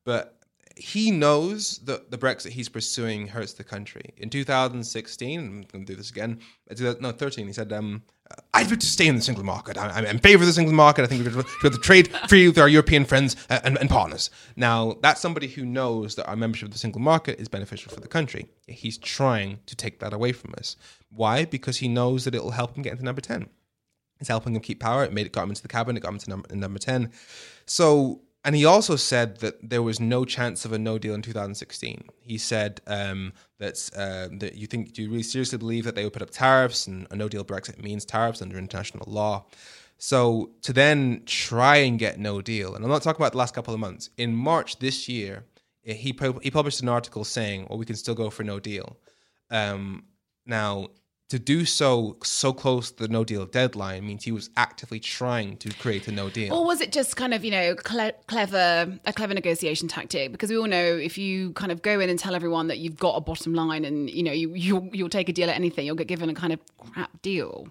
but 0.04 0.37
he 0.78 1.10
knows 1.10 1.78
that 1.84 2.10
the 2.10 2.18
Brexit 2.18 2.50
he's 2.50 2.68
pursuing 2.68 3.26
hurts 3.28 3.52
the 3.54 3.64
country. 3.64 4.14
In 4.16 4.30
2016, 4.30 5.40
I'm 5.40 5.62
going 5.62 5.84
to 5.84 5.92
do 5.92 5.96
this 5.96 6.10
again. 6.10 6.38
uh, 6.70 6.94
No, 7.00 7.10
13. 7.12 7.46
He 7.46 7.52
said, 7.52 7.72
um, 7.72 8.02
"I'd 8.54 8.66
vote 8.68 8.80
to 8.80 8.86
stay 8.86 9.06
in 9.06 9.16
the 9.16 9.22
single 9.22 9.44
market. 9.44 9.76
I- 9.76 9.88
I'm 9.90 10.04
in 10.06 10.18
favour 10.18 10.42
of 10.44 10.46
the 10.46 10.52
single 10.52 10.74
market. 10.74 11.02
I 11.02 11.06
think 11.06 11.24
we 11.24 11.30
should 11.32 11.46
should 11.60 11.82
trade 11.82 12.08
free 12.28 12.46
with 12.48 12.58
our 12.58 12.68
European 12.68 13.04
friends 13.04 13.34
and, 13.48 13.76
and 13.78 13.90
partners." 13.90 14.30
Now, 14.56 14.96
that's 15.02 15.20
somebody 15.20 15.48
who 15.48 15.64
knows 15.66 16.14
that 16.14 16.26
our 16.28 16.36
membership 16.36 16.66
of 16.68 16.72
the 16.72 16.78
single 16.78 17.00
market 17.00 17.40
is 17.40 17.48
beneficial 17.48 17.92
for 17.92 18.00
the 18.00 18.08
country. 18.08 18.46
He's 18.66 18.98
trying 18.98 19.58
to 19.66 19.74
take 19.74 19.98
that 20.00 20.12
away 20.12 20.32
from 20.32 20.54
us. 20.58 20.76
Why? 21.10 21.44
Because 21.44 21.78
he 21.78 21.88
knows 21.88 22.24
that 22.24 22.34
it 22.34 22.42
will 22.44 22.52
help 22.52 22.76
him 22.76 22.82
get 22.82 22.92
into 22.92 23.04
number 23.04 23.20
10. 23.22 23.48
It's 24.20 24.28
helping 24.28 24.54
him 24.54 24.60
keep 24.62 24.80
power. 24.80 25.04
It 25.04 25.12
made 25.12 25.26
it 25.26 25.32
got 25.32 25.44
him 25.44 25.50
into 25.50 25.62
the 25.62 25.68
cabinet, 25.68 25.98
It 25.98 26.02
got 26.02 26.12
him 26.12 26.18
to 26.18 26.30
number, 26.30 26.54
number 26.56 26.78
ten. 26.80 27.12
So, 27.66 28.22
and 28.44 28.54
he 28.54 28.64
also 28.64 28.96
said 28.96 29.38
that 29.38 29.68
there 29.68 29.82
was 29.82 29.98
no 29.98 30.24
chance 30.24 30.64
of 30.64 30.72
a 30.72 30.78
no 30.78 30.98
deal 30.98 31.14
in 31.14 31.22
2016. 31.22 32.04
He 32.20 32.38
said 32.38 32.80
um, 32.86 33.32
that 33.58 33.90
uh, 33.96 34.28
that 34.38 34.54
you 34.54 34.66
think 34.66 34.92
do 34.92 35.02
you 35.02 35.10
really 35.10 35.22
seriously 35.22 35.58
believe 35.58 35.84
that 35.84 35.94
they 35.94 36.04
would 36.04 36.12
put 36.12 36.22
up 36.22 36.30
tariffs 36.30 36.86
and 36.86 37.06
a 37.10 37.16
no 37.16 37.28
deal 37.28 37.44
Brexit 37.44 37.82
means 37.82 38.04
tariffs 38.04 38.40
under 38.40 38.56
international 38.56 39.04
law. 39.10 39.46
So 39.98 40.50
to 40.62 40.72
then 40.72 41.22
try 41.26 41.76
and 41.78 41.98
get 41.98 42.20
no 42.20 42.40
deal, 42.40 42.74
and 42.74 42.84
I'm 42.84 42.90
not 42.90 43.02
talking 43.02 43.20
about 43.20 43.32
the 43.32 43.38
last 43.38 43.54
couple 43.54 43.74
of 43.74 43.80
months. 43.80 44.10
In 44.16 44.34
March 44.34 44.78
this 44.78 45.08
year, 45.08 45.44
eh, 45.84 45.94
he 45.94 46.12
pu- 46.12 46.38
he 46.40 46.52
published 46.52 46.80
an 46.80 46.88
article 46.88 47.24
saying, 47.24 47.66
"Well, 47.68 47.78
we 47.78 47.84
can 47.84 47.96
still 47.96 48.14
go 48.14 48.30
for 48.30 48.44
no 48.44 48.60
deal." 48.60 48.96
Um, 49.50 50.04
now, 50.46 50.88
to 51.28 51.38
do 51.38 51.64
so 51.66 52.16
so 52.22 52.52
close 52.52 52.90
to 52.90 53.06
the 53.06 53.08
no 53.08 53.22
deal 53.22 53.44
deadline 53.44 54.06
means 54.06 54.24
he 54.24 54.32
was 54.32 54.48
actively 54.56 54.98
trying 54.98 55.56
to 55.58 55.68
create 55.74 56.08
a 56.08 56.12
no 56.12 56.30
deal. 56.30 56.54
Or 56.54 56.64
was 56.64 56.80
it 56.80 56.90
just 56.90 57.16
kind 57.16 57.34
of, 57.34 57.44
you 57.44 57.50
know, 57.50 57.74
cle- 57.74 58.12
clever, 58.26 58.98
a 59.04 59.12
clever 59.12 59.34
negotiation 59.34 59.88
tactic? 59.88 60.32
Because 60.32 60.48
we 60.48 60.56
all 60.56 60.66
know 60.66 60.84
if 60.96 61.18
you 61.18 61.52
kind 61.52 61.70
of 61.70 61.82
go 61.82 62.00
in 62.00 62.08
and 62.08 62.18
tell 62.18 62.34
everyone 62.34 62.68
that 62.68 62.78
you've 62.78 62.98
got 62.98 63.12
a 63.16 63.20
bottom 63.20 63.52
line 63.54 63.84
and, 63.84 64.08
you 64.08 64.22
know, 64.22 64.32
you, 64.32 64.54
you'll, 64.54 64.88
you'll 64.92 65.10
take 65.10 65.28
a 65.28 65.32
deal 65.32 65.50
at 65.50 65.56
anything, 65.56 65.84
you'll 65.84 65.96
get 65.96 66.08
given 66.08 66.30
a 66.30 66.34
kind 66.34 66.52
of 66.52 66.60
crap 66.78 67.20
deal. 67.20 67.68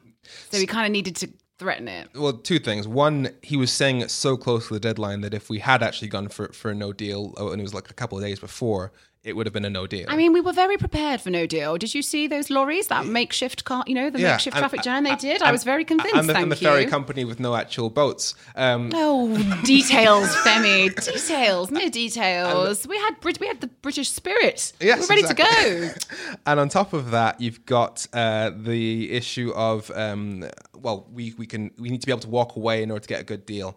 So 0.52 0.60
he 0.60 0.68
kind 0.68 0.86
of 0.86 0.92
needed 0.92 1.16
to 1.18 1.30
threaten 1.58 1.88
it. 1.88 2.10
well, 2.14 2.34
two 2.34 2.60
things. 2.60 2.88
One, 2.88 3.30
he 3.42 3.58
was 3.58 3.72
saying 3.72 4.02
it 4.02 4.12
so 4.12 4.38
close 4.38 4.68
to 4.68 4.76
the 4.76 4.80
deadline 4.80 5.22
that 5.22 5.34
if 5.34 5.50
we 5.50 5.58
had 5.60 5.82
actually 5.82 6.10
gone 6.10 6.28
for 6.28 6.50
for 6.50 6.70
a 6.70 6.76
no 6.76 6.94
deal, 6.94 7.34
oh, 7.38 7.50
and 7.50 7.60
it 7.60 7.64
was 7.64 7.74
like 7.74 7.90
a 7.90 7.94
couple 7.94 8.18
of 8.18 8.24
days 8.24 8.40
before, 8.40 8.92
it 9.28 9.36
would 9.36 9.46
have 9.46 9.54
been 9.54 9.66
a 9.66 9.70
no 9.70 9.86
deal. 9.88 10.06
I 10.08 10.16
mean, 10.16 10.32
we 10.34 10.40
were 10.42 10.54
very 10.54 10.78
prepared 10.78 11.20
for 11.22 11.30
no 11.30 11.46
deal. 11.46 11.78
Did 11.78 11.94
you 11.94 12.02
see 12.02 12.28
those 12.28 12.50
lorries, 12.50 12.88
that 12.88 13.06
makeshift 13.06 13.66
car, 13.66 13.84
you 13.86 13.94
know, 13.94 14.10
the 14.10 14.20
makeshift 14.20 14.56
and- 14.56 14.62
traffic 14.62 14.82
jam 14.82 15.04
they 15.04 15.12
and- 15.12 15.20
did? 15.20 15.42
I 15.42 15.52
was 15.52 15.64
very 15.64 15.84
convinced, 15.84 16.16
And 16.16 16.28
thank 16.28 16.40
and 16.44 16.52
the 16.52 16.56
you. 16.56 16.68
ferry 16.68 16.86
company 16.86 17.26
with 17.26 17.40
no 17.40 17.56
actual 17.56 17.90
boats. 17.90 18.36
Um, 18.56 18.92
Oh, 18.94 19.36
details, 19.64 20.30
Femi. 20.46 20.94
Details, 21.04 21.70
no 21.72 21.90
details. 21.90 22.88
We 22.88 22.98
had 22.98 23.20
Brit- 23.20 23.40
we 23.40 23.48
had 23.48 23.60
the 23.62 23.68
British 23.68 24.10
spirit. 24.10 24.74
Yes, 24.80 25.02
We're 25.02 25.16
ready 25.16 25.28
to 25.28 25.34
go. 25.34 25.90
and 26.46 26.60
on 26.60 26.70
top 26.70 26.94
of 26.94 27.12
that, 27.12 27.42
you've 27.42 27.66
got 27.66 28.08
uh, 28.14 28.52
the 28.56 29.12
issue 29.12 29.52
of 29.56 29.92
um, 29.96 30.46
well, 30.76 31.08
we 31.12 31.34
we 31.38 31.46
can 31.46 31.72
we 31.78 31.90
need 31.90 32.02
to 32.02 32.06
be 32.08 32.12
able 32.12 32.22
to 32.22 32.30
walk 32.30 32.56
away 32.56 32.82
in 32.84 32.92
order 32.92 33.02
to 33.02 33.08
get 33.10 33.20
a 33.20 33.26
good 33.26 33.46
deal. 33.46 33.76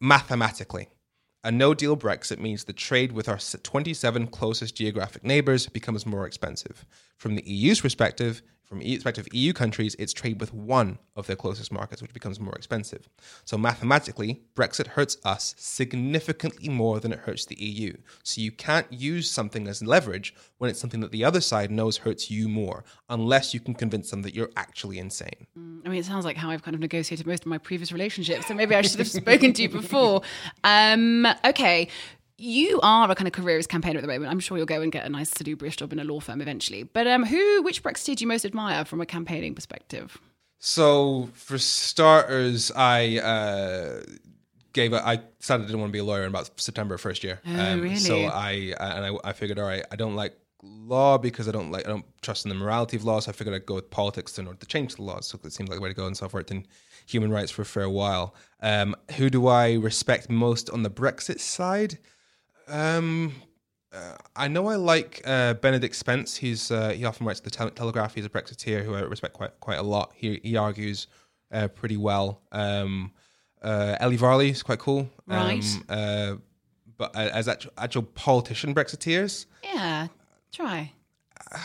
Mathematically, 0.00 0.88
a 1.44 1.50
no 1.50 1.74
deal 1.74 1.96
Brexit 1.96 2.38
means 2.38 2.64
the 2.64 2.72
trade 2.72 3.12
with 3.12 3.28
our 3.28 3.38
27 3.38 4.28
closest 4.28 4.76
geographic 4.76 5.24
neighbours 5.24 5.66
becomes 5.66 6.06
more 6.06 6.26
expensive. 6.26 6.84
From 7.16 7.34
the 7.34 7.42
EU's 7.44 7.80
perspective, 7.80 8.42
From 8.72 8.80
of 8.80 9.28
EU 9.34 9.52
countries, 9.52 9.94
it's 9.98 10.14
trade 10.14 10.40
with 10.40 10.54
one 10.54 10.98
of 11.14 11.26
their 11.26 11.36
closest 11.36 11.70
markets, 11.70 12.00
which 12.00 12.14
becomes 12.14 12.40
more 12.40 12.54
expensive. 12.54 13.06
So 13.44 13.58
mathematically, 13.58 14.44
Brexit 14.56 14.86
hurts 14.86 15.18
us 15.26 15.54
significantly 15.58 16.70
more 16.70 16.98
than 16.98 17.12
it 17.12 17.18
hurts 17.18 17.44
the 17.44 17.62
EU. 17.62 17.94
So 18.22 18.40
you 18.40 18.50
can't 18.50 18.90
use 18.90 19.30
something 19.30 19.68
as 19.68 19.82
leverage 19.82 20.34
when 20.56 20.70
it's 20.70 20.80
something 20.80 21.00
that 21.00 21.12
the 21.12 21.22
other 21.22 21.42
side 21.42 21.70
knows 21.70 21.98
hurts 21.98 22.30
you 22.30 22.48
more, 22.48 22.82
unless 23.10 23.52
you 23.52 23.60
can 23.60 23.74
convince 23.74 24.10
them 24.10 24.22
that 24.22 24.34
you're 24.34 24.52
actually 24.56 24.98
insane. 24.98 25.46
I 25.84 25.90
mean, 25.90 26.00
it 26.00 26.06
sounds 26.06 26.24
like 26.24 26.38
how 26.38 26.48
I've 26.48 26.62
kind 26.62 26.74
of 26.74 26.80
negotiated 26.80 27.26
most 27.26 27.42
of 27.42 27.48
my 27.48 27.58
previous 27.58 27.92
relationships. 27.92 28.46
So 28.46 28.54
maybe 28.54 28.74
I 28.74 28.80
should 28.80 29.00
have 29.00 29.08
spoken 29.22 29.52
to 29.52 29.60
you 29.60 29.68
before. 29.68 30.22
Um, 30.64 31.26
okay. 31.44 31.88
You 32.42 32.80
are 32.82 33.08
a 33.08 33.14
kind 33.14 33.28
of 33.28 33.32
careerist 33.32 33.68
campaigner 33.68 33.98
at 33.98 34.02
the 34.02 34.08
moment. 34.08 34.28
I'm 34.32 34.40
sure 34.40 34.56
you'll 34.56 34.66
go 34.66 34.82
and 34.82 34.90
get 34.90 35.06
a 35.06 35.08
nice 35.08 35.30
to 35.30 35.44
do 35.44 35.52
salubrious 35.52 35.76
job 35.76 35.92
in 35.92 36.00
a 36.00 36.04
law 36.04 36.18
firm 36.18 36.40
eventually. 36.40 36.82
But 36.82 37.06
um, 37.06 37.24
who, 37.24 37.62
which 37.62 37.84
Brexiteer 37.84 38.16
do 38.16 38.24
you 38.24 38.26
most 38.26 38.44
admire 38.44 38.84
from 38.84 39.00
a 39.00 39.06
campaigning 39.06 39.54
perspective? 39.54 40.18
So, 40.58 41.28
for 41.34 41.56
starters, 41.56 42.72
I 42.72 43.18
uh, 43.18 44.02
gave 44.72 44.92
a, 44.92 45.06
I 45.06 45.20
decided 45.38 45.64
I 45.64 45.66
didn't 45.66 45.82
want 45.82 45.90
to 45.90 45.92
be 45.92 46.00
a 46.00 46.04
lawyer 46.04 46.22
in 46.22 46.30
about 46.30 46.50
September 46.60 46.98
first 46.98 47.22
year. 47.22 47.40
Oh, 47.46 47.78
really? 47.78 47.94
So 47.94 48.24
I 48.24 48.74
and 48.80 49.06
I, 49.06 49.28
I 49.28 49.32
figured, 49.34 49.60
all 49.60 49.66
right, 49.66 49.84
I 49.92 49.94
don't 49.94 50.16
like 50.16 50.36
law 50.64 51.18
because 51.18 51.48
I 51.48 51.52
don't 51.52 51.70
like 51.70 51.86
I 51.86 51.90
don't 51.90 52.04
trust 52.22 52.44
in 52.44 52.48
the 52.48 52.56
morality 52.56 52.96
of 52.96 53.04
law. 53.04 53.20
So 53.20 53.30
I 53.30 53.34
figured 53.34 53.54
I'd 53.54 53.66
go 53.66 53.76
with 53.76 53.90
politics 53.90 54.36
in 54.38 54.48
order 54.48 54.58
to 54.58 54.66
change 54.66 54.96
the 54.96 55.02
laws. 55.02 55.26
So 55.26 55.38
it 55.44 55.52
seemed 55.52 55.68
like 55.68 55.78
the 55.78 55.82
way 55.82 55.90
to 55.90 55.94
go. 55.94 56.06
And 56.06 56.16
so 56.16 56.26
I've 56.26 56.34
worked 56.34 56.50
in 56.50 56.66
human 57.06 57.30
rights 57.30 57.52
for 57.52 57.62
a 57.62 57.66
fair 57.66 57.88
while. 57.88 58.34
Um, 58.60 58.96
who 59.16 59.30
do 59.30 59.46
I 59.46 59.74
respect 59.74 60.28
most 60.28 60.70
on 60.70 60.82
the 60.82 60.90
Brexit 60.90 61.38
side? 61.38 61.98
Um, 62.72 63.34
uh, 63.92 64.16
I 64.34 64.48
know 64.48 64.68
I 64.68 64.76
like 64.76 65.20
uh, 65.26 65.54
Benedict 65.54 65.94
Spence. 65.94 66.36
He's 66.36 66.70
uh, 66.70 66.90
he 66.90 67.04
often 67.04 67.26
writes 67.26 67.40
the 67.40 67.50
Tele- 67.50 67.70
Telegraph. 67.70 68.14
He's 68.14 68.24
a 68.24 68.30
Brexiteer 68.30 68.82
who 68.84 68.94
I 68.94 69.00
respect 69.02 69.34
quite 69.34 69.58
quite 69.60 69.78
a 69.78 69.82
lot. 69.82 70.12
He 70.14 70.40
he 70.42 70.56
argues 70.56 71.06
uh, 71.52 71.68
pretty 71.68 71.98
well. 71.98 72.40
Um, 72.50 73.12
uh, 73.62 73.96
Ellie 74.00 74.16
Varley 74.16 74.50
is 74.50 74.62
quite 74.62 74.78
cool. 74.78 75.08
Right. 75.26 75.62
Um, 75.62 75.84
uh, 75.88 76.34
but 76.96 77.14
uh, 77.14 77.30
as 77.32 77.48
actual, 77.48 77.72
actual 77.76 78.02
politician 78.02 78.74
Brexiteers, 78.74 79.46
Yeah, 79.62 80.08
try. 80.52 80.92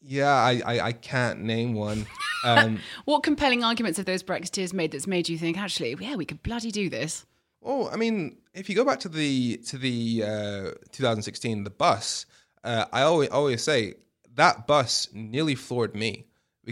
yeah, 0.00 0.28
I, 0.32 0.60
I, 0.64 0.80
I 0.86 0.92
can't 0.92 1.40
name 1.40 1.74
one. 1.74 2.06
Um, 2.44 2.80
What 3.04 3.22
compelling 3.22 3.62
arguments 3.62 3.98
have 3.98 4.06
those 4.06 4.24
Brexiteers 4.24 4.72
made 4.72 4.90
that's 4.90 5.06
made 5.06 5.28
you 5.28 5.38
think, 5.38 5.56
actually, 5.56 5.94
yeah, 6.00 6.16
we 6.16 6.24
could 6.24 6.42
bloody 6.42 6.72
do 6.72 6.90
this? 6.90 7.24
Oh, 7.64 7.88
I 7.88 7.96
mean, 7.96 8.36
if 8.54 8.68
you 8.68 8.74
go 8.74 8.84
back 8.84 9.00
to 9.00 9.08
the 9.08 9.56
to 9.68 9.78
the 9.78 10.22
uh, 10.24 10.70
2016 10.92 11.64
the 11.64 11.70
bus, 11.70 12.26
uh, 12.64 12.84
I 12.92 13.02
always 13.02 13.28
always 13.30 13.62
say 13.62 13.94
that 14.34 14.66
bus 14.66 15.08
nearly 15.12 15.54
floored 15.54 15.94
me, 15.94 16.26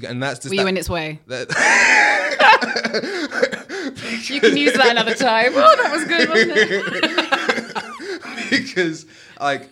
and 0.07 0.22
that's 0.22 0.41
just 0.41 0.51
Were 0.51 0.57
you 0.61 0.66
in 0.66 0.76
its 0.76 0.91
way? 0.91 1.20
that- 1.26 1.49
You 4.28 4.41
can 4.41 4.57
use 4.57 4.72
that 4.74 4.91
another 4.91 5.14
time. 5.14 5.53
Oh, 5.55 5.76
that 5.82 5.93
was 5.93 6.05
good, 6.05 6.28
wasn't 6.28 6.53
it? 6.55 8.51
because 8.51 9.07
like 9.41 9.68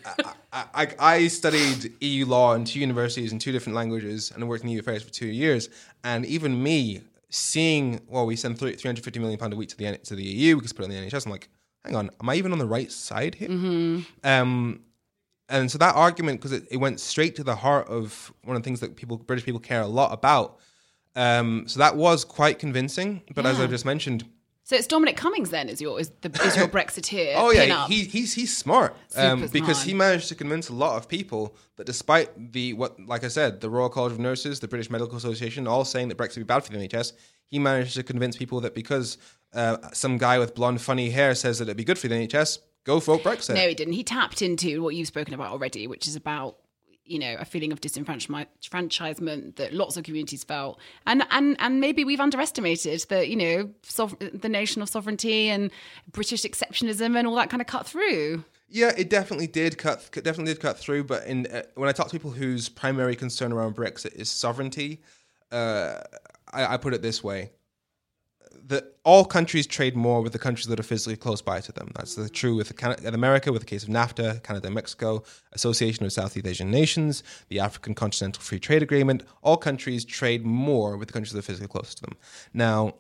I, 0.53 0.65
I, 0.75 0.89
I 0.99 1.29
studied 1.29 1.93
EU 2.01 2.27
law 2.27 2.55
in 2.55 2.65
two 2.65 2.81
universities 2.81 3.33
in 3.33 3.39
two 3.39 3.53
different 3.53 3.77
languages 3.77 4.33
and 4.35 4.43
I 4.43 4.47
worked 4.47 4.65
in 4.65 4.71
EU 4.71 4.81
affairs 4.81 5.03
for 5.03 5.11
two 5.11 5.27
years, 5.29 5.69
and 6.05 6.25
even 6.27 6.63
me 6.63 7.03
seeing 7.31 8.01
well, 8.09 8.27
we 8.27 8.37
send 8.37 8.59
three 8.59 8.77
hundred 8.83 9.05
fifty 9.05 9.21
million 9.21 9.39
pound 9.39 9.53
a 9.53 9.57
week 9.57 9.69
to 9.71 9.77
the 9.77 9.99
to 9.99 10.15
the 10.15 10.23
EU, 10.23 10.57
we 10.57 10.61
can 10.61 10.69
put 10.71 10.81
it 10.81 10.85
on 10.85 10.91
the 10.91 10.97
NHS. 10.97 11.27
I'm 11.27 11.33
like, 11.33 11.49
hang 11.85 11.97
on, 11.97 12.11
am 12.21 12.29
I 12.29 12.35
even 12.37 12.53
on 12.53 12.59
the 12.59 12.67
right 12.67 12.91
side 12.91 13.35
here? 13.35 13.49
Um, 14.25 14.81
and 15.51 15.71
so 15.71 15.79
that 15.79 15.95
argument, 15.95 16.41
because 16.41 16.53
it, 16.53 16.69
it 16.71 16.77
went 16.77 17.01
straight 17.01 17.35
to 17.37 17.45
the 17.45 17.57
heart 17.57 17.89
of 17.89 18.33
one 18.45 18.55
of 18.55 18.63
the 18.63 18.67
things 18.67 18.81
that 18.81 18.97
people, 18.97 19.17
British 19.17 19.45
people, 19.47 19.61
care 19.61 19.81
a 19.81 19.87
lot 19.87 20.13
about. 20.13 20.59
Um, 21.17 21.65
so 21.67 21.79
that 21.79 21.97
was 21.97 22.25
quite 22.25 22.59
convincing. 22.59 23.23
But 23.35 23.47
as 23.47 23.59
I 23.59 23.67
just 23.67 23.87
mentioned, 23.87 24.25
So 24.69 24.77
it's 24.77 24.87
Dominic 24.87 25.17
Cummings 25.17 25.49
then 25.49 25.71
is 25.71 25.81
your 25.81 25.99
is, 25.99 26.11
the, 26.21 26.29
is 26.45 26.55
your 26.55 26.69
Brexiteer? 26.77 27.33
Oh 27.37 27.51
yeah, 27.51 27.87
he, 27.87 28.05
he's 28.05 28.35
he's 28.35 28.55
smart 28.55 28.95
um, 29.17 29.47
because 29.47 29.83
he 29.83 29.95
managed 29.95 30.29
to 30.29 30.35
convince 30.35 30.69
a 30.69 30.75
lot 30.75 30.99
of 30.99 31.09
people 31.09 31.57
that 31.77 31.87
despite 31.87 32.53
the 32.53 32.75
what, 32.75 33.01
like 33.01 33.25
I 33.25 33.29
said, 33.29 33.63
the 33.63 33.71
Royal 33.71 33.89
College 33.89 34.13
of 34.13 34.19
Nurses, 34.19 34.61
the 34.61 34.69
British 34.69 34.91
Medical 34.91 35.17
Association, 35.17 35.67
all 35.67 35.87
saying 35.87 36.09
that 36.09 36.19
Brexit 36.19 36.37
would 36.37 36.47
be 36.47 36.53
bad 36.53 36.65
for 36.65 36.73
the 36.73 36.87
NHS, 36.87 37.15
he 37.47 37.59
managed 37.59 37.95
to 37.95 38.03
convince 38.03 38.37
people 38.37 38.61
that 38.61 38.75
because 38.75 39.17
uh, 39.55 39.79
some 39.95 40.19
guy 40.19 40.39
with 40.39 40.55
blonde 40.55 40.83
funny 40.83 41.09
hair 41.09 41.35
says 41.35 41.61
that 41.61 41.65
it'd 41.65 41.79
be 41.79 41.85
good 41.85 41.99
for 41.99 42.09
the 42.09 42.15
NHS, 42.17 42.59
go 42.85 43.01
vote 43.01 43.23
Brexit. 43.23 43.55
No, 43.55 43.67
he 43.67 43.75
didn't. 43.75 43.95
He 43.95 44.05
tapped 44.05 44.43
into 44.43 44.83
what 44.83 44.95
you've 44.95 45.09
spoken 45.09 45.33
about 45.33 45.51
already, 45.51 45.87
which 45.87 46.07
is 46.07 46.15
about 46.15 46.59
you 47.09 47.19
know 47.19 47.37
a 47.39 47.45
feeling 47.45 47.73
of 47.73 47.81
disenfranchisement 47.81 49.57
that 49.57 49.73
lots 49.73 49.97
of 49.97 50.05
communities 50.05 50.45
felt, 50.45 50.79
and 51.07 51.25
and 51.31 51.57
and 51.61 51.81
maybe 51.81 52.05
we've 52.05 52.21
underestimated 52.21 53.05
that 53.09 53.29
you 53.29 53.37
know 53.37 53.71
sov- 53.83 54.19
the 54.19 54.49
notion 54.49 54.83
of 54.83 54.89
sovereignty 54.89 55.49
and 55.49 55.71
British 56.13 56.43
exceptionism 56.43 57.17
and 57.17 57.27
all 57.27 57.35
that 57.37 57.51
kind 57.51 57.61
of 57.61 57.67
cut 57.67 57.87
through. 57.87 58.45
Yeah, 58.71 58.93
it 58.97 59.09
definitely 59.09 59.47
did 59.47 59.79
cut. 59.79 60.09
Definitely 60.13 60.53
did 60.53 60.61
cut 60.61 60.79
through. 60.79 61.05
But 61.05 61.27
in 61.27 61.47
uh, 61.47 61.63
when 61.75 61.89
I 61.89 61.93
talk 61.93 62.09
to 62.09 62.13
people 62.13 62.31
whose 62.31 62.69
primary 62.69 63.17
concern 63.17 63.53
around 63.53 63.77
Brexit 63.77 64.15
is 64.15 64.31
sovereignty, 64.31 65.01
uh, 65.51 66.01
I, 66.53 66.75
I 66.75 66.77
put 66.77 66.93
it 66.93 67.01
this 67.01 67.25
way: 67.25 67.51
that 68.69 68.97
all 69.03 69.25
countries 69.25 69.67
trade 69.67 69.97
more 69.97 70.21
with 70.21 70.33
the 70.33 70.39
countries 70.39 70.67
that 70.67 70.79
are 70.79 70.85
physically 70.85 71.17
close 71.17 71.41
by 71.41 71.61
to 71.61 71.73
them. 71.73 71.91
That's 71.95 72.15
the, 72.15 72.29
true 72.29 72.55
with 72.55 72.69
the 72.69 72.75
Can- 72.75 73.03
in 73.03 73.15
America 73.15 73.51
with 73.51 73.63
the 73.63 73.67
case 73.67 73.83
of 73.83 73.89
NAFTA, 73.89 74.43
Canada 74.43 74.71
Mexico, 74.71 75.25
Association 75.53 76.05
of 76.05 76.13
Southeast 76.13 76.47
Asian 76.47 76.71
Nations, 76.71 77.23
the 77.49 77.61
African 77.61 77.95
Continental 77.95 78.43
Free 78.43 78.59
Trade 78.59 78.83
Agreement. 78.83 79.25
All 79.43 79.57
countries 79.57 80.05
trade 80.05 80.45
more 80.45 80.97
with 80.97 81.09
the 81.09 81.13
countries 81.13 81.33
that 81.33 81.39
are 81.39 81.43
physically 81.43 81.69
close 81.69 81.95
to 81.95 82.03
them. 82.03 82.17
Now, 82.53 82.95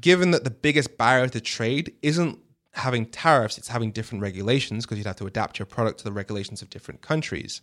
given 0.00 0.32
that 0.32 0.42
the 0.42 0.50
biggest 0.50 0.98
barrier 0.98 1.28
to 1.28 1.40
trade 1.40 1.94
isn't 2.02 2.38
having 2.72 3.06
tariffs, 3.06 3.58
it's 3.58 3.68
having 3.68 3.92
different 3.92 4.22
regulations 4.22 4.84
because 4.84 4.98
you'd 4.98 5.06
have 5.06 5.16
to 5.16 5.26
adapt 5.26 5.58
your 5.58 5.66
product 5.66 5.98
to 5.98 6.04
the 6.04 6.12
regulations 6.12 6.62
of 6.62 6.70
different 6.70 7.00
countries. 7.00 7.62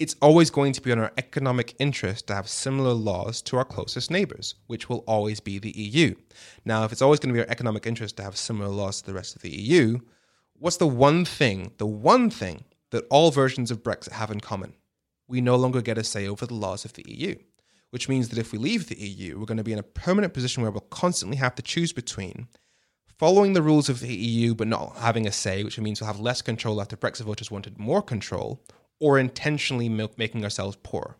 It's 0.00 0.16
always 0.22 0.48
going 0.50 0.72
to 0.72 0.80
be 0.80 0.90
in 0.90 0.98
our 0.98 1.12
economic 1.18 1.76
interest 1.78 2.26
to 2.28 2.34
have 2.34 2.48
similar 2.48 2.92
laws 2.94 3.42
to 3.42 3.58
our 3.58 3.66
closest 3.66 4.10
neighbors, 4.10 4.54
which 4.66 4.88
will 4.88 5.04
always 5.06 5.40
be 5.40 5.58
the 5.58 5.70
EU. 5.76 6.14
Now, 6.64 6.84
if 6.84 6.90
it's 6.90 7.02
always 7.02 7.20
going 7.20 7.34
to 7.34 7.38
be 7.38 7.44
our 7.44 7.50
economic 7.50 7.86
interest 7.86 8.16
to 8.16 8.22
have 8.22 8.38
similar 8.38 8.70
laws 8.70 9.02
to 9.02 9.06
the 9.06 9.12
rest 9.12 9.36
of 9.36 9.42
the 9.42 9.50
EU, 9.50 9.98
what's 10.54 10.78
the 10.78 10.86
one 10.86 11.26
thing, 11.26 11.72
the 11.76 11.86
one 11.86 12.30
thing 12.30 12.64
that 12.92 13.04
all 13.10 13.30
versions 13.30 13.70
of 13.70 13.82
Brexit 13.82 14.12
have 14.12 14.30
in 14.30 14.40
common? 14.40 14.72
We 15.28 15.42
no 15.42 15.56
longer 15.56 15.82
get 15.82 15.98
a 15.98 16.02
say 16.02 16.26
over 16.26 16.46
the 16.46 16.54
laws 16.54 16.86
of 16.86 16.94
the 16.94 17.04
EU 17.06 17.36
which 17.90 18.08
means 18.08 18.28
that 18.28 18.38
if 18.38 18.52
we 18.52 18.58
leave 18.58 18.88
the 18.88 18.98
EU, 18.98 19.38
we're 19.38 19.44
going 19.44 19.58
to 19.58 19.64
be 19.64 19.72
in 19.72 19.78
a 19.78 19.82
permanent 19.82 20.32
position 20.32 20.62
where 20.62 20.70
we'll 20.70 20.80
constantly 20.80 21.36
have 21.36 21.54
to 21.56 21.62
choose 21.62 21.92
between 21.92 22.48
following 23.18 23.52
the 23.52 23.62
rules 23.62 23.88
of 23.88 24.00
the 24.00 24.14
EU 24.14 24.54
but 24.54 24.66
not 24.66 24.96
having 24.96 25.26
a 25.26 25.32
say, 25.32 25.62
which 25.62 25.78
means 25.78 26.00
we'll 26.00 26.06
have 26.06 26.20
less 26.20 26.40
control 26.40 26.80
after 26.80 26.96
Brexit 26.96 27.24
voters 27.24 27.50
wanted 27.50 27.78
more 27.78 28.00
control, 28.00 28.62
or 29.00 29.18
intentionally 29.18 29.88
milk- 29.88 30.16
making 30.16 30.44
ourselves 30.44 30.76
poor. 30.82 31.16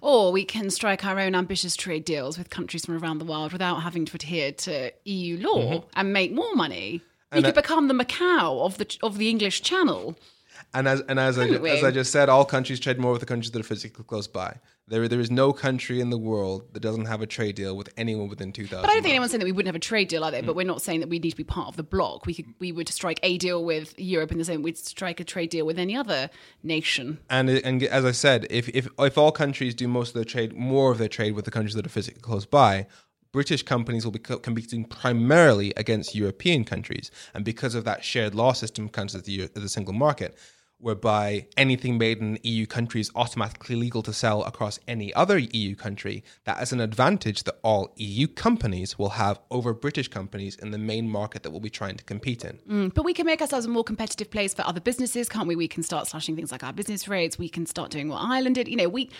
Or 0.00 0.30
we 0.30 0.44
can 0.44 0.70
strike 0.70 1.04
our 1.04 1.18
own 1.18 1.34
ambitious 1.34 1.74
trade 1.74 2.04
deals 2.04 2.38
with 2.38 2.50
countries 2.50 2.86
from 2.86 3.02
around 3.02 3.18
the 3.18 3.24
world 3.24 3.52
without 3.52 3.82
having 3.82 4.04
to 4.06 4.14
adhere 4.14 4.52
to 4.52 4.92
EU 5.04 5.36
law 5.38 5.58
mm-hmm. 5.58 5.88
and 5.94 6.12
make 6.12 6.32
more 6.32 6.54
money. 6.54 7.02
We 7.34 7.42
could 7.42 7.54
become 7.54 7.88
the 7.88 7.94
Macau 7.94 8.64
of 8.64 8.78
the 8.78 8.96
of 9.02 9.18
the 9.18 9.28
English 9.28 9.60
Channel. 9.60 10.16
And 10.74 10.86
as 10.86 11.00
and 11.02 11.18
as 11.18 11.38
I, 11.38 11.46
as 11.46 11.82
I 11.82 11.90
just 11.90 12.12
said, 12.12 12.28
all 12.28 12.44
countries 12.44 12.78
trade 12.78 12.98
more 12.98 13.12
with 13.12 13.20
the 13.20 13.26
countries 13.26 13.50
that 13.52 13.60
are 13.60 13.64
physically 13.64 14.04
close 14.04 14.28
by. 14.28 14.56
There, 14.86 15.06
there 15.06 15.20
is 15.20 15.30
no 15.30 15.52
country 15.52 16.00
in 16.00 16.08
the 16.08 16.16
world 16.18 16.72
that 16.72 16.80
doesn't 16.80 17.06
have 17.06 17.20
a 17.20 17.26
trade 17.26 17.56
deal 17.56 17.76
with 17.76 17.90
anyone 17.98 18.28
within 18.28 18.52
2,000 18.52 18.80
But 18.80 18.88
I 18.88 18.94
don't 18.94 19.02
think 19.02 19.12
anyone's 19.12 19.32
saying 19.32 19.40
that 19.40 19.44
we 19.44 19.52
wouldn't 19.52 19.68
have 19.68 19.76
a 19.76 19.80
trade 19.80 20.08
deal 20.08 20.24
either. 20.24 20.42
But 20.42 20.52
mm. 20.52 20.56
we're 20.56 20.66
not 20.66 20.80
saying 20.80 21.00
that 21.00 21.10
we 21.10 21.18
need 21.18 21.30
to 21.30 21.36
be 21.36 21.44
part 21.44 21.68
of 21.68 21.76
the 21.76 21.82
bloc. 21.82 22.26
We 22.26 22.34
could 22.34 22.46
we 22.58 22.72
would 22.72 22.88
strike 22.88 23.20
a 23.22 23.38
deal 23.38 23.64
with 23.64 23.98
Europe 23.98 24.32
in 24.32 24.38
the 24.38 24.44
same 24.44 24.62
we'd 24.62 24.78
strike 24.78 25.20
a 25.20 25.24
trade 25.24 25.50
deal 25.50 25.66
with 25.66 25.78
any 25.78 25.96
other 25.96 26.30
nation. 26.62 27.18
And 27.30 27.48
and 27.50 27.82
as 27.82 28.04
I 28.04 28.12
said, 28.12 28.46
if 28.50 28.68
if 28.70 28.88
if 28.98 29.18
all 29.18 29.32
countries 29.32 29.74
do 29.74 29.88
most 29.88 30.08
of 30.08 30.14
their 30.14 30.24
trade, 30.24 30.52
more 30.54 30.90
of 30.90 30.98
their 30.98 31.08
trade 31.08 31.34
with 31.34 31.44
the 31.44 31.50
countries 31.50 31.74
that 31.74 31.86
are 31.86 31.90
physically 31.90 32.20
close 32.20 32.46
by, 32.46 32.86
British 33.32 33.62
companies 33.62 34.04
will 34.04 34.12
be 34.12 34.18
competing 34.18 34.84
primarily 34.84 35.72
against 35.76 36.14
European 36.14 36.64
countries, 36.64 37.10
and 37.34 37.44
because 37.44 37.74
of 37.74 37.84
that 37.84 38.02
shared 38.02 38.34
law 38.34 38.52
system, 38.52 38.88
comes 38.88 39.12
the 39.12 39.42
as 39.42 39.50
the 39.50 39.68
single 39.68 39.92
market, 39.92 40.36
whereby 40.78 41.46
anything 41.56 41.98
made 41.98 42.18
in 42.18 42.34
an 42.34 42.38
EU 42.42 42.66
country 42.66 43.00
is 43.00 43.10
automatically 43.14 43.74
legal 43.74 44.02
to 44.02 44.12
sell 44.12 44.44
across 44.44 44.78
any 44.86 45.12
other 45.14 45.38
EU 45.38 45.74
country. 45.74 46.22
That 46.44 46.62
is 46.62 46.72
an 46.72 46.80
advantage 46.80 47.44
that 47.44 47.58
all 47.62 47.92
EU 47.96 48.28
companies 48.28 48.98
will 48.98 49.10
have 49.10 49.40
over 49.50 49.74
British 49.74 50.08
companies 50.08 50.56
in 50.56 50.70
the 50.70 50.78
main 50.78 51.08
market 51.08 51.42
that 51.42 51.50
we'll 51.50 51.60
be 51.60 51.70
trying 51.70 51.96
to 51.96 52.04
compete 52.04 52.44
in. 52.44 52.58
Mm, 52.68 52.94
but 52.94 53.04
we 53.04 53.12
can 53.12 53.26
make 53.26 53.40
ourselves 53.40 53.66
a 53.66 53.68
more 53.68 53.84
competitive 53.84 54.30
place 54.30 54.54
for 54.54 54.66
other 54.66 54.80
businesses, 54.80 55.28
can't 55.28 55.48
we? 55.48 55.56
We 55.56 55.68
can 55.68 55.82
start 55.82 56.06
slashing 56.06 56.36
things 56.36 56.52
like 56.52 56.62
our 56.62 56.72
business 56.72 57.08
rates. 57.08 57.38
We 57.38 57.48
can 57.48 57.66
start 57.66 57.90
doing 57.90 58.08
what 58.08 58.22
Ireland 58.22 58.54
did. 58.54 58.68
You 58.68 58.76
know, 58.76 58.88
we 58.88 59.10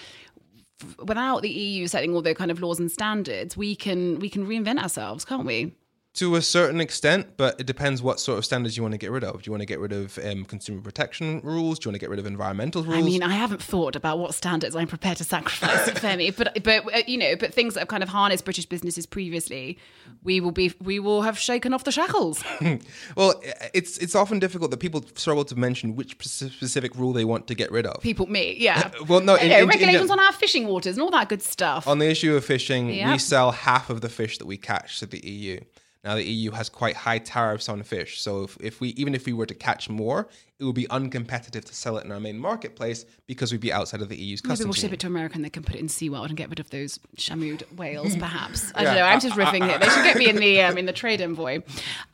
without 1.04 1.42
the 1.42 1.50
EU 1.50 1.86
setting 1.88 2.14
all 2.14 2.22
their 2.22 2.34
kind 2.34 2.50
of 2.50 2.61
laws 2.61 2.78
and 2.78 2.90
standards, 2.90 3.56
we 3.56 3.74
can 3.74 4.18
we 4.20 4.30
can 4.30 4.46
reinvent 4.46 4.80
ourselves, 4.80 5.24
can't 5.24 5.44
we? 5.44 5.74
To 6.19 6.35
a 6.35 6.43
certain 6.43 6.81
extent, 6.81 7.37
but 7.37 7.61
it 7.61 7.66
depends 7.66 8.03
what 8.03 8.19
sort 8.19 8.39
of 8.39 8.45
standards 8.45 8.77
you 8.77 8.83
want 8.83 8.93
to 8.93 8.99
get 8.99 9.12
rid 9.12 9.23
of. 9.23 9.43
Do 9.43 9.49
you 9.49 9.53
want 9.53 9.62
to 9.62 9.66
get 9.66 9.79
rid 9.79 9.93
of 9.93 10.19
um, 10.19 10.45
consumer 10.45 10.81
protection 10.81 11.41
rules? 11.45 11.79
Do 11.79 11.87
you 11.87 11.91
want 11.91 11.95
to 11.95 12.01
get 12.01 12.11
rid 12.11 12.19
of 12.19 12.27
environmental 12.27 12.83
rules? 12.83 12.97
I 12.99 13.03
mean, 13.03 13.23
I 13.23 13.35
haven't 13.35 13.62
thought 13.62 13.95
about 13.95 14.19
what 14.19 14.35
standards 14.35 14.75
I'm 14.75 14.89
prepared 14.89 15.19
to 15.19 15.25
sacrifice, 15.25 15.89
Femi. 15.91 16.37
But 16.37 16.64
but 16.64 16.93
uh, 16.93 17.03
you 17.07 17.19
know, 17.19 17.37
but 17.37 17.55
things 17.55 17.75
that 17.75 17.81
have 17.83 17.89
kind 17.89 18.03
of 18.03 18.09
harnessed 18.09 18.45
British 18.45 18.66
businesses 18.66 19.07
previously, 19.07 19.79
we 20.25 20.41
will 20.41 20.51
be 20.51 20.73
we 20.83 20.99
will 20.99 21.23
have 21.23 21.39
shaken 21.39 21.73
off 21.73 21.85
the 21.85 21.93
shackles. 21.93 22.43
well, 23.16 23.41
it's 23.73 23.97
it's 23.99 24.16
often 24.16 24.41
difficult 24.41 24.73
that 24.73 24.79
people 24.79 25.05
struggle 25.14 25.45
to 25.45 25.55
mention 25.55 25.95
which 25.95 26.16
specific 26.21 26.97
rule 26.97 27.12
they 27.12 27.25
want 27.25 27.47
to 27.47 27.55
get 27.55 27.71
rid 27.71 27.87
of. 27.87 28.03
People, 28.03 28.27
me, 28.27 28.57
yeah. 28.59 28.91
Well, 29.09 29.21
no, 29.21 29.37
in- 29.37 29.51
know, 29.51 29.57
in- 29.59 29.62
in 29.62 29.69
regulations 29.69 30.09
gen- 30.09 30.19
on 30.19 30.27
our 30.27 30.33
fishing 30.33 30.66
waters 30.66 30.97
and 30.97 31.03
all 31.05 31.12
that 31.12 31.29
good 31.29 31.43
stuff. 31.43 31.87
On 31.87 32.01
the 32.01 32.11
issue 32.11 32.35
of 32.35 32.45
fishing, 32.45 32.89
we 32.89 33.19
sell 33.19 33.53
half 33.53 33.89
of 33.89 34.01
the 34.01 34.09
fish 34.09 34.39
that 34.39 34.47
we 34.47 34.57
catch 34.57 34.99
to 34.99 35.07
the 35.07 35.25
EU. 35.25 35.61
Now 36.05 36.14
the 36.14 36.24
EU 36.24 36.53
has 36.53 36.68
quite 36.68 36.94
high 36.94 37.18
tariffs 37.18 37.68
on 37.68 37.82
fish, 37.82 38.20
so 38.20 38.44
if, 38.44 38.57
if 38.61 38.80
we 38.80 38.90
even 38.90 39.14
if 39.14 39.26
we 39.26 39.32
were 39.32 39.46
to 39.46 39.55
catch 39.55 39.88
more, 39.90 40.28
it 40.61 40.64
would 40.64 40.74
be 40.76 40.86
uncompetitive 40.86 41.64
to 41.64 41.74
sell 41.74 41.99
it 41.99 42.05
in 42.05 42.12
our 42.12 42.20
main 42.20 42.38
marketplace 42.38 43.05
because 43.26 43.51
we'd 43.51 43.61
be 43.61 43.72
outside 43.72 44.01
of 44.01 44.09
the 44.09 44.16
EU's 44.16 44.42
Maybe 44.44 44.51
customs. 44.53 44.66
we'll 44.66 44.72
ship 44.74 44.92
it 44.92 45.01
to 45.01 45.07
America 45.09 45.34
and 45.34 45.44
they 45.44 45.51
can 45.51 45.62
put 45.64 45.74
it 45.74 45.80
in 45.80 45.88
SeaWorld 45.88 46.26
and 46.28 46.36
get 46.36 46.49
rid 46.51 46.61
of 46.61 46.70
those 46.70 46.99
shamooed 47.16 47.62
whales, 47.76 48.16
perhaps. 48.26 48.72
I 48.76 48.82
Yeah, 48.82 48.84
don't 48.84 48.94
know. 48.96 49.07
I'm 49.07 49.20
just 49.20 49.34
riffing 49.36 49.68
here. 49.68 49.78
They 49.78 49.88
should 49.88 50.05
get 50.05 50.16
me 50.16 50.28
in 50.28 50.36
the 50.36 50.62
um, 50.62 50.78
in 50.78 50.86
the 50.86 50.92
trade 50.92 51.20
envoy. 51.20 51.62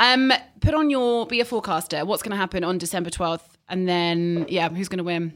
Um, 0.00 0.32
put 0.60 0.74
on 0.74 0.88
your 0.88 1.26
be 1.26 1.40
a 1.40 1.44
forecaster. 1.44 2.04
What's 2.06 2.22
going 2.22 2.30
to 2.32 2.36
happen 2.38 2.64
on 2.64 2.78
December 2.78 3.10
12th? 3.10 3.42
And 3.68 3.88
then, 3.88 4.46
yeah, 4.48 4.68
who's 4.70 4.88
going 4.88 4.98
to 4.98 5.04
win? 5.04 5.34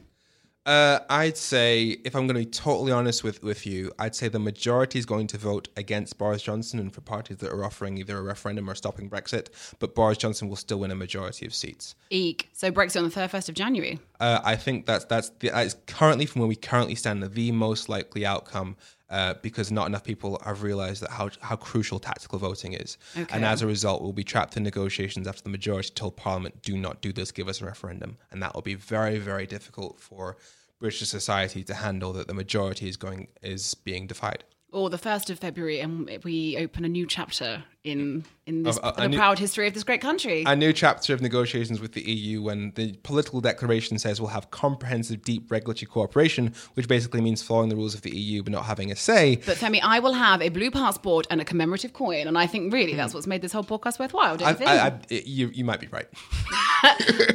Uh, 0.65 0.99
I'd 1.09 1.37
say, 1.37 1.97
if 2.03 2.15
I'm 2.15 2.27
going 2.27 2.35
to 2.39 2.45
be 2.45 2.51
totally 2.51 2.91
honest 2.91 3.23
with, 3.23 3.41
with 3.41 3.65
you, 3.65 3.91
I'd 3.97 4.13
say 4.13 4.27
the 4.27 4.39
majority 4.39 4.99
is 4.99 5.05
going 5.05 5.27
to 5.27 5.37
vote 5.37 5.69
against 5.77 6.17
Boris 6.17 6.43
Johnson 6.43 6.79
and 6.79 6.93
for 6.93 7.01
parties 7.01 7.37
that 7.37 7.51
are 7.51 7.63
offering 7.63 7.97
either 7.97 8.17
a 8.17 8.21
referendum 8.21 8.69
or 8.69 8.75
stopping 8.75 9.09
Brexit. 9.09 9.47
But 9.79 9.95
Boris 9.95 10.17
Johnson 10.17 10.49
will 10.49 10.57
still 10.57 10.79
win 10.79 10.91
a 10.91 10.95
majority 10.95 11.45
of 11.45 11.53
seats. 11.53 11.95
Eek. 12.09 12.49
So 12.53 12.71
Brexit 12.71 12.97
on 12.97 13.09
the 13.09 13.15
31st 13.15 13.49
of 13.49 13.55
January. 13.55 13.99
Uh, 14.19 14.41
I 14.43 14.55
think 14.57 14.85
that's 14.85 15.05
that's 15.05 15.29
the, 15.39 15.49
that 15.49 15.65
is 15.65 15.75
currently 15.87 16.25
from 16.25 16.41
where 16.41 16.49
we 16.49 16.55
currently 16.55 16.95
stand 16.95 17.23
the 17.23 17.51
most 17.51 17.89
likely 17.89 18.25
outcome. 18.25 18.75
Uh, 19.09 19.33
because 19.41 19.71
not 19.71 19.87
enough 19.87 20.03
people 20.03 20.39
have 20.45 20.61
realised 20.61 21.01
that 21.01 21.09
how 21.09 21.29
how 21.41 21.55
crucial 21.55 21.99
tactical 21.99 22.37
voting 22.37 22.73
is, 22.73 22.97
and 23.31 23.43
as 23.43 23.63
a 23.63 23.67
result, 23.67 24.03
we'll 24.03 24.13
be 24.13 24.23
trapped 24.23 24.55
in 24.55 24.61
negotiations 24.61 25.27
after 25.27 25.41
the 25.41 25.49
majority 25.49 25.89
told 25.89 26.15
Parliament, 26.15 26.61
"Do 26.61 26.77
not 26.77 27.01
do 27.01 27.11
this, 27.11 27.31
give 27.31 27.47
us 27.47 27.59
a 27.59 27.65
referendum," 27.65 28.17
and 28.29 28.41
that 28.43 28.53
will 28.53 28.61
be 28.61 28.75
very 28.75 29.17
very 29.17 29.47
difficult 29.47 29.99
for 29.99 30.37
British 30.79 31.07
society 31.09 31.63
to 31.63 31.73
handle 31.73 32.13
that 32.13 32.27
the 32.27 32.35
majority 32.35 32.87
is 32.87 32.97
going 32.97 33.29
is 33.41 33.73
being 33.73 34.05
defied. 34.05 34.43
Or 34.71 34.89
the 34.89 34.97
1st 34.97 35.31
of 35.31 35.39
February, 35.39 35.79
and 35.79 36.09
we 36.23 36.55
open 36.57 36.85
a 36.85 36.89
new 36.89 37.07
chapter 37.07 37.63
in 37.83 38.25
in 38.45 38.63
this, 38.63 38.77
uh, 38.81 38.93
a 38.97 39.07
the 39.07 39.15
proud 39.15 39.39
history 39.39 39.67
of 39.67 39.73
this 39.73 39.83
great 39.83 40.01
country. 40.01 40.43
A 40.45 40.55
new 40.55 40.73
chapter 40.73 41.13
of 41.13 41.21
negotiations 41.21 41.79
with 41.79 41.93
the 41.93 42.01
EU 42.01 42.41
when 42.41 42.71
the 42.75 42.93
political 43.03 43.41
declaration 43.41 43.97
says 43.99 44.19
we'll 44.19 44.31
have 44.31 44.51
comprehensive, 44.51 45.21
deep 45.21 45.49
regulatory 45.51 45.87
cooperation, 45.87 46.53
which 46.73 46.87
basically 46.87 47.21
means 47.21 47.41
following 47.41 47.69
the 47.69 47.75
rules 47.75 47.93
of 47.93 48.01
the 48.01 48.15
EU 48.15 48.43
but 48.43 48.51
not 48.51 48.65
having 48.65 48.91
a 48.91 48.95
say. 48.95 49.37
but 49.37 49.57
Femi, 49.57 49.79
I 49.83 49.99
will 49.99 50.13
have 50.13 50.41
a 50.41 50.49
blue 50.49 50.71
passport 50.71 51.27
and 51.29 51.39
a 51.39 51.45
commemorative 51.45 51.93
coin, 51.93 52.27
and 52.27 52.37
I 52.37 52.47
think 52.47 52.73
really 52.73 52.95
that's 52.95 53.13
what's 53.13 53.27
made 53.27 53.41
this 53.41 53.53
whole 53.53 53.63
podcast 53.63 53.99
worthwhile. 53.99 54.37
Don't 54.37 54.47
I, 54.47 54.51
you 54.51 54.57
think? 54.57 54.69
I, 54.69 54.87
I, 54.87 54.99
you, 55.09 55.51
you 55.53 55.63
might 55.63 55.79
be 55.79 55.87
right. 55.87 56.07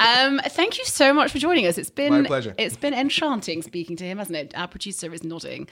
Um, 0.00 0.40
thank 0.46 0.78
you 0.78 0.84
so 0.86 1.12
much 1.12 1.30
for 1.30 1.38
joining 1.38 1.66
us. 1.66 1.76
It's 1.76 1.90
been 1.90 2.22
My 2.22 2.26
pleasure. 2.26 2.54
It's 2.56 2.76
been 2.76 2.94
enchanting 2.94 3.62
speaking 3.62 3.94
to 3.96 4.04
him, 4.04 4.16
hasn't 4.16 4.36
it? 4.36 4.56
Our 4.56 4.68
producer 4.68 5.12
is 5.12 5.22
nodding. 5.22 5.68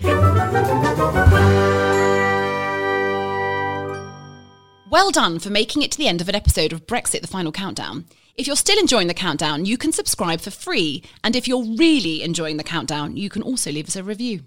Well 4.91 5.11
done 5.11 5.39
for 5.39 5.51
making 5.51 5.83
it 5.83 5.91
to 5.93 5.99
the 5.99 6.07
end 6.07 6.21
of 6.21 6.29
an 6.29 6.35
episode 6.35 6.73
of 6.73 6.87
Brexit: 6.87 7.23
The 7.23 7.27
Final 7.27 7.51
Countdown. 7.51 8.05
If 8.35 8.47
you're 8.47 8.57
still 8.57 8.79
enjoying 8.79 9.09
the 9.09 9.15
countdown, 9.15 9.65
you 9.65 9.77
can 9.77 9.93
subscribe 9.93 10.41
for 10.41 10.51
free, 10.51 11.03
and 11.25 11.35
if 11.35 11.49
you're 11.49 11.77
really 11.77 12.23
enjoying 12.23 12.57
the 12.57 12.65
countdown, 12.65 13.17
you 13.17 13.29
can 13.29 13.43
also 13.43 13.71
leave 13.73 13.89
us 13.89 13.97
a 13.97 14.03
review. 14.03 14.45